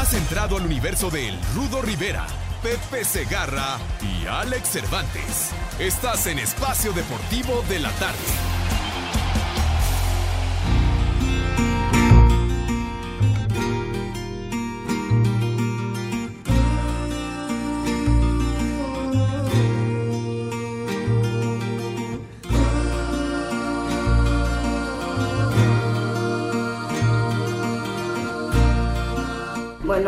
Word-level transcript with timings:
Has 0.00 0.14
entrado 0.14 0.56
al 0.56 0.64
universo 0.64 1.10
de 1.10 1.28
El 1.28 1.38
Rudo 1.54 1.82
Rivera, 1.82 2.26
Pepe 2.62 3.04
Segarra 3.04 3.76
y 4.00 4.26
Alex 4.26 4.70
Cervantes. 4.70 5.50
Estás 5.78 6.26
en 6.26 6.38
Espacio 6.38 6.94
Deportivo 6.94 7.62
de 7.68 7.80
la 7.80 7.90
Tarde. 7.90 8.49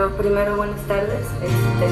Bueno, 0.02 0.16
primero 0.16 0.56
buenas 0.56 0.80
tardes. 0.88 1.24
Este, 1.44 1.88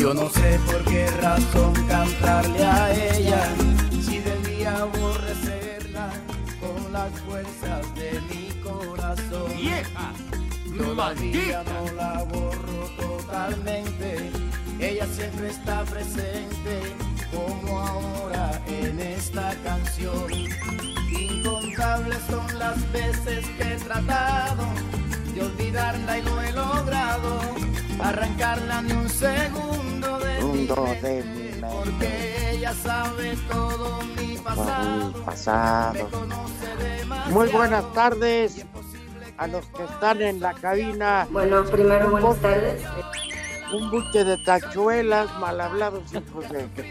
Yo 0.00 0.14
no 0.14 0.30
sé 0.30 0.60
por 0.64 0.84
qué 0.84 1.08
razón 1.20 1.72
cantarle 1.88 2.64
a 2.64 2.94
ella, 2.94 3.42
si 4.00 4.20
debía 4.20 4.76
aborrecerla 4.76 6.10
con 6.60 6.92
las 6.92 7.10
fuerzas 7.22 7.92
de 7.96 8.20
mi 8.30 8.48
corazón. 8.62 9.56
¡Vieja! 9.56 10.12
Todavía 10.76 11.64
no 11.64 11.92
la 11.96 12.22
borro 12.22 12.88
totalmente, 12.96 14.30
ella 14.78 15.06
siempre 15.06 15.48
está 15.50 15.82
presente, 15.82 16.94
como 17.34 17.80
ahora 17.80 18.62
en 18.68 19.00
esta 19.00 19.52
canción. 19.64 20.30
Incontables 21.10 22.18
son 22.30 22.56
las 22.56 22.92
veces 22.92 23.44
que 23.58 23.72
he 23.72 23.76
tratado 23.78 24.68
de 25.38 25.44
olvidarla 25.44 26.18
y 26.18 26.22
no 26.22 26.42
he 26.42 26.52
logrado 26.52 27.40
arrancarla 28.02 28.82
ni 28.82 28.92
un 28.92 29.08
segundo 29.08 30.18
de, 30.18 30.34
mi, 30.34 30.66
Segundo 30.66 30.82
mente, 30.84 31.08
de 31.08 31.22
mi 31.24 31.38
mente. 31.60 31.66
porque 31.70 32.50
ella 32.50 32.74
sabe 32.74 33.36
todo 33.50 34.00
mi 34.16 34.36
pasado, 34.38 35.08
Mi 35.08 35.20
pasado. 35.24 36.08
Muy 37.30 37.48
buenas 37.48 37.92
tardes 37.92 38.66
a 39.36 39.46
los 39.46 39.64
que 39.66 39.84
están 39.84 40.20
en 40.22 40.40
la 40.40 40.54
cabina. 40.54 41.28
bueno, 41.30 41.64
primero 41.64 42.10
buenas 42.10 42.36
tardes. 42.38 42.82
Un 43.72 43.90
buche 43.90 44.24
de 44.24 44.38
tachuelas, 44.38 45.28
mal 45.38 45.60
hablados 45.60 46.02
hijos 46.14 46.48
de... 46.48 46.66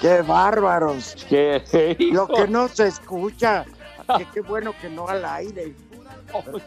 ¡Qué 0.00 0.22
bárbaros! 0.22 1.14
¿Qué 1.28 1.96
Lo 2.12 2.26
que 2.26 2.48
no 2.48 2.66
se 2.66 2.88
escucha. 2.88 3.64
Que 4.18 4.26
qué 4.32 4.40
bueno 4.40 4.72
que 4.80 4.88
no 4.88 5.08
al 5.08 5.24
aire. 5.24 5.74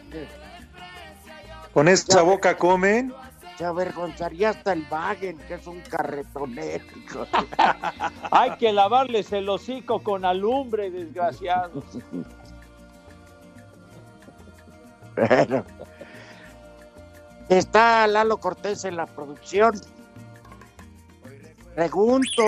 Con 1.74 1.88
esa 1.88 2.22
boca 2.22 2.56
comen. 2.56 3.12
Se 3.58 3.64
avergonzaría 3.64 4.50
hasta 4.50 4.72
el 4.74 4.86
Wagen, 4.90 5.38
que 5.48 5.54
es 5.54 5.66
un 5.66 5.80
carretonero. 5.80 6.84
Hay 8.30 8.50
que 8.56 8.70
lavarles 8.72 9.32
el 9.32 9.48
hocico 9.48 10.02
con 10.02 10.24
alumbre, 10.26 10.90
desgraciados. 10.90 11.82
Bueno. 15.16 15.64
Está 17.48 18.06
Lalo 18.06 18.38
Cortés 18.38 18.84
en 18.84 18.96
la 18.96 19.06
producción. 19.06 19.80
Pregunto. 21.74 22.42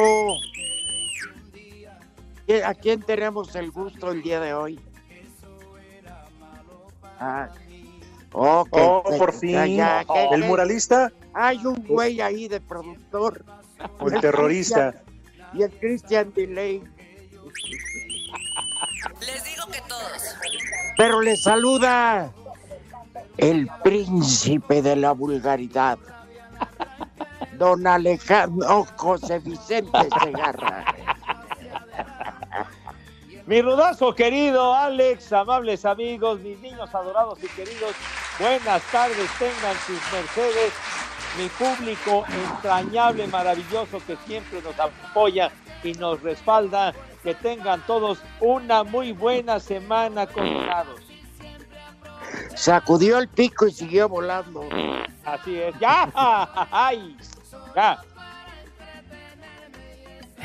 ¿qué- 2.47 2.65
¿A 2.65 2.75
quién 2.75 3.00
tenemos 3.03 3.54
el 3.54 3.70
gusto 3.70 4.10
el 4.10 4.22
día 4.22 4.41
de 4.41 4.53
hoy? 4.54 4.78
Ah. 7.20 7.48
Oh, 8.32 8.64
Oh, 8.70 9.02
por 9.18 9.32
ya, 9.32 9.38
fin. 9.38 9.76
ya, 9.76 10.04
El 10.32 10.44
muralista 10.44 11.10
Hay 11.34 11.64
un 11.64 11.76
güey 11.86 12.20
ahí 12.20 12.46
de 12.48 12.60
productor. 12.60 13.44
o 14.00 14.08
el 14.08 14.20
terrorista. 14.20 14.94
Y 15.54 15.62
el 15.62 15.70
Christian 15.70 16.32
Delay. 16.34 16.82
Les 19.20 19.44
digo 19.44 19.66
que 19.72 19.80
todos. 19.88 20.36
Pero 20.96 21.20
le 21.22 21.36
saluda 21.36 22.30
el 23.36 23.68
príncipe 23.84 24.82
de 24.82 24.96
la 24.96 25.12
vulgaridad, 25.12 25.98
don 27.56 27.86
Alejandro 27.86 28.84
José 28.96 29.38
Vicente 29.38 30.08
Segarra. 30.24 30.84
Mi 33.48 33.62
rudazo 33.62 34.14
querido 34.14 34.75
Alex, 34.75 35.32
amables 35.32 35.86
amigos, 35.86 36.38
mis 36.41 36.60
niños 36.60 36.94
adorados 36.94 37.38
y 37.42 37.47
queridos, 37.47 37.94
buenas 38.38 38.82
tardes, 38.92 39.26
tengan 39.38 39.75
sus 39.86 39.98
mercedes, 40.12 40.75
mi 41.38 41.48
público 41.48 42.26
entrañable, 42.28 43.26
maravilloso 43.28 44.03
que 44.06 44.16
siempre 44.26 44.60
nos 44.60 44.78
apoya 44.78 45.50
y 45.82 45.92
nos 45.92 46.20
respalda, 46.20 46.92
que 47.22 47.34
tengan 47.36 47.81
todos 47.86 48.19
una 48.41 48.84
muy 48.84 49.12
buena 49.12 49.59
semana 49.59 50.26
colorados. 50.26 51.00
Sacudió 52.54 53.16
el 53.16 53.28
pico 53.28 53.66
y 53.66 53.72
siguió 53.72 54.10
volando. 54.10 54.69
Así 55.25 55.59
es, 55.59 55.75
ya, 55.80 56.10
ay, 56.70 57.16
ya. 57.75 57.98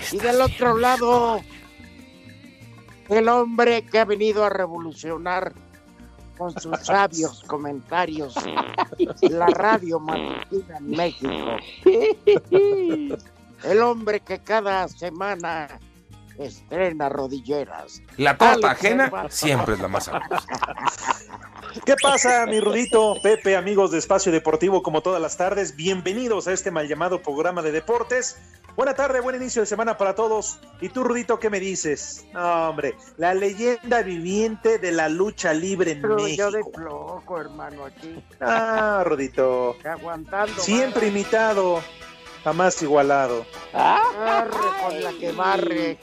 Y 0.10 0.20
del 0.20 0.40
otro 0.40 0.78
lado, 0.78 1.42
el 3.10 3.30
hombre 3.30 3.86
que 3.86 4.00
ha 4.00 4.06
venido 4.06 4.44
a 4.44 4.50
revolucionar 4.50 5.54
con 6.38 6.60
sus 6.60 6.78
sabios 6.86 7.44
comentarios 7.44 8.36
la 9.22 9.48
radio 9.48 10.00
matutina 10.00 10.78
en 10.78 10.90
México. 10.90 11.58
El 13.64 13.82
hombre 13.82 14.20
que 14.20 14.40
cada 14.40 14.90
semana 14.90 15.80
estrena 16.38 17.08
rodilleras. 17.08 18.02
La 18.18 18.38
torta 18.38 18.54
Alex 18.54 18.66
ajena 18.66 19.12
siempre 19.30 19.76
es 19.76 19.80
la 19.80 19.88
más 19.88 20.04
sabrosa. 20.06 20.48
¿Qué 21.86 21.96
pasa, 22.02 22.46
mi 22.46 22.60
Rudito, 22.60 23.16
Pepe, 23.22 23.56
amigos 23.58 23.92
de 23.92 23.98
Espacio 23.98 24.32
Deportivo, 24.32 24.84
como 24.84 25.02
todas 25.02 25.22
las 25.22 25.38
tardes? 25.38 25.76
Bienvenidos 25.76 26.48
a 26.48 26.54
este 26.54 26.72
mal 26.72 26.88
llamado 26.88 27.22
programa 27.22 27.62
de 27.62 27.72
deportes. 27.72 28.38
Buena 28.76 28.94
tarde, 28.96 29.20
buen 29.22 29.36
inicio 29.36 29.62
de 29.62 29.66
semana 29.66 29.98
para 29.98 30.16
todos. 30.16 30.60
¿Y 30.82 30.90
tú, 30.90 31.04
Rudito, 31.04 31.40
qué 31.40 31.50
me 31.50 31.60
dices? 31.60 32.26
No, 32.34 32.70
hombre, 32.70 32.96
la 33.18 33.34
leyenda 33.34 34.02
viviente 34.02 34.78
de 34.80 34.92
la 34.92 35.10
lucha 35.10 35.54
libre 35.54 35.92
en 35.92 36.02
Pero 36.02 36.28
yo 36.28 36.52
de 36.52 36.60
México. 36.60 36.72
flojo, 36.80 37.40
hermano, 37.40 37.86
aquí, 37.86 38.24
Ah, 38.40 39.04
Rudito, 39.06 39.76
aguantando. 39.84 40.62
siempre 40.62 41.08
imitado, 41.08 41.82
jamás 42.44 42.82
igualado. 42.82 43.46
Arre 43.74 44.50
con 44.82 45.04
la 45.04 45.12
que 45.20 45.32
barre. 45.34 45.98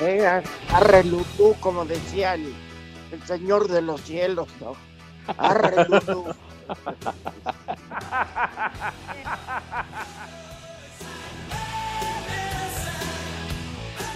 Eh, 0.00 0.42
arre 0.72 1.04
Lutú, 1.04 1.56
como 1.60 1.84
decía 1.84 2.36
el, 3.12 3.22
señor 3.26 3.68
de 3.68 3.82
los 3.82 4.00
cielos, 4.02 4.48
¿no? 4.60 4.74
Arre. 5.38 5.86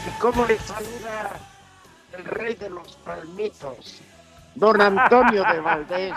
¿Y 0.07 0.11
cómo 0.21 0.47
le 0.47 0.59
saluda 0.59 1.31
el 2.17 2.25
rey 2.25 2.55
de 2.55 2.71
los 2.71 2.97
palmitos? 2.97 4.01
Don 4.55 4.81
Antonio 4.81 5.45
de 5.45 5.61
Valdés. 5.61 6.15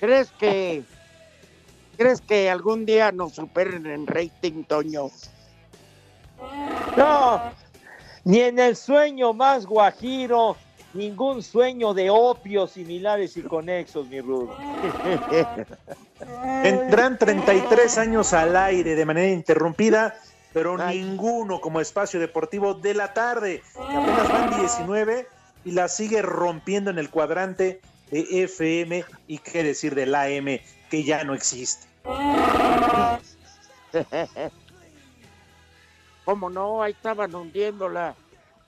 ¿Crees 0.00 0.30
que 0.32 0.82
crees 1.96 2.20
que 2.22 2.50
algún 2.50 2.86
día 2.86 3.12
nos 3.12 3.34
superen 3.34 3.84
en 3.86 4.06
rating, 4.06 4.64
Toño? 4.64 5.10
No, 6.96 7.52
ni 8.24 8.40
en 8.40 8.58
el 8.58 8.76
sueño 8.76 9.32
más 9.32 9.66
guajiro, 9.66 10.56
ningún 10.94 11.42
sueño 11.42 11.94
de 11.94 12.10
opios 12.10 12.72
similares 12.72 13.36
y 13.36 13.42
conexos, 13.42 14.08
mi 14.08 14.20
rudo. 14.20 14.56
Tendrán 16.62 17.18
33 17.18 17.98
años 17.98 18.32
al 18.32 18.56
aire 18.56 18.94
de 18.94 19.04
manera 19.04 19.32
interrumpida, 19.32 20.14
pero 20.52 20.76
Ay. 20.80 21.02
ninguno 21.02 21.60
como 21.60 21.80
espacio 21.80 22.20
deportivo 22.20 22.74
de 22.74 22.94
la 22.94 23.14
tarde. 23.14 23.62
Y 23.76 23.94
apenas 23.94 24.28
van 24.28 24.60
19 24.60 25.26
y 25.64 25.72
la 25.72 25.88
sigue 25.88 26.22
rompiendo 26.22 26.90
en 26.90 26.98
el 26.98 27.10
cuadrante 27.10 27.80
de 28.10 28.44
FM 28.44 29.04
y 29.26 29.38
qué 29.38 29.62
decir 29.62 29.94
del 29.94 30.14
AM 30.14 30.60
que 30.90 31.04
ya 31.04 31.24
no 31.24 31.34
existe. 31.34 31.86
¿Cómo 36.24 36.50
no? 36.50 36.82
Ahí 36.82 36.92
estaban 36.92 37.34
hundiéndola 37.34 38.14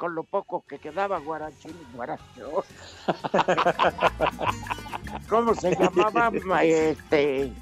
con 0.02 0.16
lo 0.16 0.24
poco 0.24 0.64
que 0.66 0.78
quedaba 0.78 1.18
Guarachín 1.18 1.70
y 1.70 1.96
Guaracho. 1.96 2.64
¿Cómo 5.28 5.54
se 5.54 5.76
llamaba 5.76 6.64
este? 6.64 7.52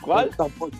¿Cuál? 0.00 0.28
El, 0.28 0.36
topo, 0.36 0.70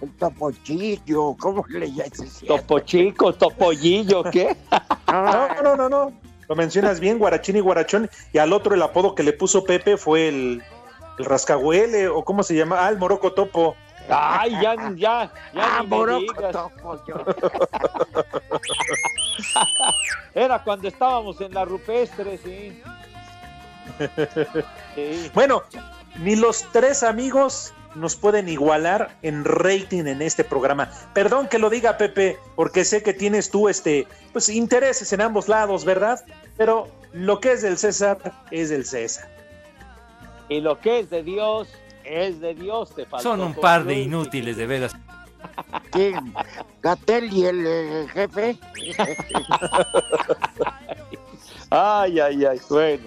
el 0.00 0.16
topochillo, 0.16 1.36
¿cómo 1.38 1.62
le 1.68 1.92
llamas? 1.92 2.42
Topo 2.46 2.80
chico, 2.80 3.34
topollillo, 3.34 4.24
¿qué? 4.24 4.56
No, 5.08 5.62
no, 5.62 5.76
no, 5.76 5.88
no. 5.88 6.12
Lo 6.48 6.56
mencionas 6.56 7.00
bien, 7.00 7.18
Guarachín 7.18 7.56
y 7.56 7.60
Guarachón. 7.60 8.08
Y 8.32 8.38
al 8.38 8.52
otro 8.52 8.74
el 8.74 8.82
apodo 8.82 9.14
que 9.14 9.22
le 9.22 9.34
puso 9.34 9.64
Pepe 9.64 9.98
fue 9.98 10.28
el, 10.28 10.62
el 11.18 11.24
rascahuele, 11.24 12.08
o 12.08 12.24
cómo 12.24 12.42
se 12.42 12.54
llama, 12.54 12.86
ah, 12.86 12.88
el 12.88 12.98
moroco 12.98 13.32
topo. 13.32 13.76
Ay, 14.10 14.52
ya, 14.62 14.74
ya, 14.74 14.94
ya 14.96 15.30
Ah, 15.56 15.82
ni 15.82 15.96
me 15.96 16.18
digas. 16.20 16.52
topo, 16.52 17.00
yo. 17.06 17.24
Era 20.34 20.62
cuando 20.62 20.88
estábamos 20.88 21.40
en 21.40 21.52
la 21.54 21.64
rupestre, 21.64 22.38
sí. 22.38 22.82
Sí. 24.94 25.30
Bueno, 25.34 25.62
ni 26.20 26.36
los 26.36 26.64
tres 26.72 27.02
amigos 27.02 27.72
nos 27.94 28.16
pueden 28.16 28.48
igualar 28.48 29.16
en 29.22 29.44
rating 29.44 30.06
en 30.06 30.22
este 30.22 30.44
programa. 30.44 30.90
Perdón 31.14 31.48
que 31.48 31.58
lo 31.58 31.68
diga 31.70 31.96
Pepe, 31.96 32.38
porque 32.54 32.84
sé 32.84 33.02
que 33.02 33.12
tienes 33.12 33.50
tú 33.50 33.68
este, 33.68 34.06
pues 34.32 34.48
intereses 34.48 35.12
en 35.12 35.20
ambos 35.20 35.48
lados, 35.48 35.84
¿verdad? 35.84 36.24
Pero 36.56 36.88
lo 37.12 37.40
que 37.40 37.52
es 37.52 37.62
del 37.62 37.78
César 37.78 38.18
es 38.50 38.68
del 38.70 38.84
César. 38.84 39.28
Y 40.48 40.60
lo 40.60 40.78
que 40.80 41.00
es 41.00 41.10
de 41.10 41.22
Dios, 41.22 41.68
es 42.08 42.40
de 42.40 42.54
Dios. 42.54 42.94
Te 42.94 43.04
faltó 43.06 43.22
Son 43.22 43.40
un 43.40 43.54
par 43.54 43.84
de 43.84 43.94
inútiles, 43.94 44.56
de 44.56 44.66
veras. 44.66 44.96
¿Quién? 45.90 46.34
¿Gatel 46.82 47.32
y 47.32 47.44
el 47.44 47.66
eh, 47.66 48.06
jefe? 48.12 48.58
Ay, 51.70 52.20
ay, 52.20 52.44
ay, 52.44 52.60
bueno. 52.68 53.04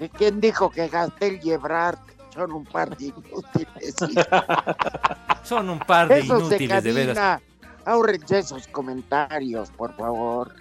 ¿Y 0.00 0.08
¿Quién 0.08 0.40
dijo 0.40 0.70
que 0.70 0.88
Gatel 0.88 1.40
y 1.42 1.50
Ebrard 1.50 1.98
son 2.34 2.52
un 2.52 2.64
par 2.64 2.96
de 2.96 3.06
inútiles? 3.06 3.94
Son 5.42 5.68
un 5.68 5.78
par 5.80 6.08
de 6.08 6.20
Eso 6.20 6.38
inútiles, 6.38 6.84
de 6.84 6.92
veras. 6.92 7.42
Ahorrense 7.84 8.38
esos 8.38 8.68
comentarios, 8.68 9.70
por 9.70 9.94
favor. 9.96 10.54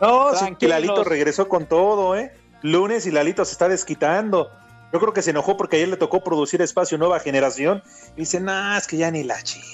No, 0.00 0.34
sí, 0.34 0.54
que. 0.58 0.66
Lalito 0.66 1.04
regresó 1.04 1.46
con 1.48 1.66
todo, 1.66 2.16
¿eh? 2.16 2.32
Lunes 2.62 3.06
y 3.06 3.10
Lalito 3.10 3.44
se 3.44 3.52
está 3.52 3.68
desquitando. 3.68 4.50
Yo 4.92 4.98
creo 4.98 5.12
que 5.12 5.22
se 5.22 5.30
enojó 5.30 5.56
porque 5.56 5.76
ayer 5.76 5.88
le 5.88 5.96
tocó 5.96 6.22
producir 6.22 6.60
espacio 6.62 6.98
Nueva 6.98 7.20
Generación. 7.20 7.82
Y 8.16 8.20
dice, 8.20 8.40
nah, 8.40 8.76
es 8.76 8.86
que 8.86 8.96
ya 8.96 9.10
ni 9.10 9.22
la 9.22 9.40
chica. 9.42 9.66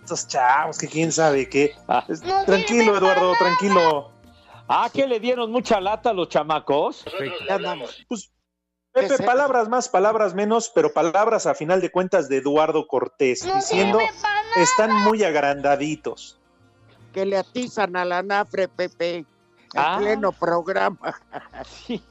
Estos 0.00 0.28
chavos, 0.28 0.78
que 0.78 0.88
quién 0.88 1.12
sabe 1.12 1.48
qué. 1.48 1.72
Ah. 1.88 2.06
Tranquilo, 2.46 2.96
Eduardo, 2.96 3.34
tranquilo. 3.38 4.12
Ah, 4.68 4.88
que 4.92 5.06
le 5.06 5.20
dieron 5.20 5.50
mucha 5.50 5.80
lata 5.80 6.10
a 6.10 6.12
los 6.12 6.28
chamacos. 6.28 7.04
Ya 7.46 7.56
andamos. 7.56 8.04
Pues, 8.08 8.30
¿Qué 8.94 9.02
Pepe, 9.02 9.14
es 9.14 9.20
eso? 9.20 9.26
palabras 9.26 9.68
más, 9.68 9.88
palabras 9.88 10.34
menos, 10.34 10.72
pero 10.74 10.92
palabras 10.92 11.46
a 11.46 11.54
final 11.54 11.80
de 11.80 11.90
cuentas 11.90 12.28
de 12.28 12.38
Eduardo 12.38 12.86
Cortés, 12.86 13.46
diciendo 13.54 13.98
están 14.56 14.90
muy 15.04 15.22
agrandaditos. 15.22 16.38
Que 17.12 17.26
le 17.26 17.36
atizan 17.36 17.94
a 17.96 18.04
la 18.06 18.22
nafre, 18.22 18.68
Pepe. 18.68 19.26
En 19.74 19.80
Ah. 19.80 19.96
pleno 19.98 20.32
programa. 20.32 21.14
Sí. 21.64 22.02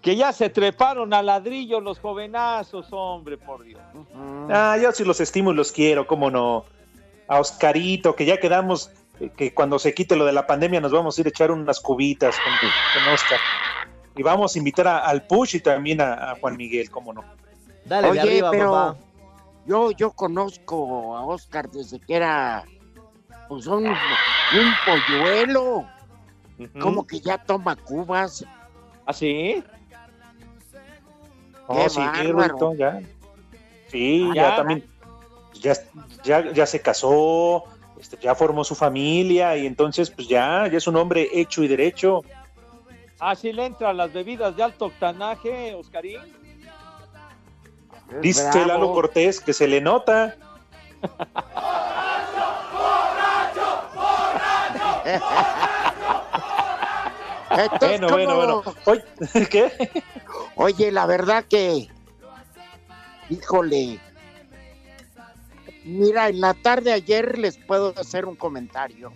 que 0.00 0.16
ya 0.16 0.32
se 0.32 0.48
treparon 0.50 1.12
a 1.14 1.22
ladrillo 1.22 1.80
los 1.80 1.98
jovenazos, 1.98 2.86
hombre, 2.92 3.36
por 3.36 3.62
Dios. 3.64 3.80
Ah, 4.50 4.76
yo 4.80 4.92
sí 4.92 5.04
los 5.04 5.20
estimo 5.20 5.52
y 5.52 5.54
los 5.54 5.72
quiero, 5.72 6.06
cómo 6.06 6.30
no. 6.30 6.64
A 7.28 7.40
Oscarito, 7.40 8.14
que 8.14 8.24
ya 8.24 8.38
quedamos, 8.38 8.90
eh, 9.20 9.30
que 9.36 9.52
cuando 9.54 9.78
se 9.78 9.94
quite 9.94 10.16
lo 10.16 10.24
de 10.24 10.32
la 10.32 10.46
pandemia 10.46 10.80
nos 10.80 10.92
vamos 10.92 11.16
a 11.16 11.20
ir 11.20 11.26
a 11.26 11.30
echar 11.30 11.50
unas 11.50 11.80
cubitas 11.80 12.36
con, 12.36 12.52
con 13.04 13.14
Oscar. 13.14 13.38
Y 14.16 14.22
vamos 14.22 14.54
a 14.54 14.58
invitar 14.58 14.86
a- 14.88 14.98
al 14.98 15.26
Push 15.26 15.56
y 15.56 15.60
también 15.60 16.00
a, 16.00 16.32
a 16.32 16.36
Juan 16.36 16.56
Miguel, 16.56 16.90
cómo 16.90 17.12
no. 17.12 17.24
Dale 17.84 18.06
de 18.08 18.10
Oye, 18.12 18.20
arriba, 18.20 18.50
pero 18.50 18.72
papá. 18.72 18.96
yo, 19.66 19.90
yo 19.92 20.10
conozco 20.12 21.16
a 21.16 21.24
Oscar 21.26 21.68
desde 21.70 21.98
que 22.00 22.14
era 22.14 22.64
pues 23.52 23.66
un, 23.66 23.84
un 23.84 24.74
polluelo. 24.86 25.86
Como 26.80 27.06
que 27.06 27.20
ya 27.20 27.36
toma 27.36 27.76
cubas. 27.76 28.46
¿Ah, 29.04 29.12
sí? 29.12 29.62
Oh, 31.66 31.74
Qué 31.74 31.90
sí. 31.90 32.00
Rudito, 32.30 32.74
ya. 32.74 33.02
Sí, 33.88 34.26
Ah, 34.30 34.34
ya, 34.34 34.42
ya. 34.42 34.56
también. 34.56 34.84
Ya, 35.60 35.74
ya, 36.24 36.50
ya 36.52 36.66
se 36.66 36.80
casó, 36.80 37.64
este, 38.00 38.16
ya 38.16 38.34
formó 38.34 38.64
su 38.64 38.74
familia 38.74 39.54
y 39.56 39.66
entonces, 39.66 40.10
pues 40.10 40.26
ya, 40.28 40.66
ya 40.66 40.78
es 40.78 40.86
un 40.86 40.96
hombre 40.96 41.28
hecho 41.30 41.62
y 41.62 41.68
derecho. 41.68 42.22
Ah, 43.20 43.34
sí 43.34 43.52
le 43.52 43.66
entran 43.66 43.98
las 43.98 44.10
bebidas 44.12 44.56
de 44.56 44.62
alto 44.62 44.86
octanaje, 44.86 45.74
Oscarín. 45.74 46.20
Dice. 48.22 48.64
Lalo 48.66 48.92
Cortés 48.92 49.40
que 49.40 49.52
se 49.52 49.68
le 49.68 49.80
nota. 49.82 50.36
Entonces, 57.50 58.00
Bueno, 58.00 58.08
bueno, 58.36 58.62
¿cómo? 58.62 58.76
bueno. 58.86 59.02
Oye, 59.34 59.46
¿Qué? 59.50 60.02
Oye, 60.56 60.90
la 60.90 61.06
verdad 61.06 61.44
que, 61.48 61.88
híjole, 63.28 64.00
mira, 65.84 66.28
en 66.28 66.40
la 66.40 66.54
tarde 66.54 66.92
ayer 66.92 67.38
les 67.38 67.58
puedo 67.58 67.92
hacer 67.98 68.24
un 68.24 68.36
comentario. 68.36 69.12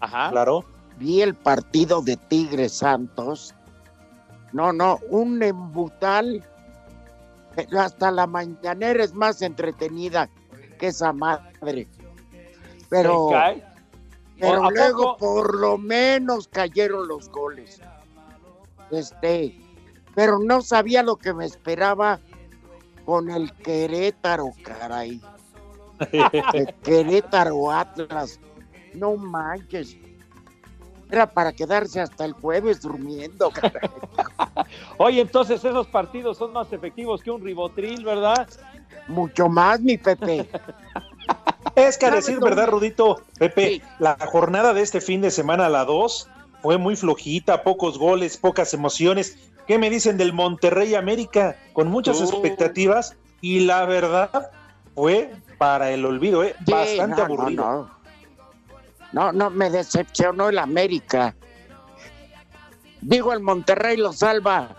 Ajá. 0.00 0.30
Claro. 0.30 0.64
Vi 0.98 1.22
el 1.22 1.34
partido 1.34 2.02
de 2.02 2.16
Tigres 2.16 2.72
Santos. 2.74 3.54
No, 4.52 4.72
no, 4.72 4.98
un 5.10 5.42
embutal. 5.42 6.44
Pero 7.54 7.80
hasta 7.80 8.10
la 8.10 8.26
mañanera 8.26 9.02
es 9.02 9.14
más 9.14 9.42
entretenida 9.42 10.28
que 10.78 10.88
esa 10.88 11.12
madre. 11.12 11.88
Pero, 12.90 13.28
¿Se 13.28 13.34
cae? 13.34 13.64
Pero 14.38 14.64
¿A 14.64 14.70
luego 14.70 15.16
por 15.16 15.56
lo 15.58 15.78
menos 15.78 16.48
cayeron 16.48 17.08
los 17.08 17.28
goles. 17.30 17.80
Este, 18.90 19.58
pero 20.14 20.38
no 20.38 20.62
sabía 20.62 21.02
lo 21.02 21.16
que 21.16 21.32
me 21.32 21.46
esperaba 21.46 22.20
con 23.04 23.30
el 23.30 23.52
Querétaro, 23.54 24.50
caray. 24.62 25.20
El 26.52 26.74
Querétaro 26.82 27.70
Atlas. 27.70 28.38
No 28.94 29.16
manches. 29.16 29.96
Era 31.10 31.26
para 31.26 31.52
quedarse 31.52 32.00
hasta 32.00 32.24
el 32.24 32.32
jueves 32.32 32.82
durmiendo. 32.82 33.50
caray. 33.50 33.88
Oye, 34.98 35.20
entonces 35.22 35.64
esos 35.64 35.86
partidos 35.86 36.36
son 36.36 36.52
más 36.52 36.72
efectivos 36.72 37.22
que 37.22 37.30
un 37.30 37.42
ribotril, 37.42 38.04
¿verdad? 38.04 38.48
Mucho 39.08 39.48
más, 39.48 39.80
mi 39.80 39.96
Pepe. 39.96 40.48
Es 41.76 41.98
que 41.98 42.06
a 42.06 42.08
¿Sabes 42.08 42.26
decir 42.26 42.40
verdad, 42.40 42.68
Rudito, 42.68 43.22
Pepe, 43.38 43.68
Sí. 43.68 43.82
la 43.98 44.16
jornada 44.26 44.72
de 44.74 44.82
este 44.82 45.00
fin 45.00 45.20
de 45.20 45.30
semana, 45.30 45.68
la 45.68 45.84
2, 45.84 46.28
fue 46.62 46.78
muy 46.78 46.96
flojita, 46.96 47.62
pocos 47.62 47.98
goles, 47.98 48.38
pocas 48.38 48.72
emociones. 48.74 49.38
¿Qué 49.66 49.78
me 49.78 49.90
dicen 49.90 50.16
del 50.16 50.32
Monterrey 50.32 50.94
América? 50.94 51.56
Con 51.74 51.88
muchas 51.88 52.20
expectativas 52.20 53.14
y 53.40 53.60
la 53.60 53.84
verdad 53.84 54.50
fue 54.94 55.32
para 55.58 55.90
el 55.90 56.04
olvido, 56.04 56.42
¿eh? 56.42 56.56
Sí, 56.64 56.72
bastante 56.72 57.16
no, 57.18 57.24
aburrido. 57.24 57.64
No, 57.64 57.82
no. 57.82 57.90
no, 59.12 59.32
no, 59.32 59.50
me 59.50 59.70
decepcionó 59.70 60.48
el 60.48 60.58
América. 60.58 61.34
Digo, 63.02 63.32
el 63.32 63.40
Monterrey 63.40 63.96
lo 63.96 64.12
salva 64.12 64.74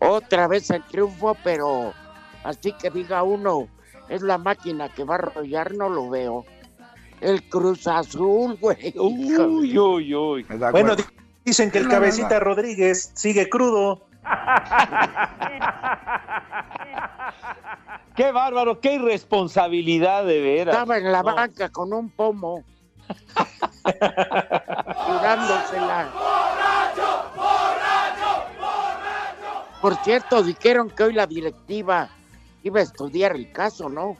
otra 0.00 0.48
vez 0.48 0.70
el 0.70 0.82
triunfo, 0.82 1.36
pero 1.44 1.94
así 2.42 2.72
que 2.72 2.90
diga 2.90 3.22
uno, 3.22 3.68
es 4.12 4.22
la 4.22 4.38
máquina 4.38 4.88
que 4.88 5.04
va 5.04 5.14
a 5.14 5.18
arrollar, 5.18 5.74
no 5.74 5.88
lo 5.88 6.10
veo. 6.10 6.44
El 7.20 7.48
Cruz 7.48 7.86
Azul, 7.86 8.56
güey. 8.60 8.92
Uy, 8.98 9.78
uy, 9.78 10.14
uy. 10.14 10.46
Bueno, 10.70 10.96
di- 10.96 11.04
dicen 11.44 11.70
que 11.70 11.78
el 11.78 11.88
cabecita 11.88 12.40
Rodríguez 12.40 13.12
sigue 13.14 13.48
crudo. 13.48 14.02
Qué 18.14 18.30
bárbaro, 18.30 18.78
qué 18.80 18.94
irresponsabilidad 18.96 20.26
de 20.26 20.40
veras. 20.42 20.74
Estaba 20.74 20.98
en 20.98 21.10
la 21.10 21.22
No. 21.22 21.34
banca 21.34 21.70
con 21.70 21.92
un 21.94 22.10
pomo. 22.10 22.62
Tirándosela. 23.84 26.10
Por 29.80 29.96
cierto, 30.04 30.42
dijeron 30.42 30.90
que 30.90 31.04
hoy 31.04 31.14
la 31.14 31.26
directiva 31.26 32.10
iba 32.62 32.80
a 32.80 32.82
estudiar 32.82 33.34
el 33.34 33.52
caso, 33.52 33.88
¿no? 33.88 34.16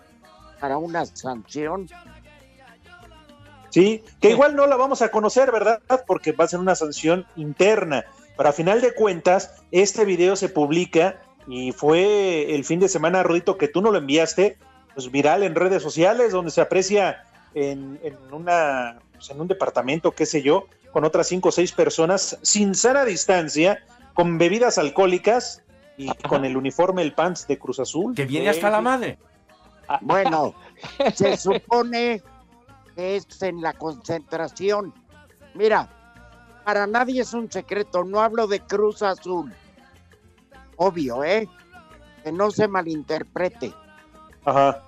Para 0.60 0.78
una 0.78 1.06
sanción. 1.06 1.88
Sí, 3.70 4.04
que 4.20 4.30
igual 4.30 4.54
no 4.54 4.66
la 4.66 4.76
vamos 4.76 5.00
a 5.02 5.10
conocer, 5.10 5.50
¿verdad? 5.50 5.80
Porque 6.06 6.32
va 6.32 6.44
a 6.44 6.48
ser 6.48 6.60
una 6.60 6.74
sanción 6.74 7.26
interna. 7.36 8.04
Pero 8.36 8.48
a 8.48 8.52
final 8.52 8.80
de 8.80 8.94
cuentas, 8.94 9.62
este 9.70 10.04
video 10.04 10.36
se 10.36 10.48
publica 10.48 11.22
y 11.46 11.72
fue 11.72 12.54
el 12.54 12.64
fin 12.64 12.80
de 12.80 12.88
semana, 12.88 13.22
Rudito, 13.22 13.56
que 13.56 13.68
tú 13.68 13.80
no 13.80 13.90
lo 13.90 13.98
enviaste, 13.98 14.58
pues 14.94 15.10
viral 15.10 15.42
en 15.42 15.54
redes 15.54 15.82
sociales, 15.82 16.32
donde 16.32 16.50
se 16.50 16.60
aprecia 16.60 17.24
en, 17.54 17.98
en 18.02 18.16
una, 18.30 18.98
pues, 19.12 19.30
en 19.30 19.40
un 19.40 19.48
departamento, 19.48 20.12
qué 20.12 20.26
sé 20.26 20.42
yo, 20.42 20.66
con 20.92 21.04
otras 21.04 21.26
cinco 21.28 21.48
o 21.48 21.52
seis 21.52 21.72
personas, 21.72 22.38
sin 22.42 22.74
sana 22.74 23.04
distancia, 23.04 23.82
con 24.14 24.38
bebidas 24.38 24.78
alcohólicas 24.78 25.62
y 25.96 26.08
con 26.28 26.44
el 26.44 26.56
uniforme, 26.56 27.02
el 27.02 27.14
pants 27.14 27.46
de 27.46 27.58
Cruz 27.58 27.80
Azul. 27.80 28.14
Que 28.14 28.24
viene 28.24 28.48
hasta 28.48 28.70
la 28.70 28.80
madre. 28.80 29.18
Bueno, 30.00 30.54
se 31.14 31.36
supone 31.36 32.22
que 32.94 33.16
es 33.16 33.42
en 33.42 33.60
la 33.60 33.72
concentración. 33.72 34.94
Mira, 35.54 35.88
para 36.64 36.86
nadie 36.86 37.22
es 37.22 37.34
un 37.34 37.50
secreto, 37.50 38.04
no 38.04 38.20
hablo 38.20 38.46
de 38.46 38.60
Cruz 38.60 39.02
Azul. 39.02 39.52
Obvio, 40.76 41.22
¿eh? 41.24 41.48
Que 42.24 42.32
no 42.32 42.50
se 42.50 42.68
malinterprete. 42.68 43.72
Ajá. 44.44 44.82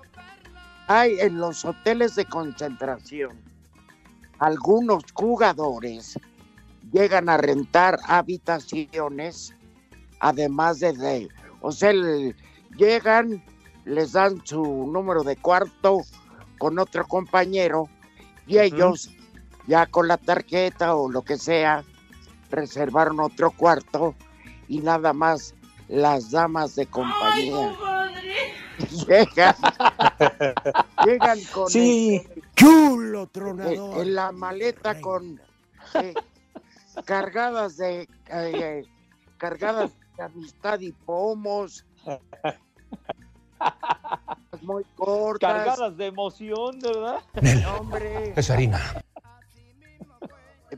Hay 0.87 1.19
en 1.19 1.39
los 1.39 1.65
hoteles 1.65 2.15
de 2.15 2.25
concentración 2.25 3.45
algunos 4.39 5.03
jugadores 5.13 6.19
llegan 6.91 7.29
a 7.29 7.37
rentar 7.37 7.97
habitaciones, 8.05 9.55
además 10.19 10.79
de, 10.79 10.93
de 10.93 11.29
o 11.61 11.71
sea, 11.71 11.91
llegan, 12.77 13.43
les 13.85 14.13
dan 14.13 14.41
su 14.45 14.61
número 14.91 15.23
de 15.23 15.35
cuarto 15.35 16.01
con 16.57 16.79
otro 16.79 17.05
compañero 17.07 17.89
y 18.47 18.59
ellos 18.59 19.09
ya 19.67 19.85
con 19.87 20.07
la 20.07 20.17
tarjeta 20.17 20.95
o 20.95 21.09
lo 21.09 21.23
que 21.23 21.37
sea 21.37 21.83
reservaron 22.51 23.19
otro 23.19 23.51
cuarto 23.51 24.15
y 24.67 24.79
nada 24.79 25.13
más 25.13 25.53
las 25.87 26.31
damas 26.31 26.75
de 26.75 26.85
compañía. 26.87 27.75
Llegan, 29.07 29.55
llegan 31.05 31.39
con 31.53 31.69
Sí. 31.69 32.21
chulo 32.55 33.27
tronador. 33.27 34.01
en 34.01 34.15
la 34.15 34.31
maleta 34.33 34.99
con 34.99 35.39
eh, 36.01 36.13
cargadas 37.05 37.77
de 37.77 38.01
eh, 38.01 38.07
eh, 38.29 38.85
cargadas 39.37 39.91
de 40.17 40.23
amistad 40.23 40.79
y 40.79 40.91
pomos 40.91 41.85
muy 44.61 44.83
cortas 44.95 45.53
Cargadas 45.53 45.97
de 45.97 46.05
emoción, 46.07 46.79
¿verdad? 46.79 47.19
hombre 47.79 48.33
Es 48.35 48.49
harina. 48.49 48.79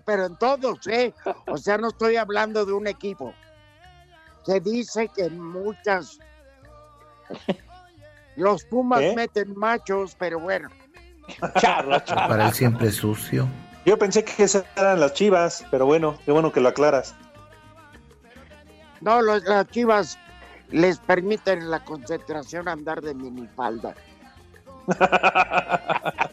pero 0.06 0.26
en 0.26 0.36
todos, 0.38 0.86
¿eh? 0.88 1.14
O 1.48 1.58
sea, 1.58 1.78
no 1.78 1.90
estoy 1.90 2.18
hablando 2.18 2.66
de 2.66 2.74
un 2.74 2.88
equipo. 2.88 3.34
Se 4.46 4.60
dice 4.60 5.10
que 5.14 5.26
en 5.26 5.40
muchas. 5.40 6.20
Los 8.36 8.64
Pumas 8.66 9.00
¿Qué? 9.00 9.16
meten 9.16 9.58
machos, 9.58 10.16
pero 10.18 10.40
bueno. 10.40 10.70
Charla, 11.60 12.04
charla. 12.04 12.28
Para 12.28 12.48
él 12.48 12.54
siempre 12.54 12.92
sucio. 12.92 13.48
Yo 13.86 13.98
pensé 13.98 14.24
que 14.24 14.44
esas 14.44 14.66
eran 14.76 15.00
las 15.00 15.14
chivas, 15.14 15.66
pero 15.72 15.86
bueno, 15.86 16.18
qué 16.26 16.32
bueno 16.32 16.52
que 16.52 16.62
lo 16.62 16.70
aclaras. 16.70 17.16
No, 19.02 19.22
los, 19.22 19.44
las 19.44 19.68
chivas 19.70 20.18
les 20.72 20.98
permiten 21.00 21.60
en 21.60 21.72
la 21.72 21.84
concentración 21.84 22.68
andar 22.68 23.02
de 23.02 23.14
minifalda. 23.14 23.96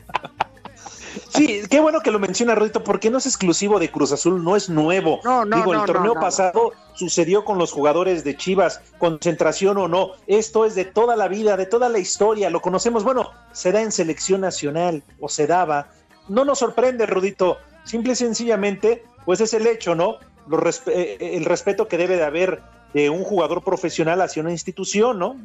Sí, 1.34 1.62
qué 1.68 1.80
bueno 1.80 2.00
que 2.00 2.12
lo 2.12 2.20
menciona 2.20 2.54
Rodito, 2.54 2.84
porque 2.84 3.10
no 3.10 3.18
es 3.18 3.26
exclusivo 3.26 3.80
de 3.80 3.90
Cruz 3.90 4.12
Azul, 4.12 4.42
no 4.44 4.54
es 4.54 4.68
nuevo. 4.70 5.20
No, 5.24 5.44
no, 5.44 5.56
Digo, 5.56 5.74
el 5.74 5.84
torneo 5.84 6.14
pasado 6.14 6.72
sucedió 6.94 7.44
con 7.44 7.58
los 7.58 7.72
jugadores 7.72 8.22
de 8.22 8.36
Chivas, 8.36 8.80
concentración 8.98 9.78
o 9.78 9.88
no. 9.88 10.10
Esto 10.28 10.64
es 10.64 10.76
de 10.76 10.84
toda 10.84 11.16
la 11.16 11.26
vida, 11.26 11.56
de 11.56 11.66
toda 11.66 11.88
la 11.88 11.98
historia, 11.98 12.50
lo 12.50 12.60
conocemos. 12.60 13.02
Bueno, 13.02 13.30
se 13.52 13.72
da 13.72 13.82
en 13.82 13.90
selección 13.90 14.42
nacional 14.42 15.02
o 15.18 15.28
se 15.28 15.48
daba. 15.48 15.88
No 16.28 16.44
nos 16.44 16.60
sorprende, 16.60 17.06
Rodito. 17.06 17.58
Simple 17.84 18.12
y 18.12 18.16
sencillamente, 18.16 19.04
pues 19.24 19.40
es 19.40 19.54
el 19.54 19.66
hecho, 19.66 19.96
¿no? 19.96 20.18
Lo 20.46 20.58
respe- 20.58 20.92
eh, 20.94 21.36
el 21.36 21.44
respeto 21.44 21.88
que 21.88 21.96
debe 21.96 22.16
de 22.16 22.24
haber 22.24 22.62
de 22.92 23.10
un 23.10 23.24
jugador 23.24 23.62
profesional 23.62 24.20
hacia 24.20 24.42
una 24.42 24.52
institución, 24.52 25.18
¿no? 25.18 25.36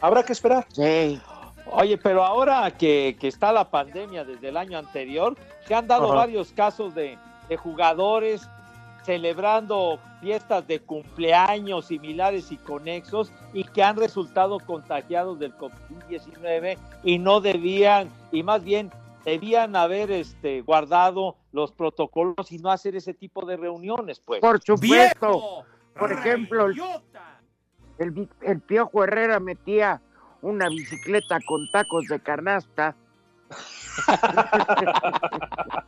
Habrá 0.00 0.22
que 0.24 0.32
esperar. 0.32 0.66
Sí. 0.72 1.20
Oye, 1.70 1.98
pero 1.98 2.24
ahora 2.24 2.70
que, 2.70 3.16
que 3.20 3.28
está 3.28 3.52
la 3.52 3.70
pandemia 3.70 4.24
desde 4.24 4.48
el 4.48 4.56
año 4.56 4.78
anterior, 4.78 5.36
se 5.66 5.74
han 5.74 5.86
dado 5.86 6.06
Ajá. 6.06 6.14
varios 6.14 6.52
casos 6.52 6.94
de, 6.94 7.18
de 7.48 7.56
jugadores 7.56 8.48
celebrando 9.04 9.98
fiestas 10.20 10.66
de 10.66 10.80
cumpleaños 10.80 11.86
similares 11.86 12.52
y 12.52 12.56
conexos 12.56 13.32
y 13.54 13.64
que 13.64 13.82
han 13.82 13.96
resultado 13.96 14.58
contagiados 14.60 15.38
del 15.38 15.54
COVID-19 15.56 16.76
y 17.04 17.18
no 17.18 17.40
debían, 17.40 18.10
y 18.32 18.42
más 18.42 18.62
bien 18.64 18.90
debían 19.24 19.76
haber 19.76 20.10
este, 20.10 20.60
guardado 20.62 21.36
los 21.58 21.72
protocolos 21.72 22.52
y 22.52 22.58
no 22.58 22.70
hacer 22.70 22.94
ese 22.96 23.12
tipo 23.14 23.44
de 23.44 23.56
reuniones, 23.56 24.20
pues. 24.20 24.40
Por 24.40 24.60
supuesto. 24.62 25.64
Por 25.98 26.12
ejemplo, 26.12 26.66
el, 26.66 26.80
el, 27.98 28.10
vi- 28.12 28.28
el 28.42 28.60
Piojo 28.60 29.02
Herrera 29.02 29.40
metía 29.40 30.00
una 30.40 30.68
bicicleta 30.68 31.40
con 31.46 31.68
tacos 31.72 32.06
de 32.06 32.20
canasta. 32.20 32.94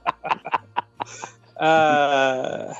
Ah, 1.62 2.72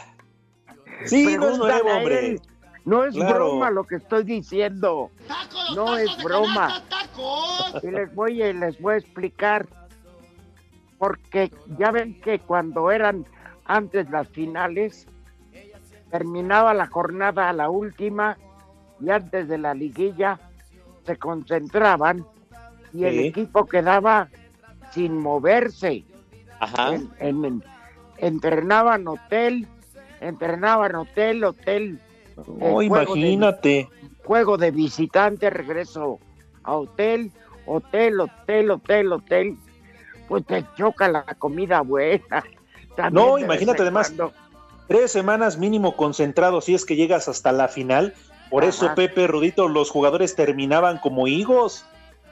sí, 1.05 1.37
no 1.37 1.51
es 1.51 1.59
nuevo, 1.59 1.91
hombre. 1.91 2.41
No 2.87 3.05
es 3.05 3.15
Claro. 3.15 3.51
broma 3.51 3.71
lo 3.71 3.85
que 3.85 3.97
estoy 3.97 4.25
diciendo. 4.25 5.11
No 5.75 5.99
es 5.99 6.11
broma. 6.25 6.83
Y 7.83 7.91
les 7.91 8.15
voy, 8.15 8.41
a- 8.43 8.55
les 8.55 8.81
voy 8.81 8.95
a 8.95 8.97
explicar. 8.97 9.69
Porque 11.01 11.51
ya 11.79 11.91
ven 11.91 12.21
que 12.21 12.41
cuando 12.41 12.91
eran 12.91 13.25
antes 13.65 14.11
las 14.11 14.29
finales, 14.29 15.07
terminaba 16.11 16.75
la 16.75 16.87
jornada 16.89 17.49
a 17.49 17.55
la 17.55 17.71
última 17.71 18.37
y 19.01 19.09
antes 19.09 19.49
de 19.49 19.57
la 19.57 19.73
liguilla 19.73 20.39
se 21.07 21.17
concentraban 21.17 22.27
y 22.93 23.05
el 23.05 23.19
equipo 23.19 23.65
quedaba 23.65 24.29
sin 24.93 25.17
moverse. 25.17 26.05
Ajá. 26.61 26.93
En- 26.95 27.11
en- 27.19 27.45
en- 27.47 27.65
entrenaban 28.19 29.09
hotel, 29.09 29.67
entrenaban 30.21 30.95
hotel, 30.97 31.43
hotel, 31.45 31.99
Oh, 32.37 32.83
juego 32.87 33.15
de- 33.15 33.21
imagínate. 33.21 33.89
juego 34.25 34.59
de 34.59 34.71
visitante, 34.71 35.49
regreso 35.49 36.19
a 36.63 36.75
hotel, 36.77 37.33
hotel, 37.65 38.21
hotel, 38.21 38.71
hotel, 38.71 39.13
hotel. 39.13 39.57
Pues 40.31 40.47
te 40.47 40.65
choca 40.77 41.09
la 41.09 41.25
comida 41.25 41.81
buena. 41.81 42.45
También 42.95 43.13
No, 43.13 43.37
imagínate 43.37 43.83
además. 43.83 44.13
cuando. 44.15 44.33
Tres 44.87 45.11
semanas 45.11 45.59
mínimo 45.59 45.97
concentrado 45.97 46.61
si 46.61 46.73
es 46.73 46.85
que 46.85 46.95
llegas 46.95 47.27
hasta 47.27 47.51
la 47.51 47.67
final. 47.67 48.15
Por 48.49 48.63
eso. 48.63 48.95
Pepe 48.95 49.27
Rudito, 49.27 49.67
los 49.67 49.91
jugadores 49.91 50.37
terminaban 50.37 50.99
como 50.99 51.27
higos. 51.27 51.85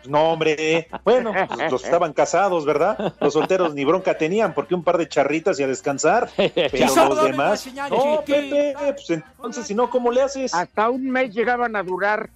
No, 0.07 0.31
hombre. 0.31 0.87
Bueno, 1.03 1.33
pues, 1.49 1.73
los 1.73 1.85
estaban 1.85 2.13
casados, 2.13 2.65
¿verdad? 2.65 3.15
Los 3.21 3.33
solteros 3.33 3.75
ni 3.75 3.85
bronca 3.85 4.17
tenían 4.17 4.55
porque 4.55 4.77
un 4.77 4.85
par 4.85 4.97
de 4.97 5.09
charritas 5.09 5.59
y 5.59 5.65
a 5.65 5.67
descansar. 5.67 6.31
Pero 6.37 7.09
los 7.09 7.25
demás. 7.25 7.69
No. 7.91 8.23
Pepe, 8.25 8.77
pues 8.93 9.11
entonces, 9.11 9.67
si 9.67 9.75
no, 9.75 9.91
¿cómo 9.91 10.13
le 10.13 10.23
haces? 10.23 10.55
Hasta 10.55 10.89
un 10.89 11.11
mes 11.11 11.35
llegaban 11.35 11.75
a 11.75 11.83
durar 11.83 12.31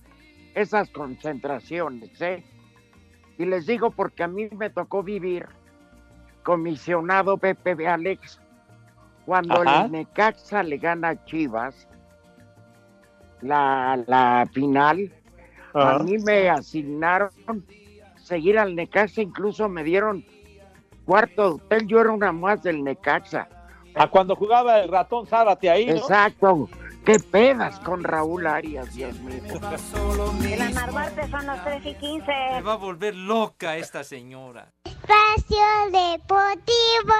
esas 0.56 0.90
concentraciones, 0.90 2.20
¿eh? 2.20 2.42
Y 3.38 3.44
les 3.46 3.66
digo 3.66 3.90
porque 3.90 4.22
a 4.22 4.28
mí 4.28 4.48
me 4.50 4.70
tocó 4.70 5.02
vivir 5.02 5.46
comisionado 6.42 7.36
Pepe 7.38 7.74
de 7.74 7.88
Alex 7.88 8.40
cuando 9.24 9.62
Ajá. 9.62 9.84
el 9.84 9.92
Necaxa 9.92 10.62
le 10.62 10.78
gana 10.78 11.10
a 11.10 11.24
Chivas 11.24 11.88
la, 13.40 14.02
la 14.06 14.48
final. 14.52 15.12
Ajá. 15.74 15.96
A 15.96 15.98
mí 16.00 16.18
me 16.18 16.50
asignaron 16.50 17.30
seguir 18.16 18.58
al 18.58 18.74
Necaxa, 18.74 19.22
incluso 19.22 19.68
me 19.68 19.84
dieron 19.84 20.24
cuarto 21.04 21.42
de 21.42 21.54
hotel, 21.56 21.86
yo 21.86 22.00
era 22.00 22.10
una 22.10 22.32
más 22.32 22.62
del 22.62 22.82
Necaxa. 22.84 23.48
A 23.94 24.06
cuando 24.06 24.34
jugaba 24.34 24.80
el 24.80 24.88
ratón 24.88 25.26
Zárate 25.26 25.68
ahí, 25.68 25.86
¿no? 25.86 25.92
Exacto. 25.92 26.68
Qué 27.04 27.18
pedas 27.18 27.80
con 27.80 28.04
Raúl 28.04 28.46
Arias, 28.46 28.94
Dios 28.94 29.18
mío. 29.20 29.42
De 30.40 30.56
la 30.56 30.70
Narvarte 30.70 31.28
son 31.30 31.46
las 31.46 31.64
3 31.64 31.86
y 31.86 31.94
15. 31.94 32.26
Me 32.52 32.62
va 32.62 32.74
a 32.74 32.76
volver 32.76 33.16
loca 33.16 33.76
esta 33.76 34.04
señora. 34.04 34.72
Espacio 34.84 35.64
Deportivo. 35.90 37.14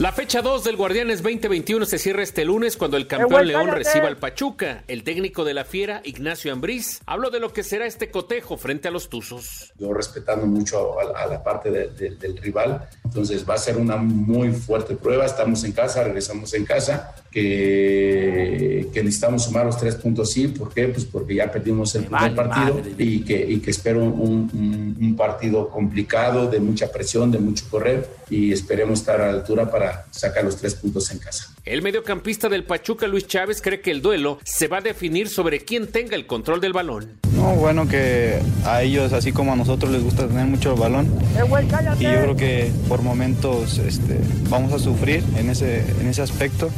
La 0.00 0.12
fecha 0.12 0.40
2 0.40 0.64
del 0.64 0.76
Guardianes 0.76 1.22
2021 1.22 1.84
se 1.84 1.98
cierra 1.98 2.22
este 2.22 2.46
lunes 2.46 2.78
cuando 2.78 2.96
el 2.96 3.06
campeón 3.06 3.46
León 3.46 3.68
reciba 3.68 4.06
al 4.08 4.16
Pachuca. 4.16 4.82
El 4.88 5.04
técnico 5.04 5.44
de 5.44 5.52
la 5.52 5.66
Fiera, 5.66 6.00
Ignacio 6.04 6.50
Ambriz, 6.54 7.02
habló 7.04 7.28
de 7.28 7.38
lo 7.38 7.52
que 7.52 7.62
será 7.62 7.84
este 7.84 8.10
cotejo 8.10 8.56
frente 8.56 8.88
a 8.88 8.90
los 8.92 9.10
Tuzos. 9.10 9.74
yo 9.78 9.92
respetando 9.92 10.46
mucho 10.46 10.98
a, 10.98 11.22
a 11.22 11.26
la 11.26 11.42
parte 11.44 11.70
de- 11.70 11.88
de- 11.90 12.16
del 12.16 12.38
rival. 12.38 12.88
Entonces 13.04 13.44
va 13.46 13.54
a 13.54 13.58
ser 13.58 13.76
una 13.76 13.96
muy 13.98 14.50
fuerte 14.52 14.96
prueba. 14.96 15.26
Estamos 15.26 15.62
en 15.64 15.72
casa, 15.72 16.02
regresamos 16.02 16.54
en 16.54 16.64
casa, 16.64 17.14
que, 17.30 18.88
que 18.92 19.02
necesitamos 19.02 19.44
sumar 19.44 19.66
los 19.66 19.76
tres 19.78 19.94
puntos 19.96 20.32
sí. 20.32 20.48
¿Por 20.48 20.72
qué? 20.72 20.88
Pues 20.88 21.04
porque 21.04 21.34
ya 21.36 21.50
perdimos 21.50 21.94
el 21.94 22.04
primer 22.04 22.20
vale 22.20 22.34
partido 22.34 22.74
madre. 22.74 22.92
y 22.98 23.20
que, 23.20 23.46
y 23.50 23.58
que 23.60 23.70
espero 23.70 24.04
un, 24.04 24.50
un- 24.52 24.96
un 25.00 25.16
partido 25.16 25.68
complicado, 25.70 26.48
de 26.50 26.60
mucha 26.60 26.90
presión, 26.90 27.30
de 27.30 27.38
mucho 27.38 27.64
correr 27.70 28.08
y 28.28 28.52
esperemos 28.52 29.00
estar 29.00 29.20
a 29.20 29.26
la 29.32 29.38
altura 29.38 29.70
para 29.70 30.06
sacar 30.10 30.44
los 30.44 30.56
tres 30.56 30.74
puntos 30.74 31.10
en 31.10 31.18
casa. 31.18 31.52
El 31.64 31.82
mediocampista 31.82 32.48
del 32.48 32.64
Pachuca, 32.64 33.06
Luis 33.06 33.26
Chávez, 33.26 33.60
cree 33.60 33.80
que 33.80 33.90
el 33.90 34.02
duelo 34.02 34.38
se 34.44 34.68
va 34.68 34.78
a 34.78 34.80
definir 34.80 35.28
sobre 35.28 35.60
quién 35.60 35.86
tenga 35.88 36.16
el 36.16 36.26
control 36.26 36.60
del 36.60 36.72
balón. 36.72 37.08
No, 37.34 37.54
bueno 37.54 37.88
que 37.88 38.38
a 38.64 38.82
ellos, 38.82 39.12
así 39.12 39.32
como 39.32 39.52
a 39.52 39.56
nosotros, 39.56 39.90
les 39.92 40.02
gusta 40.02 40.26
tener 40.26 40.46
mucho 40.46 40.74
el 40.74 40.80
balón. 40.80 41.06
Eh, 41.38 41.42
güey. 41.48 41.66
Y 41.98 42.02
yo 42.04 42.10
creo 42.22 42.36
que 42.36 42.70
por 42.88 43.02
momentos 43.02 43.78
este, 43.78 44.18
vamos 44.48 44.72
a 44.72 44.78
sufrir 44.78 45.22
en 45.36 45.50
ese, 45.50 45.80
en 46.00 46.06
ese 46.08 46.22
aspecto, 46.22 46.70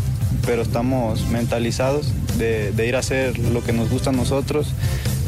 pero 0.44 0.62
estamos 0.62 1.26
mentalizados 1.28 2.12
de, 2.38 2.72
de 2.72 2.86
ir 2.86 2.96
a 2.96 3.00
hacer 3.00 3.38
lo 3.38 3.62
que 3.62 3.72
nos 3.72 3.90
gusta 3.90 4.10
a 4.10 4.12
nosotros, 4.12 4.68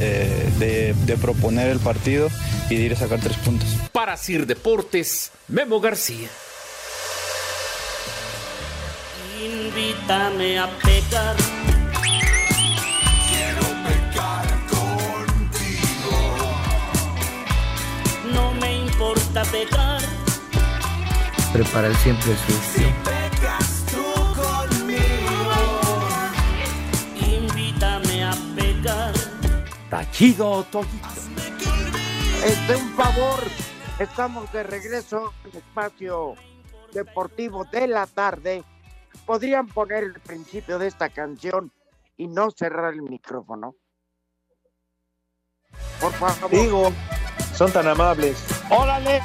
eh, 0.00 0.48
de, 0.58 0.94
de 1.06 1.16
proponer 1.16 1.68
el 1.68 1.78
partido 1.78 2.28
y 2.70 2.76
de 2.76 2.82
ir 2.82 2.92
a 2.94 2.96
sacar 2.96 3.20
tres 3.20 3.36
puntos. 3.38 3.68
Para 3.92 4.16
Sir 4.16 4.46
Deportes, 4.46 5.30
Memo 5.48 5.80
García. 5.80 6.28
Invítame 9.44 10.58
a 10.58 10.68
pecar. 10.78 11.36
No 18.32 18.52
me 18.54 18.78
importa 18.78 19.44
pecar. 19.44 20.00
Prepara 21.52 21.86
el 21.88 21.96
siempre 21.96 22.32
sucio. 22.46 23.13
Tachido, 30.04 30.64
Toyito. 30.64 31.08
Este, 32.44 32.76
un 32.76 32.90
favor, 32.90 33.40
estamos 33.98 34.52
de 34.52 34.62
regreso 34.62 35.32
en 35.44 35.58
espacio 35.58 36.34
deportivo 36.92 37.64
de 37.64 37.86
la 37.86 38.06
tarde. 38.06 38.62
¿Podrían 39.24 39.66
poner 39.66 40.04
el 40.04 40.20
principio 40.20 40.78
de 40.78 40.88
esta 40.88 41.08
canción 41.08 41.72
y 42.18 42.28
no 42.28 42.50
cerrar 42.50 42.92
el 42.92 43.02
micrófono? 43.02 43.76
Por 46.00 46.12
favor. 46.12 46.50
Digo, 46.50 46.92
son 47.54 47.72
tan 47.72 47.88
amables. 47.88 48.44
¡Órale! 48.70 49.22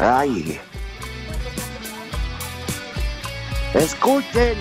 Ay. 0.00 0.60
Escuchen 3.74 4.56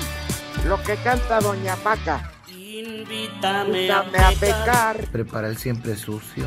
lo 0.65 0.81
que 0.83 0.95
canta 0.97 1.39
Doña 1.39 1.75
Paca. 1.77 2.31
Invítame, 2.47 3.81
Invítame 3.87 4.17
a 4.19 4.27
a 4.27 4.31
pecar. 4.31 4.97
pecar. 4.97 5.07
Prepara 5.11 5.47
el 5.49 5.57
siempre 5.57 5.95
sucio. 5.95 6.45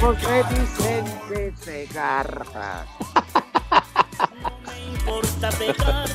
José 0.00 0.42
Vicente 0.50 1.54
Segarra. 1.56 2.86
No 4.42 4.58
me 4.66 4.84
importa 4.86 5.50
pecar. 5.50 6.08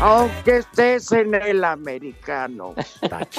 Aunque 0.00 0.56
estés 0.58 1.12
en 1.12 1.34
el 1.34 1.62
americano. 1.64 2.74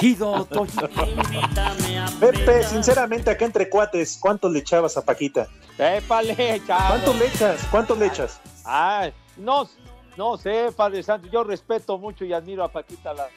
Invítame 0.00 1.98
a 1.98 2.06
Pepe, 2.20 2.62
sinceramente, 2.64 3.30
acá 3.30 3.44
entre 3.44 3.68
cuates, 3.68 4.16
¿cuántos 4.20 4.50
le 4.52 4.60
echabas 4.60 4.96
a 4.96 5.04
Paquita? 5.04 5.48
Épale, 5.76 6.62
chavo. 6.66 6.88
¿Cuántos 6.88 7.16
le 7.16 7.26
echas? 7.26 7.60
¿Cuántos 7.70 7.98
le 7.98 8.06
echas? 8.06 8.40
Ay, 8.64 9.12
no, 9.36 9.68
no 10.16 10.36
sé, 10.36 10.70
Padre 10.76 11.02
Santo. 11.02 11.28
Yo 11.28 11.44
respeto 11.44 11.98
mucho 11.98 12.24
y 12.24 12.32
admiro 12.32 12.64
a 12.64 12.68
Paquita 12.68 13.14
la 13.14 13.28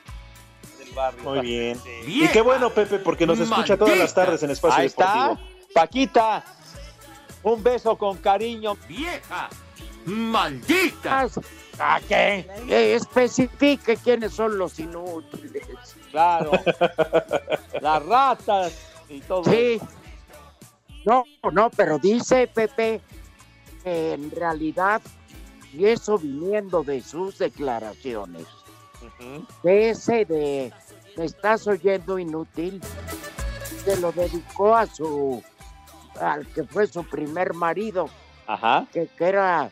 del 0.80 0.92
barrio. 0.94 1.24
Muy 1.24 1.40
bien. 1.42 1.80
Sí. 1.80 2.24
Y 2.24 2.28
qué 2.28 2.42
bueno, 2.42 2.70
Pepe, 2.70 3.00
porque 3.00 3.26
nos 3.26 3.40
escucha 3.40 3.78
todas 3.78 3.98
las 3.98 4.14
tardes 4.14 4.44
en 4.44 4.52
Espacio 4.52 4.80
Ahí 4.80 4.88
está. 4.88 5.30
Deportivo. 5.30 5.50
Paquita, 5.74 6.46
un 7.44 7.64
beso 7.64 7.98
con 7.98 8.18
cariño. 8.18 8.78
¡Vieja! 8.88 9.50
¡Maldita! 10.06 11.28
¿A 11.80 12.00
qué? 12.08 12.48
Eh, 12.70 12.96
especifique 12.96 13.98
quiénes 13.98 14.34
son 14.34 14.58
los 14.58 14.80
inútiles. 14.80 15.66
Claro. 16.12 16.52
Las 17.82 18.06
ratas 18.06 18.74
y 19.10 19.20
todo. 19.22 19.44
Sí. 19.44 19.82
No, 21.06 21.24
no, 21.52 21.70
pero 21.70 22.00
dice 22.00 22.48
Pepe 22.48 23.02
que 23.84 24.14
en 24.14 24.32
realidad, 24.32 25.02
y 25.78 25.86
eso 25.86 26.18
viniendo 26.18 26.84
de 26.84 27.02
sus 27.02 27.38
declaraciones, 27.38 28.46
que 29.62 29.90
ese 29.90 30.26
de 30.26 30.72
me 31.18 31.26
estás 31.26 31.68
oyendo 31.68 32.18
inútil, 32.20 32.82
se 33.84 33.98
lo 33.98 34.12
dedicó 34.12 34.76
a 34.76 34.86
su, 34.86 35.44
al 36.20 36.46
que 36.48 36.64
fue 36.64 36.88
su 36.88 37.04
primer 37.04 37.54
marido, 37.54 38.10
Ajá. 38.48 38.88
que, 38.92 39.08
que 39.08 39.26
era, 39.26 39.70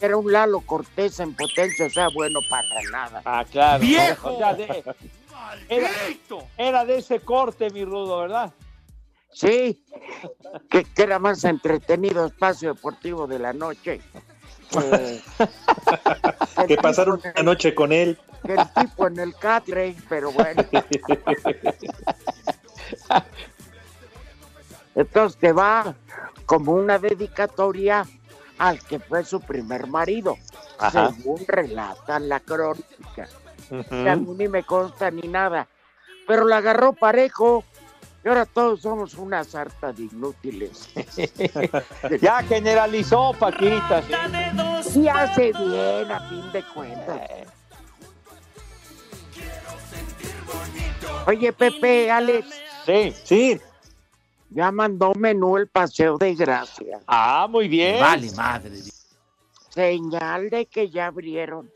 era 0.00 0.16
un 0.16 0.30
Lalo 0.32 0.60
Cortés 0.60 1.20
en 1.20 1.34
potencia, 1.34 1.86
o 1.86 1.90
sea, 1.90 2.08
bueno 2.14 2.40
para 2.50 2.64
nada. 2.90 3.22
Ah, 3.24 3.44
claro. 3.50 3.80
¡Viejo! 3.82 4.34
O 4.34 4.38
sea, 4.38 4.54
de- 4.54 4.84
era, 5.68 5.90
era 6.56 6.84
de 6.84 6.98
ese 6.98 7.20
corte, 7.20 7.70
mi 7.70 7.84
rudo, 7.84 8.18
¿verdad? 8.18 8.52
Sí, 9.32 9.84
que, 10.70 10.84
que 10.84 11.02
era 11.02 11.18
más 11.18 11.42
entretenido 11.44 12.26
espacio 12.26 12.74
deportivo 12.74 13.26
de 13.26 13.38
la 13.40 13.52
noche. 13.52 14.00
Que, 16.68 16.76
pasaron 16.76 17.20
una 17.22 17.30
el- 17.36 17.44
noche 17.44 17.74
con 17.74 17.92
él. 17.92 18.18
que 18.44 18.54
el 18.54 18.72
tipo 18.74 19.06
en 19.08 19.18
el 19.20 19.34
catre, 19.36 19.94
pero 20.08 20.30
bueno. 20.32 20.64
Entonces 24.94 25.36
que 25.40 25.52
va 25.52 25.94
como 26.46 26.72
una 26.72 26.98
dedicatoria 26.98 28.06
al 28.58 28.80
que 28.84 29.00
fue 29.00 29.24
su 29.24 29.40
primer 29.40 29.86
marido, 29.88 30.36
Ajá. 30.78 31.10
según 31.12 31.40
relata 31.46 32.18
la 32.20 32.40
crónica. 32.40 33.28
A 33.90 34.16
mí 34.16 34.34
ni 34.38 34.48
me 34.48 34.62
consta 34.62 35.10
ni 35.10 35.26
nada, 35.26 35.66
pero 36.26 36.44
la 36.46 36.58
agarró 36.58 36.92
parejo 36.92 37.64
y 38.24 38.28
ahora 38.28 38.46
todos 38.46 38.80
somos 38.80 39.14
una 39.14 39.44
sarta 39.44 39.92
de 39.92 40.04
inútiles. 40.04 40.88
Ya 42.20 42.42
generalizó, 42.42 43.32
Paquita. 43.38 44.02
sí. 44.82 45.06
Hace 45.08 45.52
bien 45.52 46.10
a 46.10 46.20
fin 46.28 46.52
de 46.52 46.62
cuentas. 46.74 47.20
Oye, 51.26 51.52
Pepe, 51.52 52.10
Alex, 52.10 52.46
Sí. 52.84 53.14
Sí, 53.24 53.60
ya 54.50 54.70
mandó 54.70 55.14
menú 55.14 55.56
el 55.56 55.68
paseo 55.68 56.18
de 56.18 56.34
gracia. 56.34 57.00
Ah, 57.06 57.46
muy 57.48 57.66
bien. 57.66 57.98
Vale, 57.98 58.30
madre. 58.32 58.72
Señal 59.70 60.50
de 60.50 60.66
que 60.66 60.90
ya 60.90 61.06
abrieron. 61.06 61.70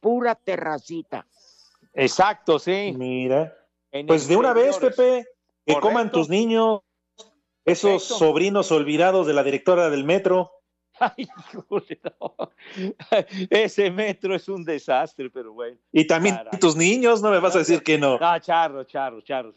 Pura 0.00 0.34
terracita. 0.34 1.24
Exacto, 1.94 2.58
sí. 2.58 2.92
mira. 2.96 3.56
En 3.92 4.06
Pues 4.08 4.26
de 4.26 4.36
una 4.36 4.52
vez. 4.52 4.76
Pepe, 4.78 5.24
que 5.66 5.72
Correcto. 5.74 5.88
coman 5.88 6.10
tus 6.12 6.28
niños, 6.28 6.80
esos 7.64 8.02
Perfecto. 8.02 8.18
sobrinos 8.18 8.70
olvidados 8.72 9.26
de 9.26 9.32
la 9.32 9.42
directora 9.42 9.88
del 9.90 10.04
metro. 10.04 10.50
Ay, 11.00 11.26
no. 11.52 12.36
Ese 13.50 13.90
metro 13.90 14.34
es 14.34 14.48
un 14.48 14.64
desastre, 14.64 15.30
pero 15.30 15.52
bueno. 15.52 15.76
Y 15.92 16.06
también 16.06 16.36
Caray. 16.36 16.60
tus 16.60 16.76
niños, 16.76 17.20
no 17.22 17.30
me 17.30 17.40
vas 17.40 17.56
a 17.56 17.60
decir 17.60 17.82
que 17.82 17.98
no. 17.98 18.18
No, 18.18 18.38
charro, 18.38 18.84
charro, 18.84 19.20
charro. 19.22 19.52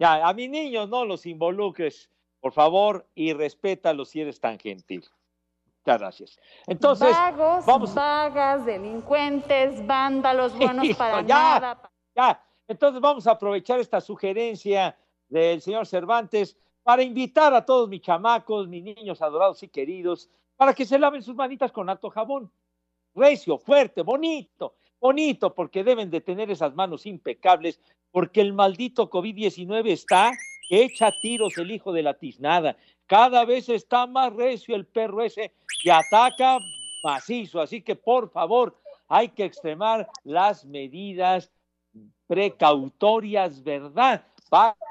Ya, 0.00 0.26
a 0.26 0.32
mis 0.34 0.50
niños 0.50 0.88
no 0.88 1.04
los 1.04 1.26
involucres, 1.26 2.10
por 2.40 2.52
favor, 2.52 3.06
y 3.14 3.32
respétalos 3.32 4.08
si 4.08 4.20
eres 4.22 4.40
tan 4.40 4.58
gentil. 4.58 5.04
Muchas 5.86 6.00
gracias. 6.00 6.40
Entonces, 6.66 7.10
Vagos, 7.10 7.66
vamos- 7.66 7.94
vagas, 7.94 8.64
delincuentes, 8.66 9.86
vándalos, 9.86 10.56
buenos 10.56 10.88
para 10.98 11.20
Ya. 11.20 11.26
nada. 11.60 11.90
ya, 12.16 12.44
entonces 12.66 13.00
vamos 13.00 13.26
a 13.26 13.32
aprovechar 13.32 13.78
esta 13.78 14.00
sugerencia 14.00 14.96
del 15.28 15.60
señor 15.60 15.86
Cervantes 15.86 16.56
para 16.82 17.02
invitar 17.02 17.54
a 17.54 17.64
todos 17.64 17.88
mis 17.88 18.02
chamacos, 18.02 18.68
mis 18.68 18.84
niños 18.84 19.22
adorados 19.22 19.62
y 19.62 19.68
queridos, 19.68 20.28
para 20.56 20.74
que 20.74 20.84
se 20.84 20.98
laven 20.98 21.22
sus 21.22 21.34
manitas 21.34 21.72
con 21.72 21.88
alto 21.88 22.10
jabón. 22.10 22.50
Recio, 23.14 23.58
fuerte, 23.58 24.02
bonito. 24.02 24.74
bonito, 25.00 25.54
porque 25.54 25.84
deben 25.84 26.10
de 26.10 26.20
tener 26.20 26.50
esas 26.50 26.74
manos 26.74 27.06
impecables, 27.06 27.80
porque 28.10 28.40
el 28.40 28.52
maldito 28.52 29.10
COVID-19 29.10 29.90
está 29.90 30.32
que 30.68 30.84
echa 30.84 31.12
tiros 31.20 31.56
el 31.58 31.70
hijo 31.70 31.92
de 31.92 32.02
la 32.02 32.14
tiznada. 32.14 32.76
Cada 33.06 33.44
vez 33.44 33.68
está 33.68 34.06
más 34.06 34.32
recio 34.32 34.74
el 34.74 34.86
perro 34.86 35.22
ese 35.22 35.52
que 35.82 35.92
ataca 35.92 36.58
macizo. 37.02 37.60
Así 37.60 37.82
que, 37.82 37.94
por 37.94 38.30
favor, 38.30 38.78
hay 39.08 39.28
que 39.28 39.44
extremar 39.44 40.08
las 40.24 40.64
medidas 40.64 41.52
precautorias, 42.26 43.62
¿verdad? 43.62 44.26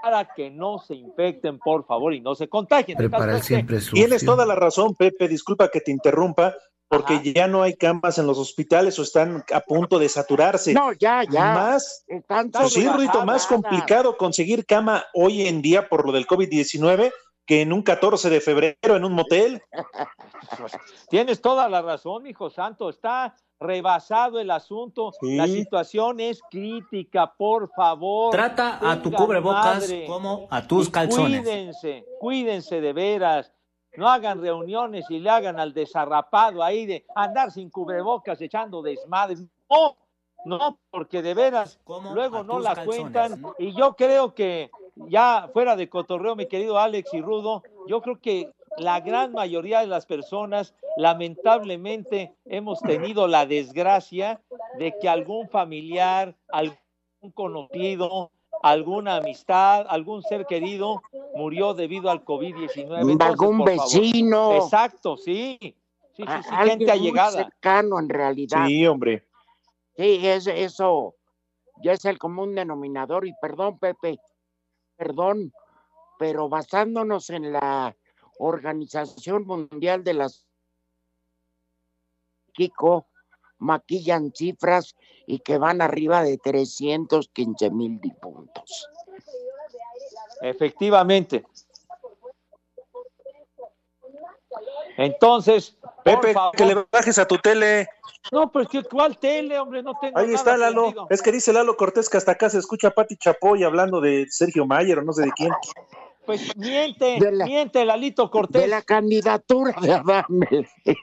Para 0.02 0.34
que 0.36 0.50
no 0.50 0.80
se 0.80 0.96
infecten, 0.96 1.58
por 1.58 1.86
favor, 1.86 2.14
y 2.14 2.20
no 2.20 2.36
se 2.36 2.50
contagien. 2.50 2.98
Prepara 2.98 3.38
el 3.38 3.42
siempre 3.42 3.80
sucio. 3.80 3.94
Tienes 3.94 4.26
toda 4.26 4.46
la 4.46 4.56
razón, 4.56 4.94
Pepe. 4.96 5.30
Disculpa 5.30 5.70
que 5.70 5.80
te 5.80 5.92
interrumpa, 5.92 6.54
porque 6.90 7.14
Ajá. 7.14 7.24
ya 7.24 7.48
no 7.48 7.64
hay 7.64 7.76
camas 7.76 8.18
en 8.18 8.28
los 8.28 8.38
hospitales 8.38 9.00
o 9.00 9.04
están 9.04 9.46
a 9.54 9.62
punto 9.62 10.00
de 10.00 10.10
saturarse. 10.10 10.74
No, 10.74 10.92
ya, 10.92 11.24
ya. 11.24 11.54
Más, 11.54 12.04
Están 12.08 12.52
pues 12.52 12.74
sí, 12.74 12.86
más 13.26 13.48
complicado 13.48 14.18
conseguir 14.18 14.66
cama 14.66 15.06
hoy 15.14 15.48
en 15.48 15.62
día 15.62 15.88
por 15.88 16.06
lo 16.06 16.12
del 16.12 16.28
COVID-19 16.28 17.14
que 17.46 17.62
en 17.62 17.74
un 17.74 17.84
14 17.84 18.30
de 18.30 18.42
febrero 18.42 18.96
en 18.96 19.06
un 19.06 19.14
motel. 19.14 19.62
Tienes 21.10 21.42
toda 21.42 21.70
la 21.70 21.82
razón, 21.82 22.28
hijo 22.28 22.50
santo. 22.50 22.90
Está 22.90 23.36
rebasado 23.64 24.40
el 24.40 24.52
asunto. 24.52 25.12
Sí. 25.20 25.36
La 25.36 25.48
situación 25.48 26.20
es 26.20 26.42
crítica, 26.52 27.34
por 27.36 27.70
favor. 27.72 28.32
Trata 28.32 28.80
a 28.82 29.02
tu 29.02 29.12
cubrebocas 29.12 29.82
madre. 29.82 30.06
como 30.06 30.48
a 30.52 30.68
tus 30.68 30.90
Y 30.90 30.92
calzones. 30.92 31.42
Cuídense, 31.42 32.06
cuídense 32.20 32.82
de 32.82 32.94
veras. 32.94 33.52
No 33.96 34.08
hagan 34.10 34.42
reuniones 34.42 35.06
y 35.10 35.20
le 35.20 35.30
hagan 35.30 35.60
al 35.60 35.74
desarrapado 35.74 36.64
ahí 36.64 36.86
de 36.86 37.06
andar 37.16 37.52
sin 37.52 37.70
cubrebocas 37.70 38.42
echando 38.42 38.82
desmadres. 38.82 39.42
No, 39.70 39.96
no, 40.46 40.78
porque 40.92 41.22
de 41.22 41.34
veras 41.34 41.80
luego 42.14 42.44
no 42.44 42.60
la 42.60 42.74
calzones. 42.76 43.00
cuentan. 43.02 43.44
Y 43.60 43.74
yo 43.74 43.96
creo 43.96 44.34
que 44.34 44.72
ya 44.96 45.50
fuera 45.54 45.76
de 45.76 45.90
cotorreo, 45.90 46.36
mi 46.36 46.48
querido 46.48 46.78
Alex 46.80 47.14
y 47.14 47.22
Rudo, 47.22 47.62
yo 47.88 48.02
creo 48.02 48.20
que 48.20 48.50
la 48.78 49.00
gran 49.00 49.32
mayoría 49.34 49.80
de 49.80 49.88
las 49.88 50.06
personas, 50.06 50.74
lamentablemente, 50.98 52.34
hemos 52.46 52.80
tenido 52.82 53.28
la 53.28 53.46
desgracia 53.46 54.42
de 54.78 54.94
que 55.00 55.10
algún 55.10 55.50
familiar, 55.50 56.36
algún 56.50 56.78
conocido, 57.34 58.32
alguna 58.62 59.18
amistad, 59.18 59.86
algún 59.90 60.24
ser 60.24 60.46
querido 60.46 61.02
murió 61.36 61.74
debido 61.74 62.10
al 62.10 62.24
COVID-19. 62.24 63.02
Entonces, 63.02 63.18
Algún 63.22 63.58
por 63.60 63.76
favor. 63.76 63.84
vecino. 63.84 64.54
Exacto, 64.56 65.18
sí. 65.18 65.58
Sí, 66.16 66.24
sí, 66.28 66.44
sí, 66.44 66.56
gente 66.68 66.86
muy 66.86 66.92
allegada. 66.92 67.32
cercano 67.44 68.00
en 68.00 68.10
realidad. 68.10 68.68
Sí, 68.68 68.86
hombre. 68.86 69.26
Sí, 69.98 70.20
es, 70.28 70.46
eso 70.48 71.16
ya 71.84 71.94
es 71.94 72.06
el 72.06 72.20
común 72.20 72.56
denominador. 72.56 73.26
Y 73.28 73.34
perdón, 73.42 73.80
Pepe, 73.80 74.20
perdón, 74.96 75.52
pero 76.20 76.50
basándonos 76.50 77.30
en 77.32 77.52
la 77.52 77.96
Organización 78.38 79.46
Mundial 79.46 80.04
de 80.04 80.14
las 80.14 80.46
Kiko, 82.54 83.08
maquillan 83.58 84.32
cifras 84.36 84.96
y 85.26 85.40
que 85.40 85.58
van 85.58 85.82
arriba 85.82 86.24
de 86.24 86.38
315 86.38 87.70
mil 87.72 88.00
puntos. 88.22 88.88
Efectivamente. 90.42 91.46
Entonces, 94.98 95.78
Pepe, 96.04 96.36
que 96.56 96.66
le 96.66 96.86
bajes 96.92 97.18
a 97.18 97.26
tu 97.28 97.38
tele. 97.38 97.88
No, 98.32 98.52
pues 98.52 98.68
¿qué- 98.68 98.84
¿cuál 98.84 99.18
tele, 99.18 99.60
hombre? 99.60 99.82
No 99.82 99.98
tengo 100.00 100.18
Ahí 100.18 100.28
nada 100.28 100.36
está 100.38 100.58
Lalo. 100.58 101.08
Es 101.10 101.22
que 101.22 101.32
dice 101.32 101.52
Lalo 101.52 101.76
Cortés 101.76 102.10
que 102.10 102.18
hasta 102.18 102.34
acá 102.34 102.50
se 102.50 102.60
escucha 102.60 102.90
a 102.90 102.92
Pati 102.92 103.18
Chapoy 103.18 103.64
hablando 103.64 104.00
de 104.02 104.28
Sergio 104.30 104.66
Mayer 104.66 105.00
o 105.00 105.02
no 105.02 105.14
sé 105.14 105.24
de 105.24 105.32
quién. 105.32 105.52
Pues 106.26 106.56
miente, 106.56 107.18
De 107.20 107.32
la- 107.32 107.46
miente 107.46 107.84
Lalito 107.86 108.30
Cortés. 108.32 108.62
De 108.62 108.68
la 108.68 108.82
candidatura 108.82 109.76
de 109.82 109.94
Adame. 109.94 110.68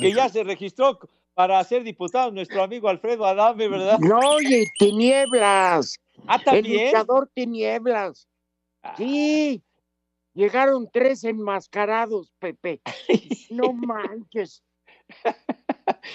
que 0.00 0.12
ya 0.12 0.28
se 0.28 0.42
registró 0.44 0.98
para 1.34 1.62
ser 1.64 1.82
diputado 1.84 2.30
nuestro 2.30 2.62
amigo 2.62 2.88
Alfredo 2.88 3.24
Adame, 3.24 3.68
¿verdad? 3.68 3.98
No, 4.00 4.18
oye, 4.18 4.66
tinieblas. 4.78 5.98
Ah, 6.26 6.36
El 6.36 6.44
también. 6.44 6.86
luchador 6.86 7.30
tinieblas. 7.34 8.28
Sí. 8.96 9.62
Llegaron 10.34 10.88
tres 10.92 11.24
enmascarados, 11.24 12.32
Pepe. 12.38 12.80
No 13.50 13.72
manches. 13.72 14.62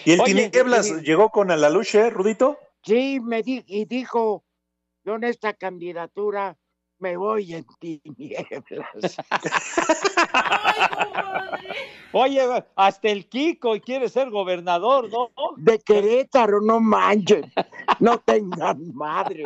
¿Y 0.06 0.14
el 0.14 0.22
Oye, 0.22 0.50
Tinieblas 0.50 0.90
y- 0.90 1.02
llegó 1.06 1.30
con 1.30 1.52
Alaluche, 1.52 2.10
Rudito? 2.10 2.58
Sí, 2.84 3.20
me 3.22 3.44
di 3.44 3.64
y 3.68 3.86
dijo, 3.86 4.44
yo 5.08 5.16
en 5.16 5.24
esta 5.24 5.54
candidatura 5.54 6.58
me 7.00 7.16
voy 7.16 7.54
en 7.54 7.66
tinieblas. 7.80 9.16
Oye, 12.12 12.66
hasta 12.76 13.08
el 13.08 13.30
Kiko 13.30 13.78
y 13.78 13.80
quiere 13.80 14.10
ser 14.10 14.30
gobernador, 14.30 15.10
¿no? 15.10 15.30
De 15.56 15.80
Querétaro, 15.80 16.60
no 16.60 16.82
manches. 16.82 17.46
No 18.00 18.20
tengan 18.20 18.94
madre. 18.94 19.46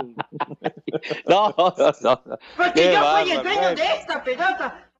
No, 1.27 1.53
no, 1.55 1.75
no. 2.01 2.23
Porque 2.57 2.73
Qué 2.73 2.93
yo 2.93 3.03
soy 3.03 3.31
el 3.31 3.43
dueño 3.43 3.75
de 3.75 3.83
esta 3.83 4.23
pelota. 4.23 4.91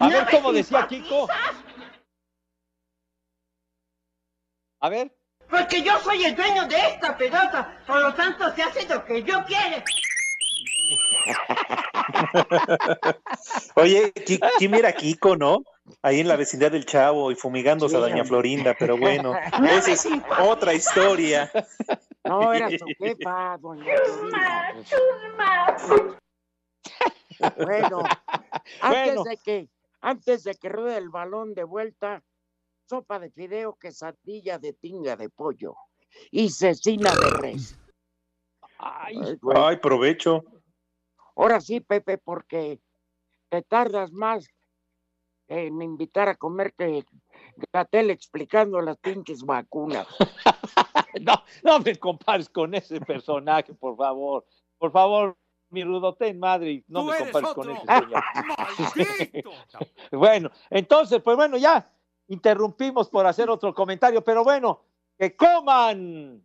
A 0.00 0.08
ver 0.08 0.26
cómo 0.28 0.52
decía. 0.52 0.88
Kiko. 0.88 1.28
A 4.80 4.88
ver. 4.88 5.12
Porque 5.50 5.82
yo 5.82 5.98
soy 6.00 6.24
el 6.24 6.34
dueño 6.36 6.66
de 6.66 6.76
esta 6.76 7.16
pelota. 7.16 7.78
Por 7.86 8.00
lo 8.00 8.14
tanto, 8.14 8.52
se 8.54 8.62
hace 8.62 8.88
lo 8.88 9.04
que 9.04 9.22
yo 9.22 9.44
quiero. 9.46 9.82
Oye, 13.76 14.12
¿quién 14.58 14.74
era 14.74 14.92
Kiko, 14.92 15.36
no? 15.36 15.62
Ahí 16.02 16.20
en 16.20 16.28
la 16.28 16.36
vecindad 16.36 16.70
del 16.72 16.86
Chavo 16.86 17.30
y 17.30 17.34
fumigándose 17.34 17.96
a 17.96 17.98
Sí, 17.98 18.02
Doña 18.02 18.14
hombre. 18.16 18.28
Florinda, 18.28 18.74
pero 18.78 18.96
bueno, 18.96 19.34
esa 19.70 19.92
es 19.92 20.08
otra 20.40 20.72
historia. 20.74 21.50
No, 22.24 22.52
era 22.52 22.68
su 22.70 22.86
jefa, 22.98 23.56
doña 23.58 23.84
Florinda. 23.96 24.74
Bueno, 27.58 28.02
antes 28.80 29.14
Bueno. 29.16 29.24
de 29.24 29.36
que, 29.38 29.68
antes 30.00 30.44
de 30.44 30.54
que 30.54 30.68
ruede 30.68 30.96
el 30.96 31.08
balón 31.10 31.52
de 31.54 31.64
vuelta, 31.64 32.22
sopa 32.86 33.18
de 33.18 33.30
fideo, 33.30 33.74
quesadilla 33.74 34.58
de 34.58 34.72
tinga 34.72 35.16
de 35.16 35.28
pollo 35.30 35.76
y 36.30 36.50
cecina 36.50 37.14
de 37.14 37.30
res. 37.30 37.78
Ay, 38.78 39.18
Ay, 39.22 39.36
güey. 39.40 39.56
Ay, 39.58 39.76
provecho. 39.78 40.44
Ahora 41.36 41.60
sí, 41.60 41.80
Pepe, 41.80 42.18
porque 42.18 42.80
te 43.48 43.62
tardas 43.62 44.12
más 44.12 44.46
en 45.48 45.82
invitar 45.82 46.28
a 46.28 46.36
comer 46.36 46.74
que 46.76 47.04
Gatel 47.72 48.10
explicando 48.10 48.80
las 48.80 48.96
pinches 48.98 49.42
vacunas. 49.42 50.06
no, 51.20 51.34
no 51.62 51.80
me 51.80 51.96
compares 51.96 52.48
con 52.48 52.74
ese 52.74 53.00
personaje, 53.00 53.74
por 53.74 53.96
favor. 53.96 54.44
Por 54.78 54.92
favor, 54.92 55.36
mi 55.70 55.82
rudote 55.84 56.32
madre, 56.34 56.72
y 56.72 56.84
no 56.88 57.00
Tú 57.00 57.06
me 57.10 57.18
compares 57.18 57.54
con 57.54 57.70
ese 57.70 57.86
señor. 57.86 58.22
Bueno, 60.12 60.50
entonces, 60.70 61.20
pues 61.22 61.36
bueno, 61.36 61.56
ya 61.56 61.90
interrumpimos 62.28 63.08
por 63.08 63.26
hacer 63.26 63.50
otro 63.50 63.74
comentario, 63.74 64.22
pero 64.22 64.44
bueno, 64.44 64.80
que 65.18 65.36
coman 65.36 66.44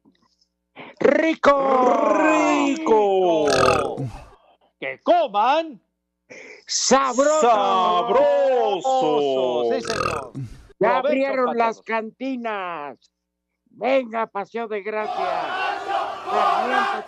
¡Rico! 1.00 2.14
¡Rico! 2.14 3.46
que 4.80 5.00
coman 5.02 5.82
¡Sabroso! 6.66 7.42
¡Sabroso! 7.42 8.84
Sí, 9.74 9.82
señor. 9.82 10.32
Ya 10.80 10.98
abrieron 10.98 11.58
las 11.58 11.82
cantinas. 11.82 13.12
Venga, 13.66 14.28
Paseo 14.28 14.68
de 14.68 14.82
Gracia. 14.82 15.76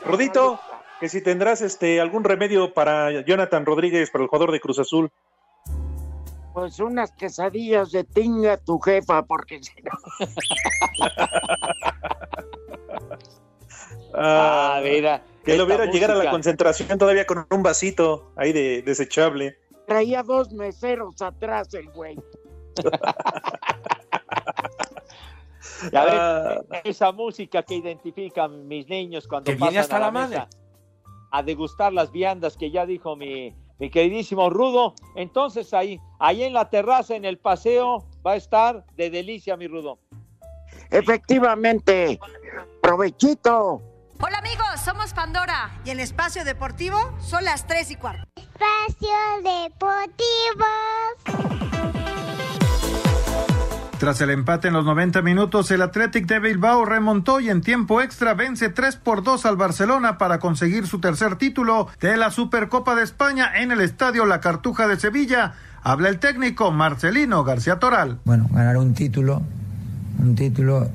Tamaulipas. 0.03 0.59
que 0.99 1.09
si 1.09 1.21
tendrás 1.21 1.61
este 1.61 2.01
algún 2.01 2.23
remedio 2.23 2.73
para 2.73 3.21
Jonathan 3.21 3.65
Rodríguez, 3.65 4.09
para 4.11 4.23
el 4.23 4.29
jugador 4.29 4.51
de 4.51 4.59
Cruz 4.59 4.79
Azul. 4.79 5.11
Pues 6.53 6.79
unas 6.79 7.11
quesadillas 7.13 7.91
de 7.91 8.03
tinga 8.03 8.57
tu 8.57 8.79
jefa, 8.79 9.23
porque 9.23 9.61
si 9.63 9.73
no. 9.81 9.91
Ah, 14.13 14.81
mira. 14.83 15.23
que 15.45 15.55
lo 15.57 15.65
vieron 15.65 15.89
llegar 15.89 16.11
a 16.11 16.15
la 16.15 16.29
concentración 16.29 16.97
todavía 16.97 17.25
con 17.25 17.47
un 17.49 17.63
vasito 17.63 18.33
ahí 18.35 18.51
de 18.51 18.81
desechable. 18.81 19.57
Traía 19.87 20.21
dos 20.21 20.51
meseros 20.51 21.21
atrás 21.21 21.73
el 21.73 21.89
güey. 21.91 22.17
Ya 25.91 26.05
ves, 26.05 26.13
Ah, 26.13 26.55
esa 26.83 27.11
música 27.11 27.63
que 27.63 27.75
identifican 27.75 28.67
mis 28.67 28.87
niños 28.87 29.27
cuando 29.27 29.45
Que 29.45 29.55
viene 29.55 29.77
pasan 29.77 29.81
hasta 29.81 29.95
a 29.95 29.99
la, 29.99 30.05
la 30.07 30.11
madre. 30.11 30.35
mesa 30.37 30.49
a 31.31 31.43
degustar 31.43 31.91
las 31.93 32.11
viandas 32.11 32.55
que 32.57 32.69
ya 32.69 32.85
dijo 32.85 33.15
mi, 33.15 33.55
mi 33.81 33.89
queridísimo 33.89 34.49
Rudo. 34.51 34.93
Entonces 35.15 35.73
ahí, 35.73 35.99
ahí 36.19 36.43
en 36.43 36.53
la 36.53 36.69
terraza, 36.69 37.15
en 37.15 37.25
el 37.25 37.39
paseo, 37.39 38.05
va 38.25 38.33
a 38.33 38.35
estar 38.35 38.85
de 38.95 39.09
delicia, 39.09 39.57
mi 39.57 39.67
Rudo. 39.67 39.97
Efectivamente, 40.91 42.19
provechito. 42.79 43.81
Hola 44.19 44.37
amigos, 44.37 44.67
somos 44.85 45.15
Pandora. 45.15 45.81
¿Y 45.83 45.89
el 45.89 45.99
espacio 45.99 46.45
deportivo? 46.45 46.97
Son 47.19 47.43
las 47.43 47.65
3 47.65 47.89
y 47.89 47.95
cuarto. 47.95 48.23
Espacio 48.35 49.09
Deportivo. 49.41 50.65
Tras 54.01 54.19
el 54.19 54.31
empate 54.31 54.69
en 54.69 54.73
los 54.73 54.83
90 54.83 55.21
minutos, 55.21 55.69
el 55.69 55.83
Athletic 55.83 56.25
de 56.25 56.39
Bilbao 56.39 56.85
remontó 56.85 57.39
y 57.39 57.51
en 57.51 57.61
tiempo 57.61 58.01
extra 58.01 58.33
vence 58.33 58.69
3 58.69 58.95
por 58.95 59.21
2 59.21 59.45
al 59.45 59.57
Barcelona 59.57 60.17
para 60.17 60.39
conseguir 60.39 60.87
su 60.87 60.99
tercer 60.99 61.35
título 61.35 61.87
de 61.99 62.17
la 62.17 62.31
Supercopa 62.31 62.95
de 62.95 63.03
España 63.03 63.51
en 63.61 63.71
el 63.71 63.79
Estadio 63.79 64.25
La 64.25 64.39
Cartuja 64.41 64.87
de 64.87 64.99
Sevilla. 64.99 65.53
Habla 65.83 66.09
el 66.09 66.17
técnico 66.17 66.71
Marcelino 66.71 67.43
García 67.43 67.77
Toral. 67.77 68.17
Bueno, 68.25 68.49
ganar 68.51 68.77
un 68.77 68.95
título, 68.95 69.43
un 70.17 70.33
título, 70.33 70.89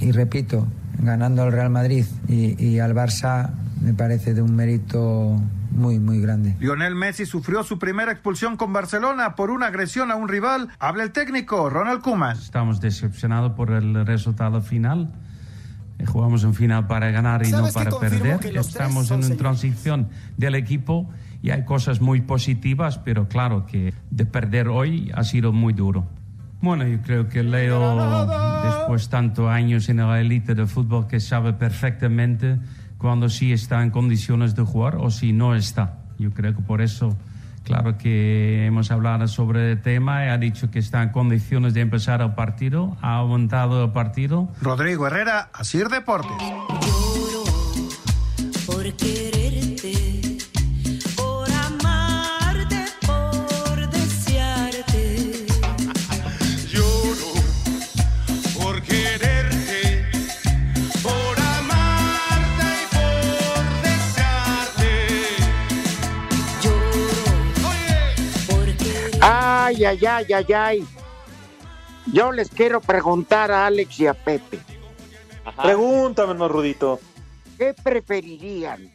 y 0.00 0.12
repito, 0.12 0.66
ganando 0.98 1.42
al 1.42 1.52
Real 1.52 1.68
Madrid 1.68 2.06
y, 2.26 2.56
y 2.58 2.78
al 2.78 2.94
Barça 2.94 3.50
me 3.86 3.94
parece 3.94 4.34
de 4.34 4.42
un 4.42 4.56
mérito 4.56 5.40
muy, 5.70 6.00
muy 6.00 6.20
grande. 6.20 6.56
Lionel 6.58 6.96
Messi 6.96 7.24
sufrió 7.24 7.62
su 7.62 7.78
primera 7.78 8.10
expulsión 8.10 8.56
con 8.56 8.72
Barcelona 8.72 9.36
por 9.36 9.52
una 9.52 9.66
agresión 9.66 10.10
a 10.10 10.16
un 10.16 10.26
rival. 10.26 10.70
Habla 10.80 11.04
el 11.04 11.12
técnico 11.12 11.70
Ronald 11.70 12.00
Koeman. 12.00 12.36
Estamos 12.36 12.80
decepcionados 12.80 13.52
por 13.52 13.70
el 13.70 14.04
resultado 14.04 14.60
final. 14.60 15.14
Eh, 16.00 16.04
Jugamos 16.04 16.42
un 16.42 16.54
final 16.54 16.88
para 16.88 17.12
ganar 17.12 17.46
y 17.46 17.52
no 17.52 17.68
para 17.72 17.92
perder. 17.92 18.40
Estamos 18.56 19.12
en 19.12 19.24
una 19.24 19.36
transición 19.36 20.08
del 20.36 20.56
equipo 20.56 21.08
y 21.40 21.50
hay 21.50 21.64
cosas 21.64 22.00
muy 22.00 22.22
positivas, 22.22 22.98
pero 22.98 23.28
claro 23.28 23.66
que 23.66 23.94
de 24.10 24.26
perder 24.26 24.66
hoy 24.66 25.12
ha 25.14 25.22
sido 25.22 25.52
muy 25.52 25.74
duro. 25.74 26.08
Bueno, 26.60 26.88
yo 26.88 27.00
creo 27.02 27.28
que 27.28 27.44
Leo, 27.44 28.26
después 28.64 29.08
tantos 29.10 29.48
años 29.48 29.88
en 29.88 29.98
la 29.98 30.20
élite 30.20 30.56
del 30.56 30.66
fútbol, 30.66 31.06
que 31.06 31.20
sabe 31.20 31.52
perfectamente 31.52 32.58
cuando 32.98 33.28
sí 33.28 33.52
está 33.52 33.82
en 33.82 33.90
condiciones 33.90 34.54
de 34.54 34.62
jugar 34.62 34.96
o 34.96 35.10
si 35.10 35.32
no 35.32 35.54
está. 35.54 35.98
Yo 36.18 36.30
creo 36.32 36.54
que 36.54 36.62
por 36.62 36.80
eso, 36.80 37.16
claro 37.64 37.98
que 37.98 38.66
hemos 38.66 38.90
hablado 38.90 39.28
sobre 39.28 39.72
el 39.72 39.82
tema 39.82 40.32
ha 40.32 40.38
dicho 40.38 40.70
que 40.70 40.78
está 40.78 41.02
en 41.02 41.10
condiciones 41.10 41.74
de 41.74 41.82
empezar 41.82 42.22
el 42.22 42.34
partido, 42.34 42.96
ha 43.02 43.16
aumentado 43.16 43.84
el 43.84 43.92
partido. 43.92 44.48
Rodrigo 44.60 45.06
Herrera, 45.06 45.50
Asir 45.52 45.88
Deportes. 45.88 46.32
por 48.66 48.92
quererte, 48.94 49.35
Ay, 69.76 69.84
ay, 69.84 70.06
ay, 70.06 70.32
ay, 70.32 70.52
ay. 70.54 70.86
Yo 72.10 72.32
les 72.32 72.48
quiero 72.48 72.80
preguntar 72.80 73.50
a 73.50 73.66
Alex 73.66 74.00
y 74.00 74.06
a 74.06 74.14
Pepe. 74.14 74.58
Pregúntame, 75.62 76.32
no, 76.32 76.48
Rudito. 76.48 76.98
¿Qué 77.58 77.74
preferirían? 77.74 78.90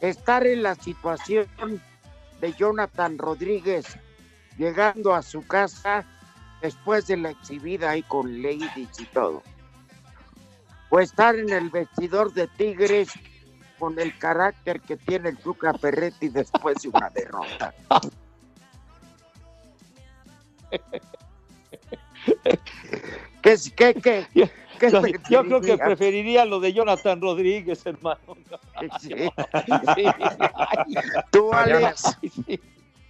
¿Estar 0.00 0.44
en 0.44 0.64
la 0.64 0.74
situación 0.74 1.46
de 2.40 2.52
Jonathan 2.54 3.16
Rodríguez 3.16 3.86
llegando 4.58 5.14
a 5.14 5.22
su 5.22 5.46
casa 5.46 6.04
después 6.60 7.06
de 7.06 7.18
la 7.18 7.30
exhibida 7.30 7.90
ahí 7.90 8.02
con 8.02 8.42
ladies 8.42 8.98
y 8.98 9.04
todo? 9.04 9.40
¿O 10.90 10.98
estar 10.98 11.36
en 11.36 11.50
el 11.50 11.70
vestidor 11.70 12.32
de 12.32 12.48
Tigres 12.48 13.10
con 13.78 14.00
el 14.00 14.18
carácter 14.18 14.80
que 14.80 14.96
tiene 14.96 15.28
el 15.28 15.38
Tuca 15.38 15.74
Ferretti 15.74 16.28
después 16.28 16.78
de 16.82 16.88
una 16.88 17.08
derrota? 17.10 17.72
¿Qué, 23.42 23.56
qué, 23.76 23.94
qué, 23.94 24.26
qué 24.34 24.50
Yo, 24.90 25.02
yo 25.30 25.44
creo 25.44 25.60
que 25.60 25.78
preferiría 25.78 26.44
lo 26.44 26.60
de 26.60 26.72
Jonathan 26.72 27.20
Rodríguez, 27.20 27.84
hermano. 27.86 28.20
Sí. 29.00 29.14
Tú, 31.30 31.52
Alex. 31.52 32.18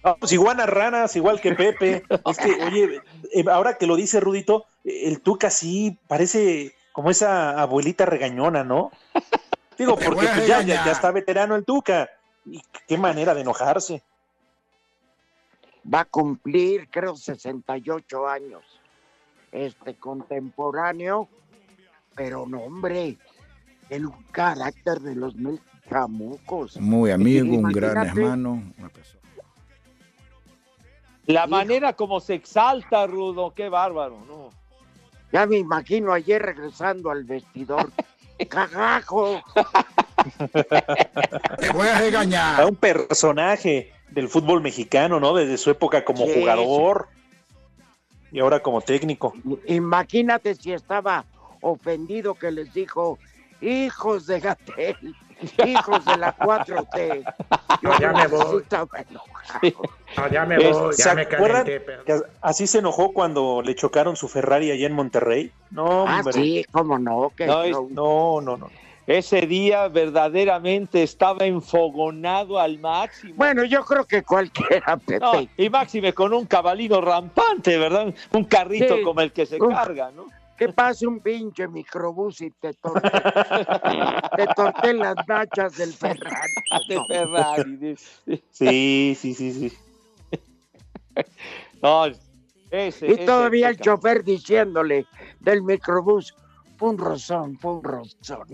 Ah, 0.03 0.15
pues 0.19 0.31
iguanas 0.31 0.69
ranas, 0.69 1.15
igual 1.15 1.41
que 1.41 1.53
Pepe. 1.53 2.03
Es 2.25 2.37
que, 2.37 2.51
oye, 2.63 3.01
eh, 3.33 3.43
ahora 3.51 3.77
que 3.77 3.87
lo 3.87 3.95
dice 3.95 4.19
Rudito, 4.19 4.65
el 4.83 5.21
Tuca 5.21 5.49
sí 5.49 5.97
parece 6.07 6.75
como 6.93 7.09
esa 7.09 7.59
abuelita 7.59 8.05
regañona, 8.05 8.63
¿no? 8.63 8.91
Digo, 9.77 9.97
porque 9.97 10.27
pues, 10.27 10.47
ya, 10.47 10.61
ya, 10.61 10.85
ya 10.85 10.91
está 10.91 11.11
veterano 11.11 11.55
el 11.55 11.65
Tuca. 11.65 12.09
Y 12.45 12.61
qué 12.87 12.97
manera 12.97 13.33
de 13.33 13.41
enojarse. 13.41 14.03
Va 15.91 16.01
a 16.01 16.05
cumplir, 16.05 16.89
creo, 16.89 17.15
68 17.15 18.27
años. 18.27 18.63
Este 19.51 19.95
contemporáneo, 19.95 21.29
pero 22.15 22.45
no, 22.47 22.63
hombre, 22.63 23.17
el 23.89 24.09
carácter 24.31 24.99
de 24.99 25.15
los 25.15 25.35
mil 25.35 25.61
chamucos. 25.89 26.79
Muy 26.79 27.11
amigo, 27.11 27.57
un 27.57 27.71
gran 27.71 28.05
hermano. 28.05 28.63
La 31.25 31.47
manera 31.47 31.93
como 31.93 32.19
se 32.19 32.35
exalta, 32.35 33.07
Rudo, 33.07 33.53
qué 33.53 33.69
bárbaro, 33.69 34.23
¿no? 34.27 34.49
Ya 35.31 35.45
me 35.45 35.57
imagino 35.57 36.13
ayer 36.13 36.41
regresando 36.41 37.11
al 37.11 37.23
vestidor. 37.23 37.91
¡Cagajo! 38.49 39.41
Te 41.59 41.69
voy 41.71 41.87
a 41.87 41.99
regañar. 41.99 42.65
un 42.65 42.75
personaje 42.75 43.93
del 44.17 44.29
fútbol 44.29 44.61
mexicano, 44.61 45.19
¿no? 45.19 45.35
Desde 45.35 45.59
su 45.59 45.69
época 45.69 46.03
como 46.03 46.25
Sí, 46.25 46.33
jugador 46.33 47.07
y 48.31 48.39
ahora 48.39 48.61
como 48.61 48.81
técnico. 48.81 49.31
Imagínate 49.67 50.55
si 50.55 50.73
estaba 50.73 51.23
ofendido 51.61 52.33
que 52.33 52.49
les 52.49 52.73
dijo, 52.73 53.19
hijos 53.61 54.25
de 54.25 54.39
Gatel, 54.39 54.97
hijos 55.63 56.03
de 56.03 56.17
la 56.17 56.35
4T. 56.35 57.31
Yo 57.83 57.91
Ya 57.99 58.11
me 58.11 58.25
voy. 58.25 58.63
estaba 58.63 58.87
enojado. 59.07 60.29
ya 60.31 60.45
me 60.45 60.57
voy, 60.67 60.93
¿Se 60.95 61.03
ya 61.03 61.13
me 61.13 61.21
acuerdan 61.21 61.63
calenté, 61.67 62.25
así 62.41 62.65
se 62.65 62.79
enojó 62.79 63.13
cuando 63.13 63.61
le 63.61 63.75
chocaron 63.75 64.15
su 64.15 64.27
Ferrari 64.27 64.71
allá 64.71 64.87
en 64.87 64.93
Monterrey? 64.93 65.51
No, 65.69 66.07
Ah, 66.07 66.17
hombre. 66.21 66.33
sí, 66.33 66.65
cómo 66.71 66.97
no. 66.97 67.31
que 67.37 67.45
No, 67.45 67.63
no, 67.91 68.41
no, 68.41 68.57
no. 68.57 68.71
Ese 69.07 69.41
día 69.47 69.87
verdaderamente 69.87 71.01
estaba 71.01 71.45
enfogonado 71.45 72.59
al 72.59 72.77
máximo. 72.77 73.35
Bueno, 73.37 73.63
yo 73.63 73.83
creo 73.85 74.03
que 74.05 74.21
cualquiera, 74.23 74.97
Pepe. 74.97 75.19
No, 75.19 75.47
y 75.55 75.69
máxime 75.69 76.11
con 76.13 76.33
un 76.33 76.45
cabalino 76.45 76.99
rampante, 76.99 77.77
¿verdad? 77.77 78.13
Un 78.33 78.43
carrito 78.43 78.97
Sí. 78.97 79.03
como 79.03 79.21
el 79.21 79.31
que 79.31 79.45
se 79.45 79.61
Uf. 79.61 79.73
carga, 79.73 80.11
¿no? 80.11 80.25
Que 80.57 80.69
pase 80.69 81.07
un 81.07 81.21
pinche 81.21 81.67
microbús 81.69 82.41
y 82.41 82.49
te 82.51 82.73
torte, 82.73 82.99
te 84.37 84.47
torte 84.55 84.93
las 84.93 85.15
nachas 85.25 85.77
del 85.77 85.93
Ferrari. 85.93 86.51
De 86.89 86.99
Ferrari. 87.07 87.75
de- 87.77 87.95
Sí, 88.51 89.15
sí, 89.17 89.33
sí, 89.33 89.53
sí. 89.53 89.77
No, 91.81 92.07
ese, 92.71 93.07
Y 93.07 93.11
ese- 93.11 93.25
todavía 93.25 93.69
el 93.69 93.77
chofer 93.79 94.23
diciéndole 94.23 95.05
del 95.39 95.61
microbús, 95.63 96.35
fue 96.77 96.89
un 96.89 96.97
rozón, 96.97 97.57
fue 97.57 97.73
un 97.73 97.83
rozón. 97.83 98.47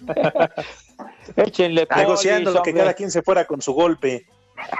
Échenle 1.36 1.86
Negociando 1.94 2.50
polis, 2.50 2.62
que 2.62 2.70
hombre. 2.70 2.82
cada 2.82 2.94
quien 2.94 3.10
se 3.10 3.22
fuera 3.22 3.44
con 3.44 3.60
su 3.60 3.72
golpe. 3.72 4.26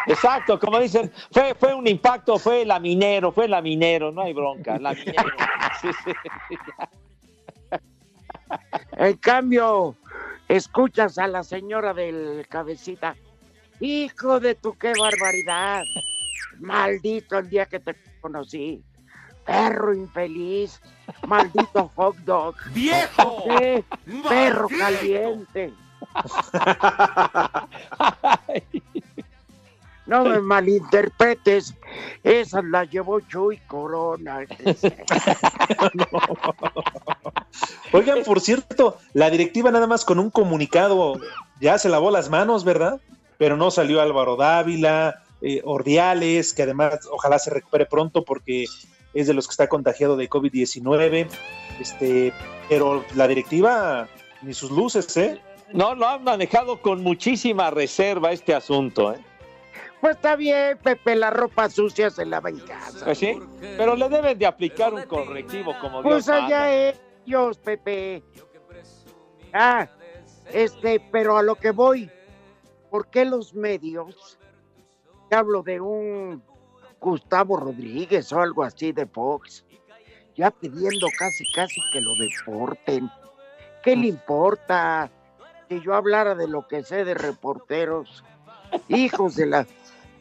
Exacto, 0.06 0.58
como 0.58 0.80
dicen, 0.80 1.12
fue, 1.30 1.54
fue 1.54 1.72
un 1.74 1.86
impacto, 1.86 2.38
fue 2.38 2.64
la 2.64 2.80
minero, 2.80 3.30
fue 3.30 3.46
la 3.46 3.62
minero, 3.62 4.10
no 4.10 4.22
hay 4.22 4.32
bronca, 4.32 4.78
la 4.78 4.92
minero. 4.92 5.22
Sí, 5.80 5.90
sí. 6.04 6.10
En 8.92 9.16
cambio, 9.18 9.94
escuchas 10.48 11.18
a 11.18 11.28
la 11.28 11.44
señora 11.44 11.94
del 11.94 12.46
cabecita, 12.48 13.14
hijo 13.78 14.40
de 14.40 14.56
tu 14.56 14.76
qué 14.76 14.92
barbaridad, 14.98 15.84
maldito 16.58 17.38
el 17.38 17.48
día 17.48 17.66
que 17.66 17.78
te 17.78 17.94
conocí, 18.20 18.82
perro 19.48 19.94
infeliz, 19.94 20.80
maldito 21.26 21.90
hot 21.96 22.16
dog, 22.18 22.54
¡Viejo! 22.74 23.44
Perro 24.28 24.68
caliente. 24.68 25.72
No 30.06 30.24
me 30.24 30.40
malinterpretes, 30.40 31.74
esas 32.24 32.64
las 32.64 32.88
llevó 32.88 33.20
Chuy 33.20 33.58
Corona. 33.66 34.38
Oigan, 37.92 38.24
por 38.24 38.40
cierto, 38.40 38.96
la 39.12 39.28
directiva 39.28 39.70
nada 39.70 39.86
más 39.86 40.06
con 40.06 40.18
un 40.18 40.30
comunicado 40.30 41.20
ya 41.60 41.76
se 41.76 41.90
lavó 41.90 42.10
las 42.10 42.30
manos, 42.30 42.64
¿verdad? 42.64 43.02
Pero 43.36 43.58
no 43.58 43.70
salió 43.70 44.00
Álvaro 44.00 44.36
Dávila, 44.36 45.24
eh, 45.42 45.60
Ordiales, 45.62 46.54
que 46.54 46.62
además 46.62 47.00
ojalá 47.12 47.38
se 47.38 47.50
recupere 47.50 47.84
pronto 47.84 48.24
porque 48.24 48.64
es 49.14 49.26
de 49.26 49.34
los 49.34 49.46
que 49.46 49.52
está 49.52 49.68
contagiado 49.68 50.16
de 50.16 50.28
COVID-19. 50.28 51.28
Este, 51.80 52.32
pero 52.68 53.04
la 53.14 53.28
directiva 53.28 54.08
ni 54.42 54.54
sus 54.54 54.70
luces, 54.70 55.16
¿eh? 55.16 55.40
No, 55.72 55.94
lo 55.94 56.08
han 56.08 56.24
manejado 56.24 56.80
con 56.80 57.02
muchísima 57.02 57.70
reserva 57.70 58.32
este 58.32 58.54
asunto, 58.54 59.12
¿eh? 59.12 59.18
Pues 60.00 60.14
está 60.16 60.36
bien, 60.36 60.78
Pepe, 60.78 61.16
la 61.16 61.30
ropa 61.30 61.68
sucia 61.68 62.08
se 62.10 62.24
lava 62.24 62.50
en 62.50 62.60
casa. 62.60 63.04
Pues 63.04 63.18
sí, 63.18 63.36
pero 63.76 63.96
le 63.96 64.08
deben 64.08 64.38
de 64.38 64.46
aplicar 64.46 64.94
un 64.94 65.02
correctivo 65.02 65.74
como 65.80 66.02
Dios 66.02 66.12
Pues 66.14 66.28
allá 66.28 66.60
manda. 66.60 66.92
ellos, 67.26 67.58
Pepe. 67.58 68.22
Ah, 69.52 69.88
este, 70.52 71.00
pero 71.10 71.36
a 71.36 71.42
lo 71.42 71.56
que 71.56 71.72
voy, 71.72 72.08
¿por 72.90 73.08
qué 73.08 73.24
los 73.24 73.54
medios, 73.54 74.38
te 75.28 75.36
hablo 75.36 75.62
de 75.62 75.80
un 75.80 76.42
Gustavo 77.00 77.56
Rodríguez 77.56 78.32
o 78.32 78.40
algo 78.40 78.62
así 78.62 78.92
de 78.92 79.06
Fox, 79.06 79.64
ya 80.36 80.50
pidiendo 80.50 81.06
casi, 81.18 81.44
casi 81.52 81.80
que 81.92 82.00
lo 82.00 82.14
deporten? 82.14 83.10
¿Qué 83.82 83.96
le 83.96 84.08
importa 84.08 85.10
que 85.68 85.80
yo 85.80 85.94
hablara 85.94 86.34
de 86.34 86.48
lo 86.48 86.66
que 86.66 86.82
sé 86.82 87.04
de 87.04 87.14
reporteros? 87.14 88.24
Hijos 88.88 89.36
de 89.36 89.46
la... 89.46 89.66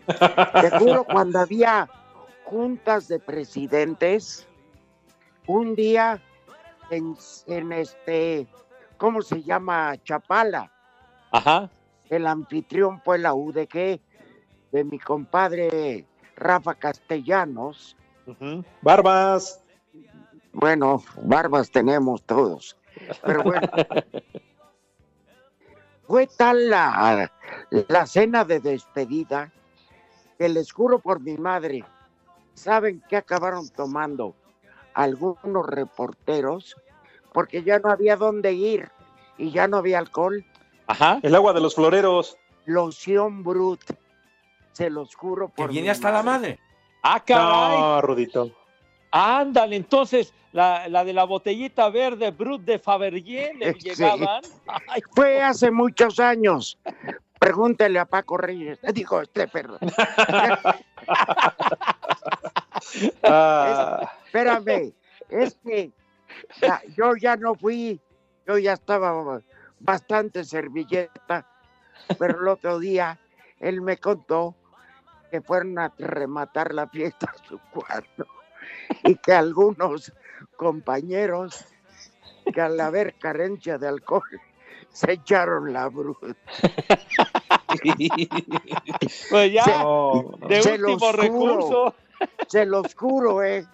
Te 0.05 0.69
juro, 0.79 1.03
cuando 1.03 1.39
había 1.39 1.89
juntas 2.45 3.07
de 3.07 3.19
presidentes, 3.19 4.47
un 5.47 5.75
día 5.75 6.21
en, 6.89 7.15
en 7.47 7.73
este, 7.73 8.47
¿cómo 8.97 9.21
se 9.21 9.43
llama? 9.43 9.95
Chapala. 10.03 10.71
Ajá. 11.31 11.69
El 12.09 12.25
anfitrión 12.25 13.01
fue 13.01 13.17
la 13.17 13.33
UDG 13.33 13.99
de 14.71 14.83
mi 14.83 14.97
compadre 14.97 16.05
Rafa 16.37 16.75
Castellanos. 16.75 17.97
Barbas. 18.81 19.61
Bueno, 20.53 21.03
barbas 21.23 21.69
tenemos 21.69 22.23
todos. 22.23 22.77
Pero 23.23 23.43
bueno. 23.43 23.67
Fue 26.07 26.25
tal 26.25 26.69
la, 26.69 27.29
la 27.69 28.05
cena 28.07 28.45
de 28.45 28.61
despedida 28.61 29.51
que 30.37 30.47
les 30.47 30.71
juro 30.71 30.99
por 30.99 31.19
mi 31.19 31.35
madre, 31.35 31.83
¿saben 32.53 33.03
qué 33.09 33.17
acabaron 33.17 33.67
tomando 33.67 34.33
algunos 34.93 35.67
reporteros? 35.67 36.77
Porque 37.33 37.61
ya 37.63 37.79
no 37.79 37.89
había 37.89 38.15
dónde 38.15 38.53
ir 38.53 38.89
y 39.37 39.51
ya 39.51 39.67
no 39.67 39.77
había 39.77 39.99
alcohol. 39.99 40.45
Ajá. 40.87 41.19
El 41.23 41.35
agua 41.35 41.51
de 41.51 41.59
los 41.59 41.75
floreros. 41.75 42.37
Loción 42.65 43.43
Brut. 43.43 43.81
Se 44.77 44.91
los 44.91 45.15
juro 45.15 45.49
por 45.49 45.69
viene 45.71 45.85
mi 45.85 45.89
hasta 45.89 46.11
la 46.11 46.21
madre. 46.21 46.59
Ah, 47.01 47.19
caray. 47.25 47.79
No, 47.79 48.01
Rudito. 48.01 48.51
Ándale, 49.09 49.75
entonces, 49.75 50.33
la, 50.51 50.87
la 50.87 51.03
de 51.03 51.13
la 51.13 51.23
botellita 51.23 51.89
verde 51.89 52.29
Brut 52.29 52.61
de 52.61 52.77
Fabergé 52.77 53.53
le 53.55 53.73
Sí. 53.79 53.89
llegaban. 53.89 54.41
Ay, 54.87 55.01
Fue 55.15 55.41
hace 55.41 55.71
muchos 55.71 56.19
años. 56.19 56.77
Pregúntele 57.39 57.97
a 57.97 58.05
Paco 58.05 58.37
Reyes. 58.37 58.77
Digo, 58.93 59.19
este, 59.21 59.47
perdón. 59.47 59.79
Ah, 63.23 64.11
Espérame, 64.25 64.93
es 65.29 65.57
que 65.65 65.91
ya- 66.61 66.81
yo 66.95 67.15
ya 67.15 67.35
no 67.35 67.55
fui, 67.55 67.99
yo 68.47 68.57
ya 68.57 68.73
estaba 68.73 69.41
bastante 69.79 70.43
servilleta, 70.43 71.45
pero 72.19 72.39
el 72.41 72.47
otro 72.47 72.79
día 72.79 73.19
él 73.59 73.81
me 73.81 73.97
contó 73.97 74.55
que 75.29 75.41
fueron 75.41 75.77
a 75.79 75.93
rematar 75.97 76.73
la 76.73 76.87
fiesta 76.87 77.33
a 77.33 77.47
su 77.47 77.59
cuarto 77.71 78.25
y 79.03 79.15
que 79.15 79.33
algunos 79.33 80.13
compañeros 80.55 81.65
que 82.53 82.61
al 82.61 82.79
haber 82.79 83.15
carencia 83.15 83.77
de 83.77 83.87
alcohol 83.87 84.23
se 84.89 85.13
echaron 85.13 85.73
la 85.73 85.87
bruta. 85.89 86.35
Pues 89.29 89.53
ya, 89.53 89.63
de 90.47 90.61
se 90.61 90.77
los 90.77 90.93
último 90.93 91.11
juro. 91.11 91.21
recurso. 91.21 91.95
Se 92.47 92.65
los 92.65 92.95
juro, 92.95 93.43
eh. 93.43 93.67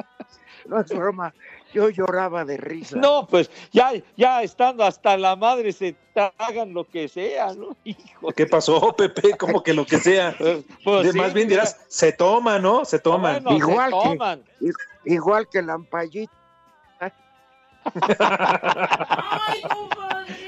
No 0.67 0.79
es 0.79 0.89
broma. 0.89 1.33
Yo 1.73 1.89
lloraba 1.89 2.45
de 2.45 2.57
risa. 2.57 2.97
No, 2.97 3.25
pues 3.27 3.49
ya, 3.71 3.91
ya 4.15 4.43
estando 4.43 4.83
hasta 4.83 5.17
la 5.17 5.35
madre 5.35 5.71
se 5.71 5.95
tragan 6.13 6.73
lo 6.73 6.83
que 6.87 7.07
sea, 7.07 7.53
¿no? 7.53 7.75
Hijo. 7.83 8.31
¿Qué 8.35 8.45
pasó, 8.45 8.95
Pepe? 8.95 9.35
Como 9.37 9.63
que 9.63 9.73
lo 9.73 9.85
que 9.85 9.97
sea. 9.97 10.35
Pues 10.83 11.11
sí, 11.11 11.17
Más 11.17 11.33
bien 11.33 11.47
dirás, 11.47 11.77
se 11.87 12.11
toma, 12.11 12.59
¿no? 12.59 12.85
Se 12.85 12.99
toma. 12.99 13.39
Bueno, 13.39 13.57
Igual 13.57 13.91
se 13.91 13.97
que- 13.97 14.09
toman. 14.09 14.43
Igual 15.05 15.47
que 15.49 15.61
ampallita. 17.85 19.79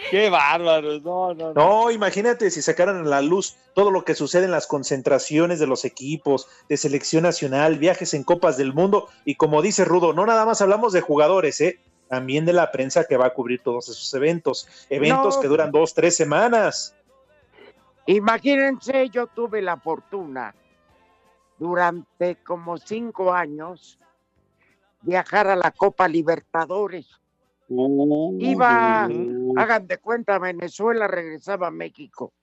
Qué 0.09 0.29
bárbaros, 0.29 1.01
no, 1.03 1.33
no, 1.33 1.53
no. 1.53 1.53
No, 1.53 1.91
imagínate 1.91 2.49
si 2.51 2.61
sacaran 2.61 2.97
a 2.97 3.03
la 3.09 3.21
luz 3.21 3.57
todo 3.73 3.91
lo 3.91 4.05
que 4.05 4.15
sucede 4.15 4.45
en 4.45 4.51
las 4.51 4.67
concentraciones 4.67 5.59
de 5.59 5.67
los 5.67 5.83
equipos, 5.83 6.47
de 6.69 6.77
selección 6.77 7.23
nacional, 7.23 7.77
viajes 7.77 8.13
en 8.13 8.23
copas 8.23 8.55
del 8.57 8.73
mundo 8.73 9.09
y 9.25 9.35
como 9.35 9.61
dice 9.61 9.83
Rudo, 9.83 10.13
no 10.13 10.25
nada 10.25 10.45
más 10.45 10.61
hablamos 10.61 10.93
de 10.93 11.01
jugadores, 11.01 11.59
¿eh? 11.61 11.79
También 12.07 12.45
de 12.45 12.53
la 12.53 12.71
prensa 12.71 13.05
que 13.05 13.17
va 13.17 13.25
a 13.27 13.33
cubrir 13.33 13.61
todos 13.63 13.89
esos 13.89 14.13
eventos, 14.13 14.67
eventos 14.89 15.35
No. 15.35 15.41
que 15.41 15.47
duran 15.47 15.71
dos, 15.71 15.93
tres 15.93 16.15
semanas. 16.15 16.95
Imagínense, 18.05 19.09
yo 19.09 19.25
tuve 19.27 19.61
la 19.63 19.77
fortuna 19.77 20.53
durante 21.57 22.35
como 22.43 22.77
cinco 22.77 23.33
años 23.33 23.97
viajar 25.01 25.47
a 25.47 25.55
la 25.55 25.71
Copa 25.71 26.07
Libertadores. 26.07 27.07
Iba, 27.67 29.09
hagan 29.57 29.87
de 29.87 29.97
cuenta, 29.97 30.37
Venezuela 30.39 31.07
regresaba 31.07 31.67
a 31.67 31.71
México. 31.71 32.33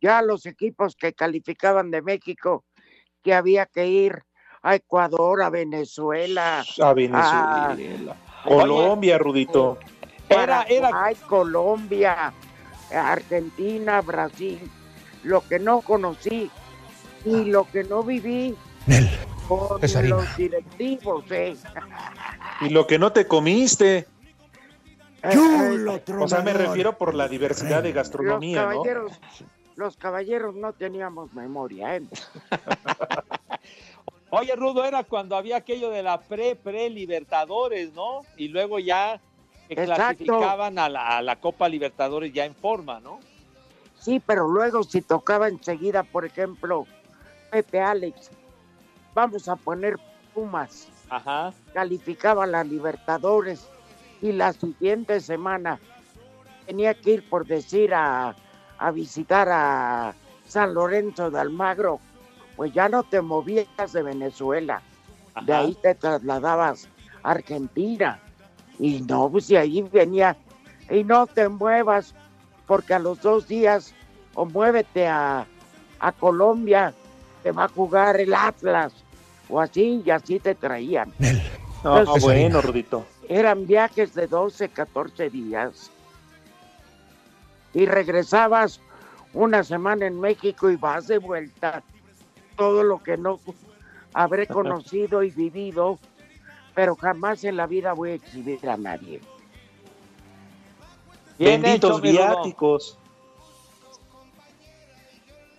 Ya 0.00 0.22
los 0.22 0.46
equipos 0.46 0.96
que 0.96 1.12
calificaban 1.12 1.90
de 1.90 2.02
México, 2.02 2.64
que 3.22 3.34
había 3.34 3.66
que 3.66 3.86
ir 3.86 4.22
a 4.62 4.76
Ecuador, 4.76 5.42
a 5.42 5.50
Venezuela, 5.50 6.64
A 6.80 6.94
Venezuela. 6.94 8.16
Colombia, 8.44 9.18
Rudito. 9.18 9.78
Era, 10.28 10.62
era, 10.62 10.90
Paraguay, 10.90 11.16
Colombia, 11.28 12.32
Argentina, 12.92 14.00
Brasil. 14.00 14.58
Lo 15.24 15.46
que 15.46 15.58
no 15.58 15.80
conocí 15.82 16.50
y 17.24 17.44
lo 17.44 17.64
que 17.70 17.84
no 17.84 18.02
viví 18.02 18.56
con 19.48 19.82
es 19.82 19.94
harina. 19.94 20.16
los 20.16 20.36
directivos, 20.36 21.24
eh. 21.30 21.56
Y 22.60 22.70
lo 22.70 22.86
que 22.86 22.98
no 22.98 23.12
te 23.12 23.26
comiste. 23.26 24.06
Chulo, 25.30 26.00
O 26.20 26.28
sea, 26.28 26.42
me 26.42 26.52
refiero 26.52 26.98
por 26.98 27.14
la 27.14 27.28
diversidad 27.28 27.82
de 27.82 27.90
Los 27.90 27.96
gastronomía, 27.96 28.62
¿no? 28.62 28.68
caballeros, 28.70 29.12
los 29.76 29.96
caballeros 29.96 30.54
no 30.54 30.72
teníamos 30.72 31.32
memoria, 31.32 31.96
¿eh? 31.96 32.02
Oye, 34.30 34.56
Rudo, 34.56 34.84
era 34.84 35.04
cuando 35.04 35.36
había 35.36 35.58
aquello 35.58 35.90
de 35.90 36.02
la 36.02 36.20
pre-pre-Libertadores, 36.20 37.92
¿no? 37.92 38.22
Y 38.36 38.48
luego 38.48 38.78
ya 38.78 39.20
que 39.68 39.74
clasificaban 39.76 40.78
a 40.78 40.88
la, 40.88 41.18
a 41.18 41.22
la 41.22 41.36
Copa 41.36 41.68
Libertadores 41.68 42.32
ya 42.32 42.44
en 42.44 42.54
forma, 42.54 42.98
¿no? 43.00 43.20
Sí, 44.00 44.20
pero 44.24 44.48
luego 44.48 44.82
si 44.82 45.02
tocaba 45.02 45.48
enseguida, 45.48 46.02
por 46.02 46.24
ejemplo, 46.24 46.86
Pepe 47.50 47.80
Alex, 47.80 48.30
vamos 49.14 49.48
a 49.48 49.56
poner 49.56 49.98
Pumas, 50.34 50.88
Ajá. 51.10 51.52
calificaba 51.74 52.44
a 52.44 52.46
la 52.46 52.64
Libertadores 52.64 53.68
y 54.22 54.32
la 54.32 54.52
siguiente 54.52 55.20
semana 55.20 55.78
tenía 56.66 56.94
que 56.94 57.10
ir, 57.10 57.28
por 57.28 57.46
decir, 57.46 57.92
a, 57.92 58.34
a 58.78 58.90
visitar 58.92 59.48
a 59.50 60.14
San 60.46 60.74
Lorenzo 60.74 61.30
de 61.30 61.40
Almagro, 61.40 61.98
pues 62.56 62.72
ya 62.72 62.88
no 62.88 63.02
te 63.02 63.20
movías 63.20 63.92
de 63.92 64.02
Venezuela, 64.02 64.80
de 65.44 65.52
ahí 65.52 65.76
te 65.82 65.94
trasladabas 65.94 66.88
a 67.22 67.32
Argentina. 67.32 68.20
Y 68.78 69.02
no, 69.02 69.28
pues 69.30 69.48
de 69.48 69.58
ahí 69.58 69.82
venía. 69.82 70.36
Y 70.88 71.04
no 71.04 71.26
te 71.26 71.48
muevas 71.48 72.14
porque 72.66 72.94
a 72.94 72.98
los 72.98 73.20
dos 73.20 73.48
días 73.48 73.94
o 74.34 74.46
muévete 74.46 75.06
a, 75.06 75.46
a 76.00 76.12
Colombia, 76.12 76.94
te 77.42 77.52
va 77.52 77.64
a 77.64 77.68
jugar 77.68 78.20
el 78.20 78.34
Atlas. 78.34 78.92
O 79.48 79.60
así 79.60 80.02
y 80.04 80.10
así 80.10 80.38
te 80.38 80.54
traían. 80.54 81.12
No, 81.84 81.98
Entonces, 81.98 82.22
bueno, 82.22 82.60
Rudito. 82.62 83.04
Eran 83.32 83.66
viajes 83.66 84.12
de 84.14 84.26
12, 84.26 84.68
14 84.68 85.30
días. 85.30 85.90
Y 87.72 87.86
regresabas 87.86 88.78
una 89.32 89.64
semana 89.64 90.06
en 90.06 90.20
México 90.20 90.68
y 90.68 90.76
vas 90.76 91.06
de 91.06 91.16
vuelta. 91.16 91.82
Todo 92.58 92.82
lo 92.82 93.02
que 93.02 93.16
no 93.16 93.40
habré 94.12 94.46
conocido 94.58 95.22
y 95.22 95.30
vivido, 95.30 95.98
pero 96.74 96.94
jamás 96.94 97.42
en 97.44 97.56
la 97.56 97.66
vida 97.66 97.94
voy 97.94 98.10
a 98.10 98.14
exhibir 98.14 98.68
a 98.68 98.76
nadie. 98.76 99.22
Bien 101.38 101.62
Benditos 101.62 101.92
hecho, 101.92 102.00
viáticos. 102.02 102.98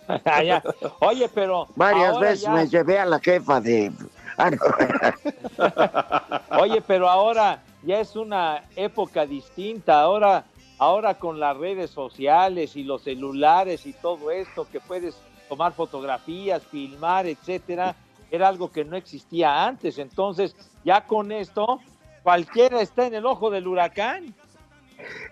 Ah. 0.05 0.61
Oye, 0.99 1.29
pero. 1.33 1.65
Varias 1.77 2.19
veces 2.19 2.41
ya- 2.41 2.51
me 2.51 2.67
llevé 2.67 2.99
a 2.99 3.05
la 3.05 3.21
jefa 3.21 3.61
de... 3.61 3.89
Oye, 6.59 6.81
pero 6.81 7.09
ahora 7.09 7.61
ya 7.83 7.99
es 7.99 8.15
una 8.15 8.63
época 8.75 9.25
distinta. 9.25 10.01
Ahora, 10.01 10.45
ahora 10.77 11.15
con 11.15 11.39
las 11.39 11.57
redes 11.57 11.91
sociales 11.91 12.75
y 12.75 12.83
los 12.83 13.03
celulares 13.03 13.85
y 13.85 13.93
todo 13.93 14.31
esto, 14.31 14.67
que 14.71 14.79
puedes 14.79 15.15
tomar 15.49 15.73
fotografías, 15.73 16.63
filmar, 16.63 17.27
etcétera, 17.27 17.95
era 18.31 18.47
algo 18.47 18.71
que 18.71 18.83
no 18.83 18.95
existía 18.95 19.65
antes. 19.65 19.97
Entonces, 19.97 20.55
ya 20.83 21.05
con 21.05 21.31
esto, 21.31 21.79
cualquiera 22.23 22.81
está 22.81 23.05
en 23.05 23.15
el 23.15 23.25
ojo 23.25 23.51
del 23.51 23.67
huracán. 23.67 24.33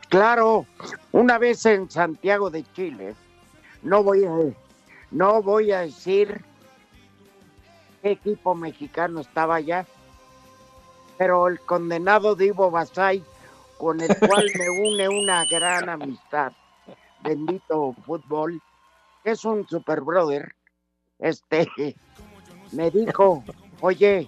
Claro, 0.10 0.66
una 1.12 1.38
vez 1.38 1.66
en 1.66 1.90
Santiago 1.90 2.50
de 2.50 2.64
Chile, 2.74 3.16
no 3.82 4.04
voy 4.04 4.26
a, 4.26 4.30
no 5.12 5.42
voy 5.42 5.72
a 5.72 5.82
decir 5.82 6.44
qué 8.02 8.12
equipo 8.12 8.56
mexicano 8.56 9.22
estaba 9.22 9.56
allá, 9.56 9.86
pero 11.18 11.48
el 11.48 11.60
condenado 11.60 12.36
Divo 12.36 12.72
Basay, 12.72 13.24
con 13.78 14.02
el 14.02 14.16
cual 14.18 14.46
me 14.58 14.70
une 14.90 15.10
una 15.10 15.46
gran 15.46 15.90
amistad, 15.90 16.52
bendito 17.24 17.94
fútbol, 18.06 18.62
es 19.24 19.46
un 19.46 19.68
super 19.68 20.02
brother, 20.02 20.56
este, 21.20 21.68
me 22.72 22.90
dijo, 22.90 23.44
oye, 23.82 24.28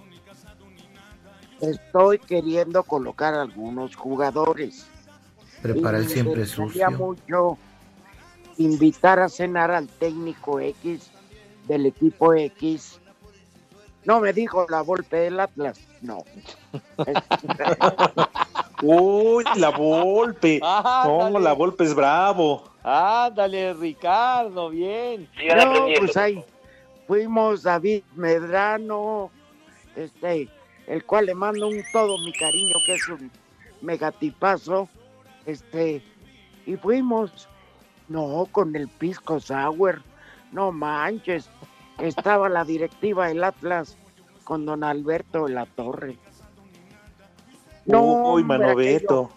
estoy 1.60 2.18
queriendo 2.18 2.82
colocar 2.84 3.34
algunos 3.34 3.96
jugadores. 3.96 4.86
Prepara 5.62 5.98
el 5.98 6.08
siempre 6.08 6.46
sucio. 6.46 6.90
mucho 6.92 7.58
invitar 8.58 9.18
a 9.18 9.28
cenar 9.28 9.70
al 9.70 9.88
técnico 9.88 10.60
X 10.60 11.10
del 11.66 11.86
equipo 11.86 12.34
X. 12.34 13.00
No 14.04 14.20
me 14.20 14.32
dijo 14.32 14.66
la 14.68 14.80
golpe 14.80 15.16
del 15.16 15.40
Atlas, 15.40 15.80
no. 16.02 16.24
Uy, 18.82 19.44
la 19.56 19.70
Volpe. 19.70 20.60
No, 20.60 21.38
la 21.38 21.52
Volpe 21.54 21.84
es 21.84 21.94
bravo. 21.94 22.64
Ándale, 22.82 23.72
Ricardo, 23.72 24.68
bien. 24.68 25.28
No, 25.56 25.86
pues 25.98 26.16
ahí 26.16 26.44
fuimos 27.06 27.62
David 27.62 28.02
Medrano, 28.14 29.30
este, 29.96 30.48
el 30.86 31.04
cual 31.04 31.26
le 31.26 31.34
mando 31.34 31.68
un 31.68 31.82
todo 31.92 32.18
mi 32.18 32.32
cariño, 32.32 32.74
que 32.86 32.94
es 32.94 33.08
un 33.08 33.30
megatipazo, 33.80 34.88
este, 35.46 36.02
y 36.66 36.76
fuimos, 36.76 37.48
no, 38.08 38.46
con 38.50 38.74
el 38.76 38.88
Pisco 38.88 39.40
Sour, 39.40 40.02
no 40.52 40.72
manches, 40.72 41.48
estaba 41.98 42.48
la 42.48 42.64
directiva 42.64 43.28
del 43.28 43.44
Atlas 43.44 43.96
con 44.44 44.66
don 44.66 44.84
Alberto 44.84 45.46
de 45.46 45.54
la 45.54 45.66
Torre. 45.66 46.18
No, 47.86 48.02
Uy, 48.02 48.42
hombre, 48.42 48.58
Manoveto. 48.58 49.30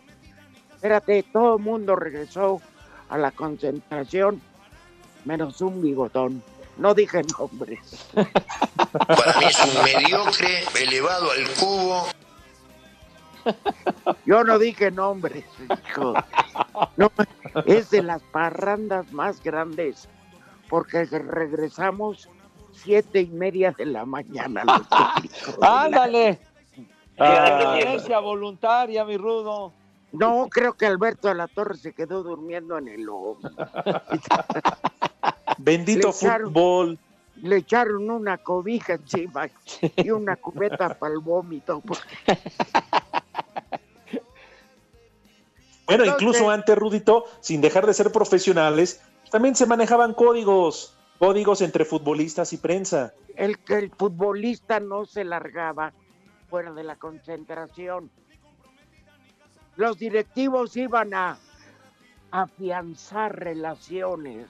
Espérate, 0.76 1.24
todo 1.24 1.58
el 1.58 1.64
mundo 1.64 1.96
regresó 1.96 2.62
a 3.10 3.18
la 3.18 3.32
concentración, 3.32 4.42
menos 5.26 5.62
un 5.62 5.82
bigotón. 5.82 6.44
No 6.78 6.94
dije 6.94 7.24
nombres. 7.38 8.08
Para 8.14 9.40
mí 9.40 9.46
es 9.46 9.60
un 9.66 9.84
mediocre 9.84 10.64
elevado 10.80 11.32
al 11.32 11.50
cubo. 11.60 12.08
Yo 14.26 14.44
no 14.44 14.60
dije 14.60 14.92
nombres, 14.92 15.46
hijo. 15.90 16.14
No, 16.98 17.12
es 17.66 17.90
de 17.90 18.04
las 18.04 18.22
parrandas 18.24 19.12
más 19.12 19.42
grandes, 19.42 20.08
porque 20.70 21.06
regresamos 21.06 22.30
siete 22.84 23.22
y 23.22 23.28
media 23.28 23.74
de 23.78 23.86
la 23.86 24.06
mañana. 24.06 24.64
Ándale. 25.62 26.40
Ah. 27.20 27.76
Presencia 27.80 28.20
voluntaria, 28.20 29.04
mi 29.06 29.18
rudo. 29.18 29.74
No, 30.12 30.48
creo 30.50 30.74
que 30.74 30.86
Alberto 30.86 31.28
de 31.28 31.36
la 31.36 31.48
Torre 31.48 31.78
se 31.78 31.94
quedó 31.94 32.24
durmiendo 32.24 32.78
en 32.78 32.88
el 32.88 33.04
lobo. 33.04 33.38
Bendito 35.58 36.08
Le 36.10 36.14
echaron- 36.14 36.48
fútbol. 36.54 37.00
Le 37.44 37.58
echaron 37.58 38.10
una 38.10 38.40
cobija 38.40 38.94
encima 38.94 39.48
y 39.96 40.10
una 40.10 40.38
cubeta 40.38 40.98
para 40.98 41.14
el 41.14 41.20
vómito. 41.20 41.82
Bueno, 45.86 46.04
Entonces- 46.04 46.22
incluso 46.28 46.50
antes, 46.50 46.78
Rudito, 46.78 47.26
sin 47.40 47.62
dejar 47.62 47.86
de 47.86 47.94
ser 47.94 48.12
profesionales, 48.12 49.02
también 49.32 49.56
se 49.56 49.66
manejaban 49.66 50.14
códigos, 50.14 50.94
códigos 51.20 51.62
entre 51.62 51.86
futbolistas 51.86 52.54
y 52.54 52.58
prensa. 52.58 53.14
El 53.36 53.60
que 53.60 53.76
el 53.76 53.92
futbolista 53.92 54.80
no 54.80 55.06
se 55.06 55.24
largaba 55.24 55.94
fuera 56.50 56.72
de 56.74 56.84
la 56.84 56.96
concentración. 56.96 58.10
Los 59.76 60.00
directivos 60.00 60.76
iban 60.76 61.14
a 61.14 61.38
afianzar 62.32 63.38
relaciones 63.38 64.48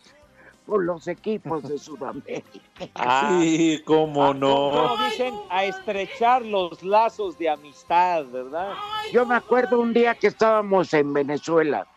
con 0.66 0.86
los 0.86 1.08
equipos 1.08 1.64
de 1.64 1.78
Sudamérica. 1.80 2.60
Ah. 2.96 3.40
Sí, 3.42 3.82
cómo 3.86 4.34
no. 4.34 4.72
Como 4.72 5.06
dicen, 5.06 5.34
a 5.50 5.66
estrechar 5.66 6.46
los 6.46 6.84
lazos 6.84 7.38
de 7.38 7.50
amistad, 7.50 8.26
¿verdad? 8.26 8.74
Yo 9.12 9.26
me 9.26 9.36
acuerdo 9.36 9.80
un 9.80 9.94
día 9.94 10.16
que 10.16 10.28
estábamos 10.28 10.94
en 10.94 11.14
Venezuela, 11.14 11.88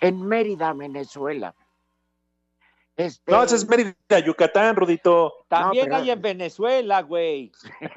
en 0.00 0.22
Mérida, 0.22 0.72
Venezuela. 0.72 1.54
Este, 3.00 3.32
No, 3.32 3.42
es 3.42 3.66
Mérida, 3.66 3.94
Yucatán, 4.24 4.76
Rudito. 4.76 5.32
También 5.48 5.86
pero- 5.86 5.96
hay 5.96 6.10
en 6.10 6.20
Venezuela, 6.20 7.00
güey. 7.00 7.50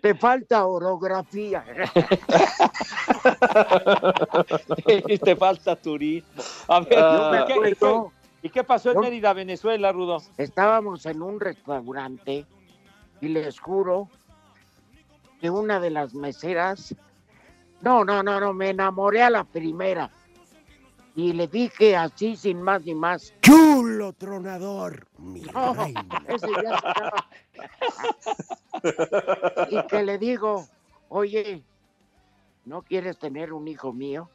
Te 0.00 0.14
falta 0.14 0.66
orografía. 0.66 1.64
Te 5.24 5.36
falta 5.36 5.76
turismo. 5.76 6.42
A 6.68 6.80
ver, 6.80 6.98
Ah. 6.98 7.46
¿y, 7.48 7.52
qué, 7.52 7.70
y 7.70 7.74
qué- 7.74 8.02
y 8.42 8.50
qué 8.50 8.64
pasó 8.64 8.90
en 8.90 8.96
Yo- 8.96 9.00
Mérida, 9.00 9.32
Venezuela, 9.32 9.92
Rudo? 9.92 10.18
Estábamos 10.36 11.06
en 11.06 11.22
un 11.22 11.40
restaurante 11.40 12.44
y 13.22 13.28
les 13.28 13.58
juro 13.58 14.08
que 15.40 15.48
una 15.48 15.80
de 15.80 15.88
las 15.90 16.12
meseras, 16.14 16.94
no, 17.80 18.04
no, 18.04 18.22
no, 18.22 18.40
no, 18.40 18.52
me 18.52 18.70
enamoré 18.70 19.22
a 19.22 19.30
la 19.30 19.44
primera 19.44 20.10
y 21.16 21.32
le 21.32 21.46
dije 21.46 21.96
así 21.96 22.36
sin 22.36 22.60
más 22.60 22.82
ni 22.84 22.94
más, 22.94 23.32
chulo 23.40 24.12
tronador, 24.14 25.06
mi 25.18 25.42
reina. 25.44 26.24
Ese 26.28 26.48
ya 26.62 26.74
estaba- 26.74 27.28
y 29.70 29.86
que 29.86 30.02
le 30.02 30.18
digo, 30.18 30.66
oye, 31.08 31.62
¿no 32.64 32.82
quieres 32.82 33.18
tener 33.18 33.52
un 33.52 33.68
hijo 33.68 33.92
mío? 33.92 34.28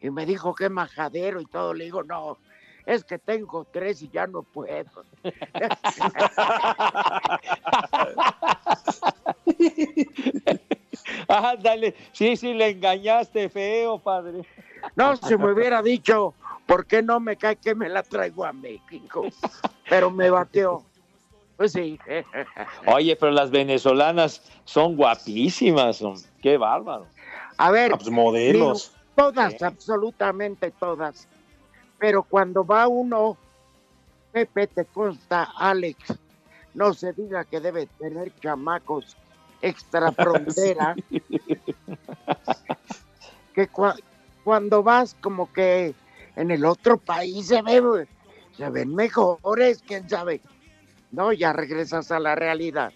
Y 0.00 0.10
me 0.10 0.26
dijo 0.26 0.54
que 0.54 0.68
majadero 0.68 1.40
y 1.40 1.46
todo. 1.46 1.74
Le 1.74 1.84
digo, 1.84 2.02
no, 2.02 2.38
es 2.86 3.04
que 3.04 3.18
tengo 3.18 3.64
tres 3.64 4.02
y 4.02 4.08
ya 4.08 4.26
no 4.26 4.42
puedo. 4.42 5.04
Ándale, 11.32 11.94
sí, 12.12 12.36
sí, 12.36 12.52
le 12.52 12.70
engañaste 12.70 13.48
feo, 13.48 13.98
padre. 13.98 14.42
No, 14.96 15.16
si 15.16 15.36
me 15.36 15.52
hubiera 15.52 15.82
dicho, 15.82 16.34
¿por 16.66 16.84
qué 16.86 17.02
no 17.02 17.20
me 17.20 17.36
cae 17.36 17.56
que 17.56 17.74
me 17.74 17.88
la 17.88 18.02
traigo 18.02 18.44
a 18.44 18.52
México? 18.52 19.24
Pero 19.88 20.10
me 20.10 20.28
bateó. 20.30 20.84
Pues 21.56 21.72
sí. 21.72 21.98
Oye, 22.86 23.16
pero 23.16 23.32
las 23.32 23.50
venezolanas 23.50 24.42
son 24.64 24.96
guapísimas, 24.96 25.96
son. 25.96 26.16
qué 26.42 26.56
bárbaro. 26.58 27.06
A 27.56 27.70
ver, 27.70 27.92
Ah, 27.92 27.96
pues 27.96 28.10
modelos. 28.10 28.92
digo, 28.92 29.02
todas, 29.14 29.62
absolutamente 29.62 30.70
todas. 30.72 31.28
Pero 31.98 32.24
cuando 32.24 32.64
va 32.64 32.88
uno, 32.88 33.36
Pepe 34.32 34.66
te 34.66 34.84
consta, 34.86 35.48
Alex, 35.56 35.98
no 36.74 36.92
se 36.94 37.12
diga 37.12 37.44
que 37.44 37.60
debe 37.60 37.86
tener 37.86 38.32
chamacos 38.40 39.16
extra 39.62 40.12
frontera. 40.12 40.94
que 43.54 43.70
cua- 43.70 43.98
cuando 44.44 44.82
vas 44.82 45.16
como 45.20 45.52
que 45.52 45.94
en 46.36 46.50
el 46.50 46.64
otro 46.64 46.98
país 46.98 47.46
se 47.46 47.62
ve, 47.62 48.06
se 48.56 48.70
ven 48.70 48.94
mejores, 48.94 49.82
quién 49.86 50.08
sabe. 50.08 50.40
No, 51.10 51.32
ya 51.32 51.52
regresas 51.52 52.10
a 52.10 52.18
la 52.18 52.34
realidad. 52.34 52.92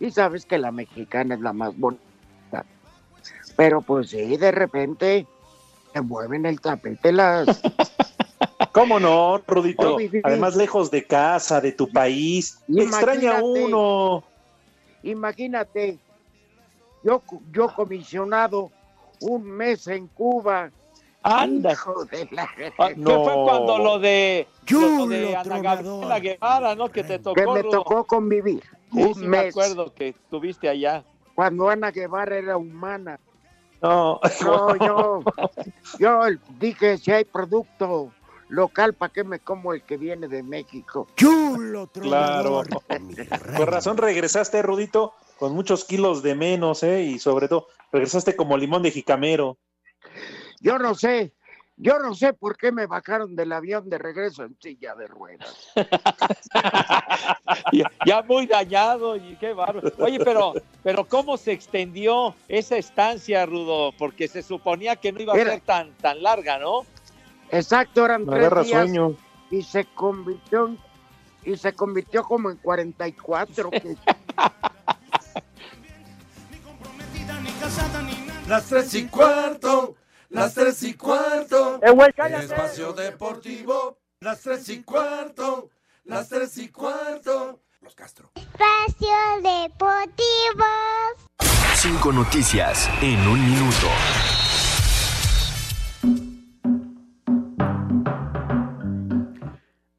Y 0.00 0.10
sabes 0.10 0.46
que 0.46 0.58
la 0.58 0.72
mexicana 0.72 1.34
es 1.34 1.40
la 1.40 1.52
más 1.52 1.76
bonita. 1.76 2.64
Pero 3.56 3.82
pues 3.82 4.10
sí, 4.10 4.36
de 4.36 4.52
repente 4.52 5.26
se 5.92 6.00
mueven 6.00 6.46
el 6.46 6.60
tapete 6.60 7.12
las... 7.12 7.46
¿Cómo 8.72 9.00
no, 9.00 9.38
Rudito? 9.46 9.96
Además, 10.22 10.54
lejos 10.54 10.90
de 10.90 11.04
casa, 11.04 11.60
de 11.60 11.72
tu 11.72 11.90
país. 11.90 12.60
Imagínate. 12.68 13.16
Extraña 13.16 13.42
uno. 13.42 14.24
Imagínate, 15.02 15.98
yo, 17.02 17.22
yo 17.52 17.72
comisionado 17.74 18.70
un 19.20 19.44
mes 19.44 19.86
en 19.88 20.06
Cuba 20.08 20.70
Anda. 21.22 21.72
Hijo 21.72 22.04
de 22.06 22.28
la- 22.30 22.48
Ah, 22.78 22.88
¿Qué 22.88 22.96
No. 22.96 23.24
fue 23.24 23.34
cuando 23.34 23.78
lo 23.78 23.98
de, 23.98 24.46
lo 24.70 25.06
de 25.08 25.28
Chulo 25.32 25.38
Ana. 25.38 25.58
Gabriela 25.60 26.20
Guevara, 26.20 26.74
¿no? 26.74 26.88
Que 26.88 27.02
te 27.04 27.18
tocó. 27.18 27.34
que 27.34 27.46
me 27.46 27.62
tocó 27.64 28.04
convivir 28.04 28.62
Sí, 28.92 29.02
un 29.02 29.14
sí 29.14 29.26
me 29.26 29.38
acuerdo 29.38 29.92
que 29.92 30.08
estuviste 30.08 30.68
allá. 30.68 31.04
cuando 31.34 31.68
Ana 31.68 31.90
Guevara 31.90 32.36
era 32.36 32.56
humana. 32.56 33.18
No, 33.82 34.18
No, 34.44 34.76
yo, 34.76 35.22
yo 35.98 36.20
dije, 36.58 36.98
si 36.98 37.12
hay 37.12 37.24
producto 37.24 38.10
local, 38.48 38.94
¿para 38.94 39.12
qué 39.12 39.24
me 39.24 39.38
como 39.40 39.72
el 39.74 39.82
que 39.82 39.96
viene 39.96 40.28
de 40.28 40.42
México? 40.42 41.06
Chulo, 41.16 41.86
claro. 41.88 42.62
Por 43.56 43.70
razón 43.70 43.96
regresaste, 43.96 44.62
Rudito, 44.62 45.12
con 45.38 45.52
muchos 45.52 45.84
kilos 45.84 46.22
de 46.22 46.34
menos, 46.34 46.82
¿eh? 46.82 47.02
Y 47.02 47.18
sobre 47.18 47.48
todo, 47.48 47.68
regresaste 47.92 48.34
como 48.36 48.56
limón 48.56 48.82
de 48.82 48.90
jicamero. 48.90 49.58
Yo 50.60 50.78
no 50.78 50.94
sé, 50.94 51.32
yo 51.76 51.98
no 52.00 52.14
sé 52.14 52.32
por 52.32 52.56
qué 52.56 52.72
me 52.72 52.86
bajaron 52.86 53.36
del 53.36 53.52
avión 53.52 53.88
de 53.88 53.98
regreso 53.98 54.42
en 54.44 54.56
silla 54.60 54.94
de 54.96 55.06
ruedas. 55.06 55.70
ya, 57.72 57.90
ya 58.04 58.22
muy 58.22 58.46
dañado 58.46 59.16
y 59.16 59.36
qué 59.36 59.52
bárbaro. 59.52 59.92
Oye, 59.98 60.18
pero, 60.24 60.54
pero 60.82 61.04
¿cómo 61.04 61.36
se 61.36 61.52
extendió 61.52 62.34
esa 62.48 62.76
estancia, 62.76 63.46
Rudo? 63.46 63.92
Porque 63.98 64.26
se 64.28 64.42
suponía 64.42 64.96
que 64.96 65.12
no 65.12 65.20
iba 65.20 65.34
a 65.34 65.36
Era- 65.38 65.52
ser 65.52 65.60
tan, 65.60 65.92
tan 65.98 66.22
larga, 66.22 66.58
¿no? 66.58 66.84
Exacto, 67.50 68.04
eran 68.04 68.24
Me 68.26 68.36
tres 68.38 68.66
días 68.66 68.82
sueño. 68.84 69.14
y 69.50 69.62
se 69.62 69.84
convirtió 69.86 70.66
en- 70.68 70.78
y 71.44 71.56
se 71.56 71.72
convirtió 71.72 72.24
como 72.24 72.50
en 72.50 72.56
44. 72.56 73.70
que- 73.70 73.96
Las 78.46 78.64
tres 78.64 78.94
y 78.94 79.06
cuarto, 79.08 79.94
las 80.30 80.54
tres 80.54 80.82
y 80.82 80.94
cuarto. 80.94 81.78
Eh, 81.82 81.90
güey, 81.90 82.10
cállate. 82.14 82.44
Espacio 82.46 82.92
Deportivo, 82.94 83.98
las 84.20 84.40
tres 84.40 84.66
y 84.70 84.82
cuarto, 84.82 85.68
las 86.04 86.28
tres 86.30 86.56
y 86.58 86.68
cuarto. 86.68 87.60
Los 87.82 87.94
Castro. 87.94 88.30
Espacio 88.34 89.08
Deportivo. 89.42 90.64
Cinco 91.74 92.10
noticias 92.12 92.88
en 93.02 93.20
un 93.28 93.44
minuto. 93.50 93.86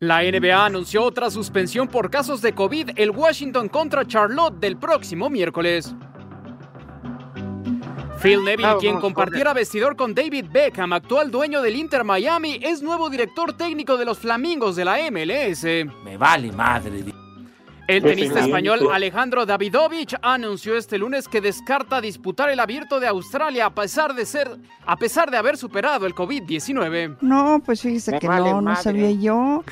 La 0.01 0.21
NBA 0.21 0.65
anunció 0.65 1.03
otra 1.03 1.29
suspensión 1.29 1.89
por 1.89 2.09
casos 2.09 2.41
de 2.41 2.55
COVID 2.55 2.91
el 2.95 3.11
Washington 3.11 3.67
contra 3.67 4.07
Charlotte 4.07 4.57
del 4.57 4.77
próximo 4.77 5.29
miércoles. 5.29 5.93
Phil 8.21 8.41
Neville, 8.45 8.67
Vamos 8.67 8.81
quien 8.81 8.97
compartiera 9.01 9.53
vestidor 9.53 9.97
con 9.97 10.15
David 10.15 10.45
Beckham, 10.49 10.93
actual 10.93 11.31
dueño 11.31 11.61
del 11.61 11.75
Inter 11.75 12.05
Miami, 12.05 12.61
es 12.61 12.81
nuevo 12.81 13.09
director 13.09 13.51
técnico 13.51 13.97
de 13.97 14.05
los 14.05 14.17
Flamingos 14.19 14.77
de 14.77 14.85
la 14.85 14.99
MLS. 15.11 15.65
Me 16.05 16.15
vale 16.15 16.49
madre. 16.53 17.03
El 17.89 18.03
tenista 18.03 18.41
español 18.41 18.87
Alejandro 18.93 19.47
Davidovich 19.47 20.15
anunció 20.21 20.77
este 20.77 20.99
lunes 20.99 21.27
que 21.27 21.41
descarta 21.41 21.99
disputar 21.99 22.49
el 22.51 22.59
Abierto 22.59 22.99
de 22.99 23.07
Australia 23.07 23.65
a 23.65 23.73
pesar 23.73 24.13
de 24.13 24.27
ser 24.27 24.57
a 24.85 24.95
pesar 24.95 25.31
de 25.31 25.37
haber 25.37 25.57
superado 25.57 26.05
el 26.05 26.13
COVID-19. 26.13 27.17
No, 27.21 27.59
pues 27.65 27.81
fíjese 27.81 28.11
Me 28.11 28.19
que 28.19 28.27
vale 28.27 28.51
no, 28.51 28.57
no 28.57 28.61
madre. 28.61 28.83
sabía 28.83 29.09
yo. 29.11 29.63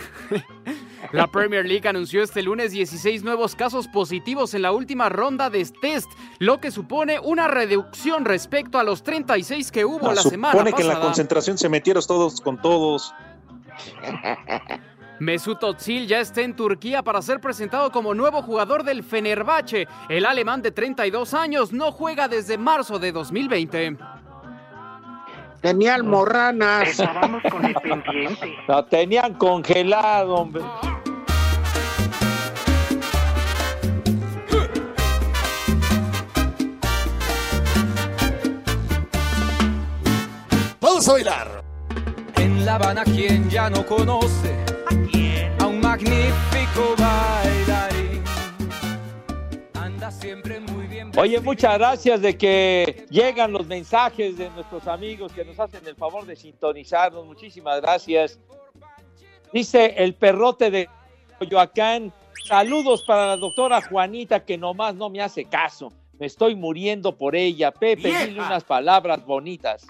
La 1.11 1.27
Premier 1.27 1.63
League 1.65 1.87
anunció 1.87 2.23
este 2.23 2.41
lunes 2.41 2.71
16 2.71 3.23
nuevos 3.23 3.55
casos 3.55 3.87
positivos 3.87 4.55
en 4.55 4.63
la 4.63 4.71
última 4.71 5.09
ronda 5.09 5.51
de 5.51 5.63
test, 5.79 6.09
lo 6.39 6.59
que 6.59 6.71
supone 6.71 7.19
una 7.19 7.47
reducción 7.47 8.25
respecto 8.25 8.79
a 8.79 8.83
los 8.83 9.03
36 9.03 9.71
que 9.71 9.85
hubo 9.85 10.07
No, 10.07 10.13
la 10.13 10.23
semana 10.23 10.53
supone 10.53 10.73
que 10.73 10.81
en 10.81 10.87
la 10.87 10.93
pasada. 10.95 11.05
concentración 11.09 11.57
se 11.59 11.69
metieron 11.69 12.03
todos 12.07 12.41
con 12.41 12.59
todos. 12.59 13.13
Mesut 15.19 15.63
Özil 15.63 16.07
ya 16.07 16.19
está 16.19 16.41
en 16.41 16.55
Turquía 16.55 17.01
para 17.01 17.21
ser 17.23 17.39
presentado 17.39 17.91
como 17.91 18.13
nuevo 18.13 18.43
jugador 18.43 18.83
del 18.83 19.03
Fenerbahce. 19.03 19.87
El 20.09 20.25
alemán 20.25 20.61
de 20.61 20.71
32 20.71 21.33
años 21.33 21.73
no 21.73 21.91
juega 21.91 22.27
desde 22.27 22.57
marzo 22.57 22.99
de 22.99 23.11
2020. 23.11 23.97
Tenía 25.61 25.95
almorranas. 25.95 26.89
Estábamos 26.89 27.41
con 27.49 27.65
el 27.65 27.73
pendiente. 27.73 28.55
Lo 28.67 28.85
tenían 28.85 29.33
congelado, 29.33 30.35
hombre. 30.35 30.63
Vamos 40.79 41.09
a 41.09 41.11
bailar. 41.11 41.63
En 42.35 42.65
La 42.65 42.75
Habana, 42.75 43.03
quien 43.03 43.49
ya 43.49 43.67
no 43.67 43.83
conoce 43.83 44.66
a 45.59 45.67
un 45.67 45.81
magnífico 45.81 46.95
bailarín. 46.97 48.23
Anda 49.73 50.11
siempre 50.11 50.59
muy 50.61 50.87
bien. 50.87 51.11
Oye, 51.17 51.39
muchas 51.41 51.77
gracias 51.77 52.21
de 52.21 52.37
que 52.37 53.05
llegan 53.09 53.51
los 53.51 53.67
mensajes 53.67 54.37
de 54.37 54.49
nuestros 54.51 54.87
amigos 54.87 55.33
que 55.33 55.43
nos 55.43 55.59
hacen 55.59 55.85
el 55.85 55.95
favor 55.95 56.25
de 56.25 56.35
sintonizarnos. 56.35 57.25
Muchísimas 57.25 57.81
gracias. 57.81 58.39
Dice 59.51 59.95
el 59.97 60.13
perrote 60.13 60.71
de 60.71 60.89
Coyoacán. 61.39 62.13
Saludos 62.45 63.03
para 63.03 63.27
la 63.27 63.37
doctora 63.37 63.81
Juanita 63.81 64.45
que 64.45 64.57
nomás 64.57 64.95
no 64.95 65.09
me 65.09 65.21
hace 65.21 65.45
caso. 65.45 65.91
Me 66.17 66.27
estoy 66.27 66.55
muriendo 66.55 67.17
por 67.17 67.35
ella. 67.35 67.71
Pepe, 67.71 68.03
Vieja. 68.03 68.25
dile 68.25 68.39
unas 68.39 68.63
palabras 68.63 69.25
bonitas. 69.25 69.85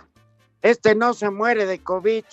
Este 0.63 0.95
no 0.95 1.13
se 1.13 1.29
muere 1.29 1.67
de 1.67 1.83
COVID, 1.83 2.23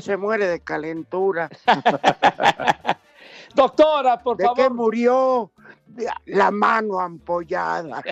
se, 0.00 0.16
muere 0.16 0.46
de 0.46 0.60
calentura. 0.60 1.48
Doctora, 3.54 4.18
por 4.22 4.36
¿De 4.36 4.44
favor. 4.44 4.56
qué 4.56 4.70
murió? 4.70 5.50
La 6.26 6.50
mano 6.50 7.00
ampollada. 7.00 8.02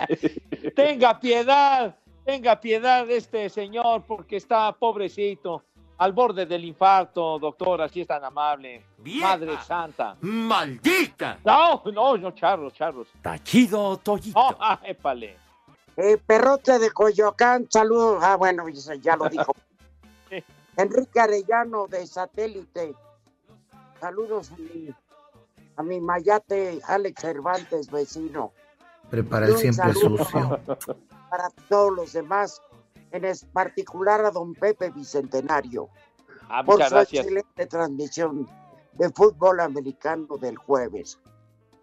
Tenga 0.76 1.18
piedad, 1.18 1.96
tenga 2.24 2.60
piedad 2.60 3.06
de 3.06 3.16
este 3.16 3.48
señor 3.48 4.02
porque 4.06 4.36
está 4.36 4.72
pobrecito, 4.72 5.62
al 5.98 6.12
borde 6.12 6.44
del 6.44 6.64
infarto, 6.64 7.38
doctora, 7.38 7.88
si 7.88 8.02
es 8.02 8.06
tan 8.06 8.24
amable. 8.24 8.84
Madre 8.98 9.56
santa. 9.66 10.16
¡Maldita! 10.20 11.38
No, 11.44 11.82
no, 11.92 12.16
no, 12.18 12.30
charros, 12.32 12.74
charros. 12.74 13.08
Tachido, 13.22 13.96
Toyito. 13.98 14.38
No, 14.38 14.56
ah, 14.60 14.80
épale. 14.82 15.36
Eh, 15.96 16.18
perrote 16.18 16.78
de 16.78 16.90
Coyoacán, 16.90 17.66
saludos. 17.70 18.22
Ah, 18.22 18.36
bueno, 18.36 18.64
ya 19.00 19.16
lo 19.16 19.28
dijo. 19.28 19.54
Enrique 20.76 21.20
Arellano 21.20 21.86
de 21.86 22.06
Satélite. 22.06 22.94
Saludos 24.00 24.52
a 24.52 24.56
mi, 24.56 24.94
a 25.76 25.82
mi 25.82 26.00
mayate 26.00 26.80
Alex 26.86 27.20
Cervantes, 27.20 27.90
vecino. 27.90 28.52
Prepara 29.10 29.46
el 29.46 29.56
siempre 29.56 29.92
sucio. 29.94 30.60
Para 31.30 31.50
todos 31.68 31.92
los 31.92 32.12
demás, 32.12 32.62
en 33.10 33.24
particular 33.52 34.24
a 34.24 34.30
don 34.30 34.54
Pepe 34.54 34.90
Bicentenario. 34.90 35.88
Ah, 36.48 36.62
por 36.64 36.76
muchas 36.76 36.88
su 36.88 36.94
gracias. 36.94 37.24
excelente 37.24 37.66
transmisión 37.66 38.48
de 38.92 39.10
fútbol 39.10 39.60
americano 39.60 40.36
del 40.36 40.56
jueves, 40.56 41.18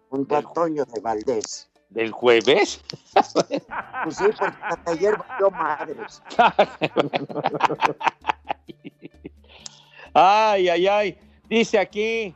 junto 0.08 0.34
a 0.34 0.38
Antonio 0.38 0.84
de 0.86 1.00
Valdés. 1.00 1.70
¿Del 1.90 2.10
jueves? 2.12 2.80
Pues 3.12 4.16
sí, 4.16 4.24
porque 4.38 4.56
hasta 4.62 4.90
ayer 4.90 5.16
valió 5.16 5.50
madres. 5.50 6.22
Ay, 10.14 10.68
ay, 10.68 10.86
ay. 10.86 11.18
Dice 11.48 11.78
aquí 11.78 12.34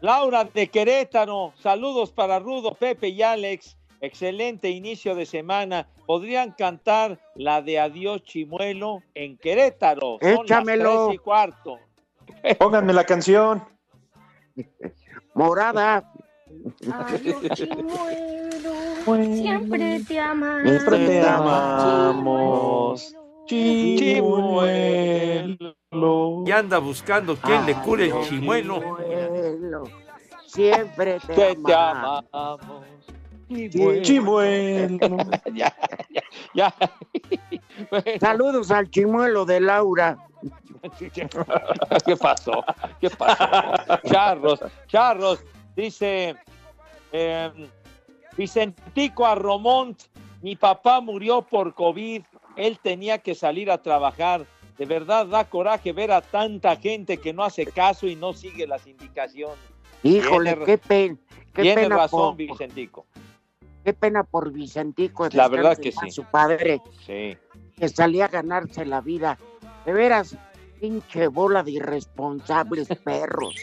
Laura 0.00 0.44
de 0.44 0.68
Querétaro. 0.68 1.52
Saludos 1.60 2.12
para 2.12 2.38
Rudo, 2.38 2.74
Pepe 2.74 3.08
y 3.08 3.22
Alex. 3.22 3.76
Excelente 4.00 4.68
inicio 4.68 5.14
de 5.14 5.24
semana. 5.24 5.88
¿Podrían 6.04 6.52
cantar 6.52 7.18
la 7.34 7.62
de 7.62 7.80
Adiós 7.80 8.22
Chimuelo 8.22 9.02
en 9.14 9.38
Querétaro? 9.38 10.18
Son 10.20 10.30
las 10.30 10.40
Échamelo. 10.44 11.06
tres 11.06 11.14
y 11.14 11.18
cuarto. 11.18 11.78
Pónganme 12.58 12.92
la 12.92 13.04
canción. 13.04 13.64
Morada. 15.34 16.12
Adiós, 16.92 17.42
chimuelo. 17.54 19.34
Siempre 19.34 20.00
te 20.06 20.20
amamos. 20.20 20.70
Siempre 20.70 21.06
te 21.06 21.20
amamos. 21.26 23.16
Chimuelo. 23.46 24.74
Y 26.46 26.50
anda 26.50 26.78
buscando 26.78 27.36
quien 27.36 27.64
le 27.66 27.74
cure 27.76 28.06
el 28.06 28.20
chimuelo. 28.28 28.80
Chimuelo, 28.80 29.84
Siempre 30.46 31.20
te, 31.20 31.34
Que 31.34 31.56
te 31.56 31.74
amamos. 31.74 32.24
amamos. 32.32 32.84
Chimuelo. 34.02 34.98
ya, 35.54 35.74
ya, 36.10 36.22
ya. 36.54 36.74
Saludos 38.20 38.70
al 38.70 38.90
chimuelo 38.90 39.44
de 39.44 39.60
Laura. 39.60 40.18
¿Qué 42.04 42.16
pasó? 42.16 42.64
¿Qué 43.00 43.10
pasó? 43.10 43.44
Charros, 44.04 44.60
charros. 44.86 45.44
Dice 45.74 46.34
eh, 47.12 47.50
Vicentico 48.36 49.26
Arromont, 49.26 50.00
mi 50.42 50.56
papá 50.56 51.00
murió 51.00 51.42
por 51.42 51.74
COVID. 51.74 52.22
él 52.56 52.78
tenía 52.82 53.18
que 53.18 53.34
salir 53.34 53.70
a 53.70 53.82
trabajar. 53.82 54.46
De 54.78 54.86
verdad 54.86 55.26
da 55.26 55.44
coraje 55.48 55.92
ver 55.92 56.10
a 56.12 56.20
tanta 56.22 56.76
gente 56.76 57.18
que 57.18 57.32
no 57.34 57.42
hace 57.44 57.66
caso 57.66 58.06
y 58.06 58.16
no 58.16 58.32
sigue 58.32 58.66
las 58.66 58.86
indicaciones. 58.86 59.58
Híjole, 60.02 60.50
Tiene- 60.52 60.64
qué, 60.66 60.78
pen, 60.78 61.20
qué 61.54 61.62
Tiene 61.62 61.82
pena 61.82 61.96
razón, 61.96 62.20
por, 62.20 62.36
Vicentico. 62.36 63.06
qué 63.84 63.92
pena 63.92 64.22
por 64.24 64.52
Vicentico. 64.52 65.28
La 65.32 65.48
verdad 65.48 65.76
que 65.76 65.92
sí. 65.92 66.10
Su 66.10 66.24
padre, 66.24 66.80
Sí. 67.06 67.36
que 67.76 67.88
salía 67.90 68.26
a 68.26 68.28
ganarse 68.28 68.84
la 68.86 69.00
vida. 69.02 69.38
De 69.84 69.92
veras, 69.92 70.36
pinche 70.80 71.26
bola 71.28 71.62
de 71.62 71.72
irresponsables 71.72 72.88
perros 73.04 73.54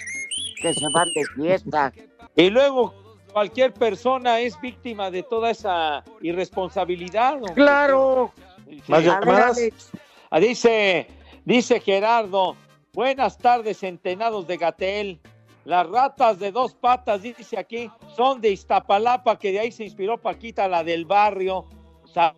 que 0.62 0.74
se 0.74 0.86
van 0.94 1.08
de 1.14 1.26
fiesta. 1.36 1.92
Y 2.36 2.50
luego 2.50 2.94
cualquier 3.34 3.74
persona 3.74 4.40
es 4.40 4.60
víctima 4.62 5.12
de 5.12 5.24
toda 5.24 5.50
esa 5.50 6.04
irresponsabilidad. 6.22 7.40
don 7.40 7.54
Claro. 7.54 8.32
Sí. 8.68 8.82
Más 8.88 9.04
llamadas. 9.04 9.92
Ah, 10.30 10.40
dice, 10.40 11.08
dice 11.44 11.80
Gerardo, 11.80 12.56
buenas 12.94 13.38
tardes, 13.38 13.80
centenados 13.80 14.48
de 14.48 14.58
Gatel. 14.58 15.20
Las 15.66 15.88
ratas 15.90 16.40
de 16.40 16.52
dos 16.52 16.74
patas, 16.74 17.22
dice 17.22 17.58
aquí, 17.58 17.90
son 18.16 18.42
de 18.42 18.50
Iztapalapa, 18.50 19.38
que 19.38 19.52
de 19.52 19.60
ahí 19.60 19.72
se 19.72 19.86
inspiró 19.86 20.18
Paquita, 20.18 20.68
la 20.68 20.84
del 20.84 21.06
barrio, 21.06 21.66
o 22.04 22.08
sea, 22.08 22.36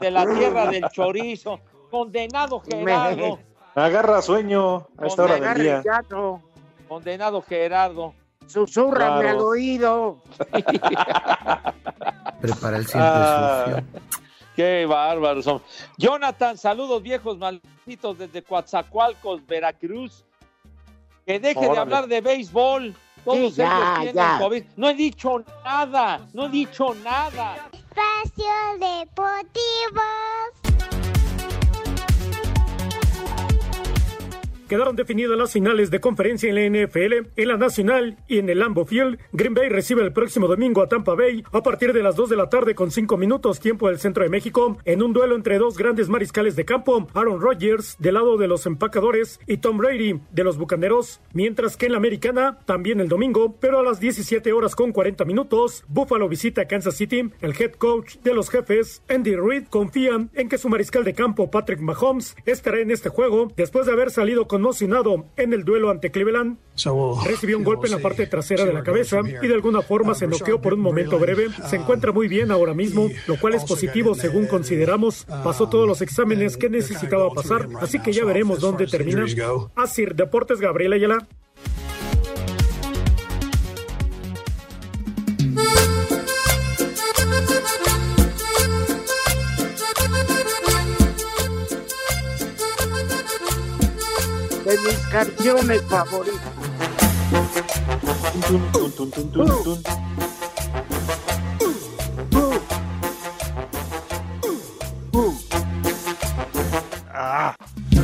de 0.00 0.10
la 0.10 0.24
tierra 0.34 0.66
del 0.66 0.88
chorizo. 0.90 1.60
Condenado 1.90 2.60
Gerardo, 2.68 3.38
Agarra 3.74 4.22
sueño 4.22 4.86
a 4.96 5.06
esta 5.06 5.24
hora 5.24 5.40
del 5.40 5.62
día. 5.62 5.82
no. 6.08 6.42
condenado 6.88 7.42
Gerardo. 7.42 8.14
Susurrame 8.46 9.20
Claro. 9.22 9.38
al 9.38 9.44
oído. 9.44 10.22
Prepara 12.40 12.76
el 12.78 12.86
siempre 12.86 13.10
Ah, 13.12 13.64
sucio. 13.66 13.84
Qué 14.54 14.86
bárbaros 14.86 15.44
son. 15.44 15.62
Jonathan, 15.98 16.56
saludos 16.56 17.02
viejos 17.02 17.36
malditos 17.38 18.18
desde 18.18 18.42
Coatzacoalcos, 18.42 19.44
Veracruz. 19.46 20.24
Que 21.26 21.40
deje 21.40 21.68
de 21.68 21.78
hablar 21.78 22.06
de 22.06 22.20
béisbol. 22.20 22.94
Todos 23.24 23.54
Sí, 23.54 23.62
ya, 23.62 23.78
ellos 23.78 23.94
tienen 24.12 24.14
ya. 24.14 24.38
COVID. 24.38 24.64
No 24.76 24.88
he 24.90 24.94
dicho 24.94 25.42
nada, 25.64 26.20
no 26.34 26.46
he 26.46 26.48
dicho 26.50 26.94
nada. 27.02 27.56
Espacio 27.72 28.44
Deportivo. 28.78 30.02
Quedaron 34.68 34.96
definidas 34.96 35.36
las 35.36 35.52
finales 35.52 35.90
de 35.90 36.00
conferencia 36.00 36.48
en 36.48 36.54
la 36.72 36.86
NFL, 36.86 37.28
en 37.36 37.48
la 37.48 37.56
Nacional 37.56 38.16
y 38.28 38.38
en 38.38 38.48
el 38.48 38.58
Lambeau 38.60 38.86
Field. 38.86 39.18
Green 39.32 39.54
Bay 39.54 39.68
recibe 39.68 40.02
el 40.02 40.12
próximo 40.12 40.48
domingo 40.48 40.82
a 40.82 40.88
Tampa 40.88 41.14
Bay 41.14 41.44
a 41.52 41.62
partir 41.62 41.92
de 41.92 42.02
las 42.02 42.16
2 42.16 42.30
de 42.30 42.36
la 42.36 42.48
tarde 42.48 42.74
con 42.74 42.90
5 42.90 43.16
minutos 43.16 43.60
tiempo 43.60 43.88
del 43.88 43.98
centro 43.98 44.22
de 44.22 44.30
México 44.30 44.78
en 44.84 45.02
un 45.02 45.12
duelo 45.12 45.34
entre 45.36 45.58
dos 45.58 45.76
grandes 45.76 46.08
mariscales 46.08 46.56
de 46.56 46.64
campo, 46.64 47.08
Aaron 47.14 47.40
Rodgers 47.40 47.96
del 47.98 48.14
lado 48.14 48.36
de 48.36 48.48
los 48.48 48.66
empacadores 48.66 49.40
y 49.46 49.58
Tom 49.58 49.78
Brady 49.78 50.20
de 50.32 50.44
los 50.44 50.58
bucaneros, 50.58 51.20
mientras 51.32 51.76
que 51.76 51.86
en 51.86 51.92
la 51.92 51.98
americana 51.98 52.58
también 52.64 53.00
el 53.00 53.08
domingo, 53.08 53.56
pero 53.60 53.80
a 53.80 53.82
las 53.82 54.00
17 54.00 54.52
horas 54.52 54.74
con 54.74 54.92
40 54.92 55.24
minutos, 55.24 55.84
Buffalo 55.88 56.28
visita 56.28 56.62
a 56.62 56.68
Kansas 56.68 56.96
City. 56.96 57.30
El 57.40 57.54
head 57.58 57.72
coach 57.72 58.16
de 58.22 58.34
los 58.34 58.50
jefes, 58.50 59.02
Andy 59.08 59.36
Reid, 59.36 59.64
confía 59.68 60.28
en 60.32 60.48
que 60.48 60.58
su 60.58 60.68
mariscal 60.68 61.04
de 61.04 61.14
campo, 61.14 61.50
Patrick 61.50 61.80
Mahomes, 61.80 62.36
estará 62.46 62.80
en 62.80 62.90
este 62.90 63.08
juego 63.08 63.52
después 63.56 63.86
de 63.86 63.92
haber 63.92 64.10
salido 64.10 64.46
conmocionado 64.54 65.26
en 65.36 65.52
el 65.52 65.64
duelo 65.64 65.90
ante 65.90 66.12
Cleveland. 66.12 66.58
Recibió 67.26 67.58
un 67.58 67.64
golpe 67.64 67.88
en 67.88 67.92
la 67.92 67.98
parte 67.98 68.24
trasera 68.28 68.64
de 68.64 68.72
la 68.72 68.84
cabeza 68.84 69.20
y 69.42 69.48
de 69.48 69.52
alguna 69.54 69.82
forma 69.82 70.14
se 70.14 70.28
noqueó 70.28 70.60
por 70.60 70.74
un 70.74 70.80
momento 70.80 71.18
breve. 71.18 71.48
Se 71.68 71.74
encuentra 71.74 72.12
muy 72.12 72.28
bien 72.28 72.52
ahora 72.52 72.72
mismo, 72.72 73.08
lo 73.26 73.36
cual 73.40 73.54
es 73.54 73.64
positivo 73.64 74.14
según 74.14 74.46
consideramos. 74.46 75.24
Pasó 75.24 75.68
todos 75.68 75.88
los 75.88 76.02
exámenes 76.02 76.56
que 76.56 76.70
necesitaba 76.70 77.30
pasar, 77.30 77.68
así 77.80 77.98
que 78.00 78.12
ya 78.12 78.24
veremos 78.24 78.60
dónde 78.60 78.86
termina. 78.86 79.26
Asir 79.74 80.14
Deportes 80.14 80.60
Gabriela 80.60 80.94
Ayala. 80.94 81.26
De 94.74 94.80
mis 94.80 94.98
canciones 95.06 95.82
favoritas. 95.82 96.40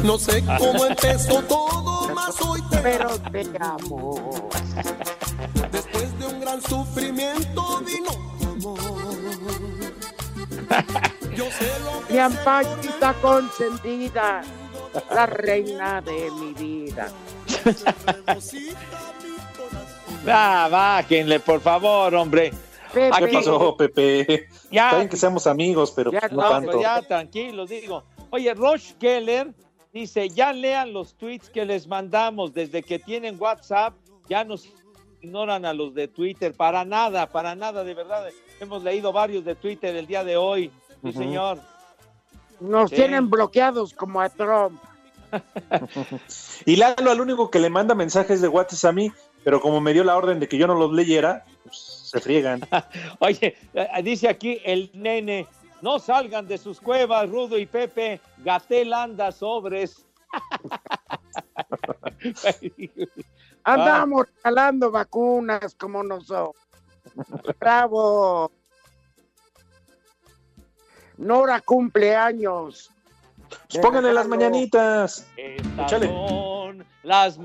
No 0.05 0.17
sé 0.17 0.45
cómo 0.59 0.85
empezó 0.85 1.43
todo, 1.43 2.15
más 2.15 2.41
hoy 2.41 2.63
te 2.71 2.77
Pero 2.79 3.19
te 3.19 3.51
amo. 3.59 4.49
Después 5.73 6.19
de 6.21 6.27
un 6.27 6.41
gran 6.41 6.63
sufrimiento 6.63 7.83
vino 7.85 8.13
tu 8.39 8.49
amor. 8.49 8.79
Yo 11.35 11.47
sé 11.51 11.73
lo 11.85 12.07
que 12.07 12.13
Mi 12.13 12.19
ampachita 12.21 13.13
consentida, 13.15 14.43
la 15.11 15.27
reina 15.27 16.01
de 16.01 16.31
mi 16.33 16.53
vida. 16.55 17.11
Va, 20.27 20.69
bájenle, 20.71 21.41
por 21.41 21.61
favor, 21.61 22.15
hombre. 22.15 22.53
Pepe. 22.93 23.17
¿Qué 23.27 23.29
pasó, 23.33 23.77
Pepe? 23.77 24.49
Ya. 24.71 24.87
Está 24.87 24.97
bien 24.97 25.09
que 25.09 25.17
seamos 25.17 25.47
amigos, 25.47 25.93
pero 25.95 26.11
Ya, 26.11 26.29
no 26.31 26.43
no, 26.43 26.49
tanto. 26.51 26.71
pues 26.73 26.83
ya, 26.83 27.01
tranquilos, 27.03 27.71
digo. 27.71 28.03
Oye, 28.31 28.53
Roche 28.55 28.95
Keller 28.99 29.53
dice, 29.93 30.29
ya 30.29 30.53
lean 30.53 30.93
los 30.93 31.15
tweets 31.17 31.51
que 31.51 31.65
les 31.65 31.87
mandamos 31.87 32.53
desde 32.53 32.83
que 32.83 32.99
tienen 32.99 33.37
WhatsApp, 33.41 33.95
ya 34.29 34.43
nos 34.45 34.69
ignoran 35.23 35.65
a 35.67 35.73
los 35.73 35.95
de 35.95 36.09
Twitter, 36.09 36.53
para 36.55 36.85
nada, 36.85 37.27
para 37.29 37.55
nada, 37.55 37.85
de 37.85 37.95
verdad. 37.95 38.27
Hemos 38.61 38.83
leído 38.83 39.13
varios 39.13 39.45
de 39.45 39.55
Twitter 39.55 39.95
el 39.95 40.07
día 40.07 40.25
de 40.25 40.37
hoy, 40.37 40.71
sí, 41.03 41.09
Ujú. 41.11 41.19
señor. 41.19 41.61
Nos 42.61 42.91
Sí. 42.91 42.97
tienen 42.97 43.31
bloqueados 43.31 43.95
como 43.95 44.21
a 44.21 44.29
Trump. 44.29 44.81
Y 46.67 46.77
Lalo, 46.77 47.11
al 47.11 47.21
único 47.21 47.51
que 47.51 47.59
le 47.59 47.71
manda 47.71 47.95
mensajes 47.95 48.41
de 48.41 48.49
WhatsApp 48.49 48.91
a 48.91 48.93
mí, 48.93 49.13
pero 49.45 49.61
como 49.61 49.81
me 49.81 49.93
dio 49.93 50.05
la 50.05 50.17
orden 50.17 50.41
de 50.41 50.49
que 50.49 50.59
yo 50.59 50.67
no 50.67 50.75
los 50.75 50.93
leyera, 50.93 51.45
pues 51.65 51.77
se 51.79 52.21
friegan. 52.21 52.61
Oye, 53.21 53.57
eh, 53.75 53.89
dice 54.03 54.29
aquí 54.29 54.61
el 54.65 54.91
nene, 54.93 55.47
no 55.83 55.99
salgan 55.99 56.47
de 56.47 56.59
sus 56.59 56.81
cuevas, 56.81 57.29
Rudo 57.31 57.59
y 57.59 57.67
Pepe, 57.67 58.21
Gatel 58.39 58.93
anda 58.93 59.33
sobres. 59.33 60.05
Andamos 63.65 64.27
regalando 64.37 64.91
vacunas 64.91 65.75
como 65.75 66.03
nosotros. 66.03 66.57
Bravo. 67.59 68.51
Nora 71.21 71.61
cumpleaños. 71.61 72.91
Pues 73.69 73.79
pónganle 73.83 74.13
las 74.13 74.27
mañanitas. 74.27 75.27
Échale. 75.37 76.07
son 76.07 76.85
las 77.03 77.39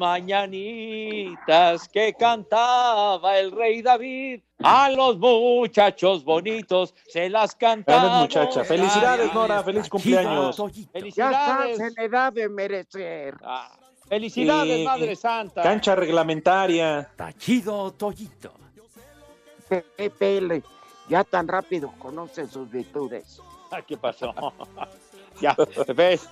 mañanitas 0.80 1.88
que 1.90 2.14
cantaba 2.14 3.38
el 3.38 3.52
rey 3.52 3.82
David. 3.82 4.42
A 4.64 4.90
los 4.90 5.18
muchachos 5.18 6.24
bonitos 6.24 6.94
se 7.08 7.30
las 7.30 7.58
Ganas, 7.58 7.86
cantamos. 7.86 8.22
muchacha. 8.22 8.64
Felicidades, 8.64 9.34
Nora. 9.34 9.62
Feliz 9.64 9.90
cumpleaños. 9.90 10.56
Ya 10.58 10.64
estás 10.66 10.92
Felicidades. 10.94 11.80
en 11.80 12.04
edad 12.04 12.32
de 12.34 12.50
merecer. 12.50 13.36
Ah, 13.44 13.78
felicidades, 14.08 14.86
Madre 14.86 15.16
Santa. 15.16 15.62
Cancha 15.64 15.96
reglamentaria. 15.96 17.10
Tachido 17.16 17.92
Toyito. 17.94 18.54
Pepe, 19.98 20.40
le- 20.42 20.64
ya 21.10 21.24
tan 21.24 21.48
rápido 21.48 21.92
conoce 22.00 22.48
sus 22.48 22.70
virtudes. 22.70 23.42
¿Qué 23.88 23.98
pasó? 23.98 24.34
ya, 25.42 25.56
¿ves? 25.96 26.28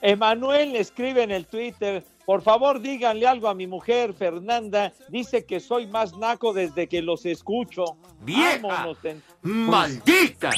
Emanuel 0.00 0.76
escribe 0.76 1.24
en 1.24 1.32
el 1.32 1.46
Twitter, 1.46 2.04
por 2.24 2.42
favor 2.42 2.80
díganle 2.80 3.26
algo 3.26 3.48
a 3.48 3.54
mi 3.54 3.66
mujer, 3.66 4.14
Fernanda, 4.14 4.92
dice 5.08 5.44
que 5.44 5.58
soy 5.58 5.88
más 5.88 6.16
naco 6.16 6.52
desde 6.52 6.86
que 6.86 7.02
los 7.02 7.26
escucho. 7.26 7.96
¡Vieja! 8.20 8.86
En- 9.02 9.22
¡Maldita! 9.42 10.50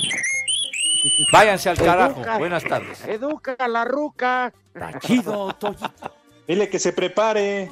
Váyanse 1.33 1.71
al 1.71 1.79
carajo. 1.79 2.21
Educa. 2.21 2.39
Buenas 2.39 2.65
tardes. 2.65 3.05
Educa 3.07 3.57
a 3.59 3.69
la 3.69 3.87
ruca. 3.87 4.53
Tachido 4.75 5.55
Toyito. 5.55 6.13
Dile 6.47 6.69
que 6.69 6.79
se 6.79 6.93
prepare. 6.93 7.71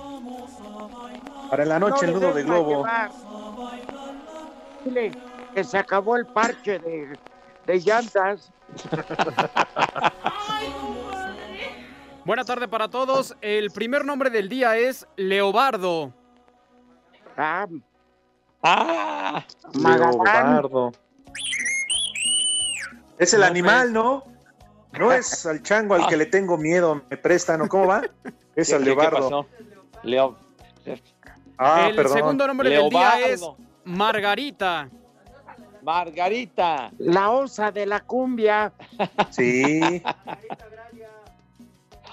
Para 1.51 1.67
la 1.67 1.79
noche 1.79 2.07
el 2.07 2.13
No 2.13 2.21
nudo 2.21 2.33
de 2.33 2.43
globo. 2.45 2.87
Dile 4.85 5.13
que 5.59 5.65
se 5.65 5.77
acabó 5.77 6.17
el 6.17 6.25
parche 6.25 6.79
de, 6.79 7.19
de 7.67 7.81
llantas. 7.81 8.53
Buena 12.25 12.45
tarde 12.45 12.69
para 12.69 12.89
todos. 12.89 13.35
El 13.41 13.73
primer 13.73 14.05
nombre 14.05 14.31
del 14.31 14.49
día 14.49 14.77
es 14.77 15.05
Leobardo. 15.17 16.13
Ah, 17.37 17.67
Ah. 18.63 19.45
Leobardo. 19.73 20.93
Es 23.19 23.35
el 23.35 23.43
animal, 23.43 23.93
¿no? 23.93 24.23
No 24.93 25.11
es 25.13 25.45
al 25.47 25.61
chango 25.63 25.95
al 25.97 26.07
que 26.07 26.17
le 26.17 26.27
tengo 26.27 26.57
miedo, 26.57 27.03
me 27.11 27.17
prestan, 27.17 27.63
¿o 27.63 27.69
cómo 27.69 27.87
va? 27.89 28.03
Es 28.55 28.69
¿Qué- 28.69 28.75
al 28.77 28.97
pasó? 28.97 29.47
Leo. 30.05 30.37
Ah, 31.57 31.89
el 31.91 31.97
perdón. 31.97 32.13
segundo 32.17 32.47
nombre 32.47 32.71
del 32.71 32.89
día 32.91 33.21
es 33.27 33.41
Leobardo. 33.41 33.57
Margarita. 33.85 34.89
Margarita. 35.89 36.93
La 36.99 37.31
osa 37.31 37.73
de 37.73 37.87
la 37.87 38.01
cumbia. 38.01 38.71
Sí. 39.31 39.81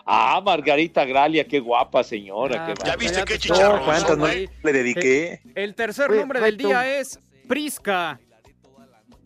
Ah, 0.05 0.39
Margarita 0.45 1.03
Gralia, 1.03 1.45
qué 1.45 1.59
guapa 1.59 2.01
señora. 2.03 2.63
Ah, 2.63 2.67
qué 2.67 2.73
ya 2.80 2.95
guapa. 2.95 2.97
viste 2.97 3.23
qué 3.26 3.49
No, 3.49 3.84
¿cuántas 3.84 4.17
no 4.17 4.28
le 4.28 4.73
dediqué? 4.73 5.41
El 5.55 5.76
tercer 5.76 6.09
nombre 6.09 6.39
del 6.39 6.55
tú. 6.55 6.67
día 6.67 6.99
es 6.99 7.19
Prisca. 7.49 8.17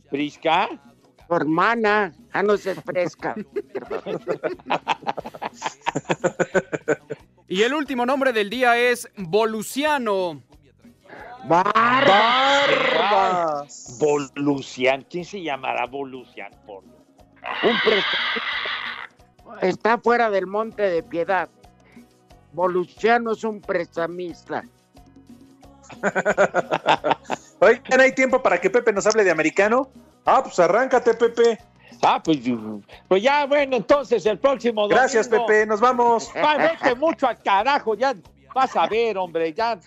Prisca. 0.09 0.67
Tu 1.27 1.35
hermana. 1.35 2.15
Ah, 2.31 2.41
no, 2.41 2.55
es 2.55 2.67
fresca. 2.83 3.35
Y 7.51 7.63
el 7.63 7.73
último 7.73 8.05
nombre 8.05 8.31
del 8.31 8.47
día 8.51 8.77
es 8.77 9.09
Voluciano. 9.17 10.43
¡Barbas! 11.45 12.87
Volucian. 13.99 15.05
¿Quién 15.09 15.25
se 15.25 15.41
llamará 15.41 15.85
Volucian? 15.85 16.51
Por... 16.65 16.83
Un 16.83 17.77
prestamista. 17.83 18.41
Está 19.61 19.97
fuera 19.97 20.29
del 20.29 20.45
monte 20.47 20.83
de 20.83 21.01
piedad. 21.03 21.49
Voluciano 22.53 23.31
es 23.31 23.43
un 23.43 23.61
prestamista. 23.61 24.63
Oigan, 27.59 27.99
¿hay 27.99 28.13
tiempo 28.13 28.41
para 28.41 28.59
que 28.59 28.69
Pepe 28.69 28.93
nos 28.93 29.07
hable 29.07 29.23
de 29.23 29.31
americano? 29.31 29.89
Ah, 30.25 30.41
pues 30.43 30.59
arráncate, 30.59 31.13
Pepe. 31.13 31.57
Ah, 32.01 32.21
pues, 32.23 32.39
pues 33.07 33.21
ya, 33.23 33.45
bueno, 33.45 33.75
entonces 33.75 34.25
el 34.25 34.39
próximo 34.39 34.83
domingo. 34.83 34.99
Gracias, 34.99 35.27
Pepe, 35.27 35.65
nos 35.65 35.81
vamos. 35.81 36.31
Va, 36.35 36.55
vete 36.57 36.95
mucho 36.95 37.27
al 37.27 37.37
carajo, 37.41 37.95
ya 37.95 38.15
vas 38.53 38.75
a 38.75 38.87
ver, 38.87 39.17
hombre, 39.17 39.53
ya. 39.53 39.77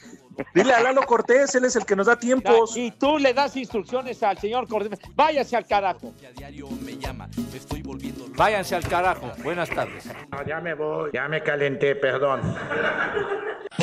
Dile 0.55 0.75
a 0.75 0.81
Lalo 0.81 1.03
Cortés, 1.03 1.55
él 1.55 1.65
es 1.65 1.77
el 1.77 1.85
que 1.85 1.97
nos 1.97 2.07
da 2.07 2.19
tiempos. 2.19 2.77
Y 2.77 2.91
tú 2.93 3.19
le 3.19 3.35
das 3.35 3.57
instrucciones 3.57 4.23
al 4.23 4.39
señor 4.39 4.69
Cortés. 4.69 4.99
Váyase 5.15 5.57
al 5.57 5.67
carajo. 5.67 6.15
Váyanse 8.37 8.77
al 8.77 8.89
carajo. 8.89 9.33
Buenas 9.43 9.71
tardes. 9.71 10.05
ya 10.47 10.61
me 10.61 10.75
voy, 10.75 11.11
ya 11.13 11.29
me 11.29 11.43
calenté, 11.43 11.95
perdón. 11.97 12.41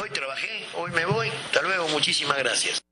Hoy 0.02 0.10
trabajé, 0.10 0.66
hoy 0.78 0.92
me 0.92 1.06
voy. 1.06 1.30
Hasta 1.30 1.62
luego, 1.62 1.88
muchísimas 1.90 2.38
gracias. 2.38 2.89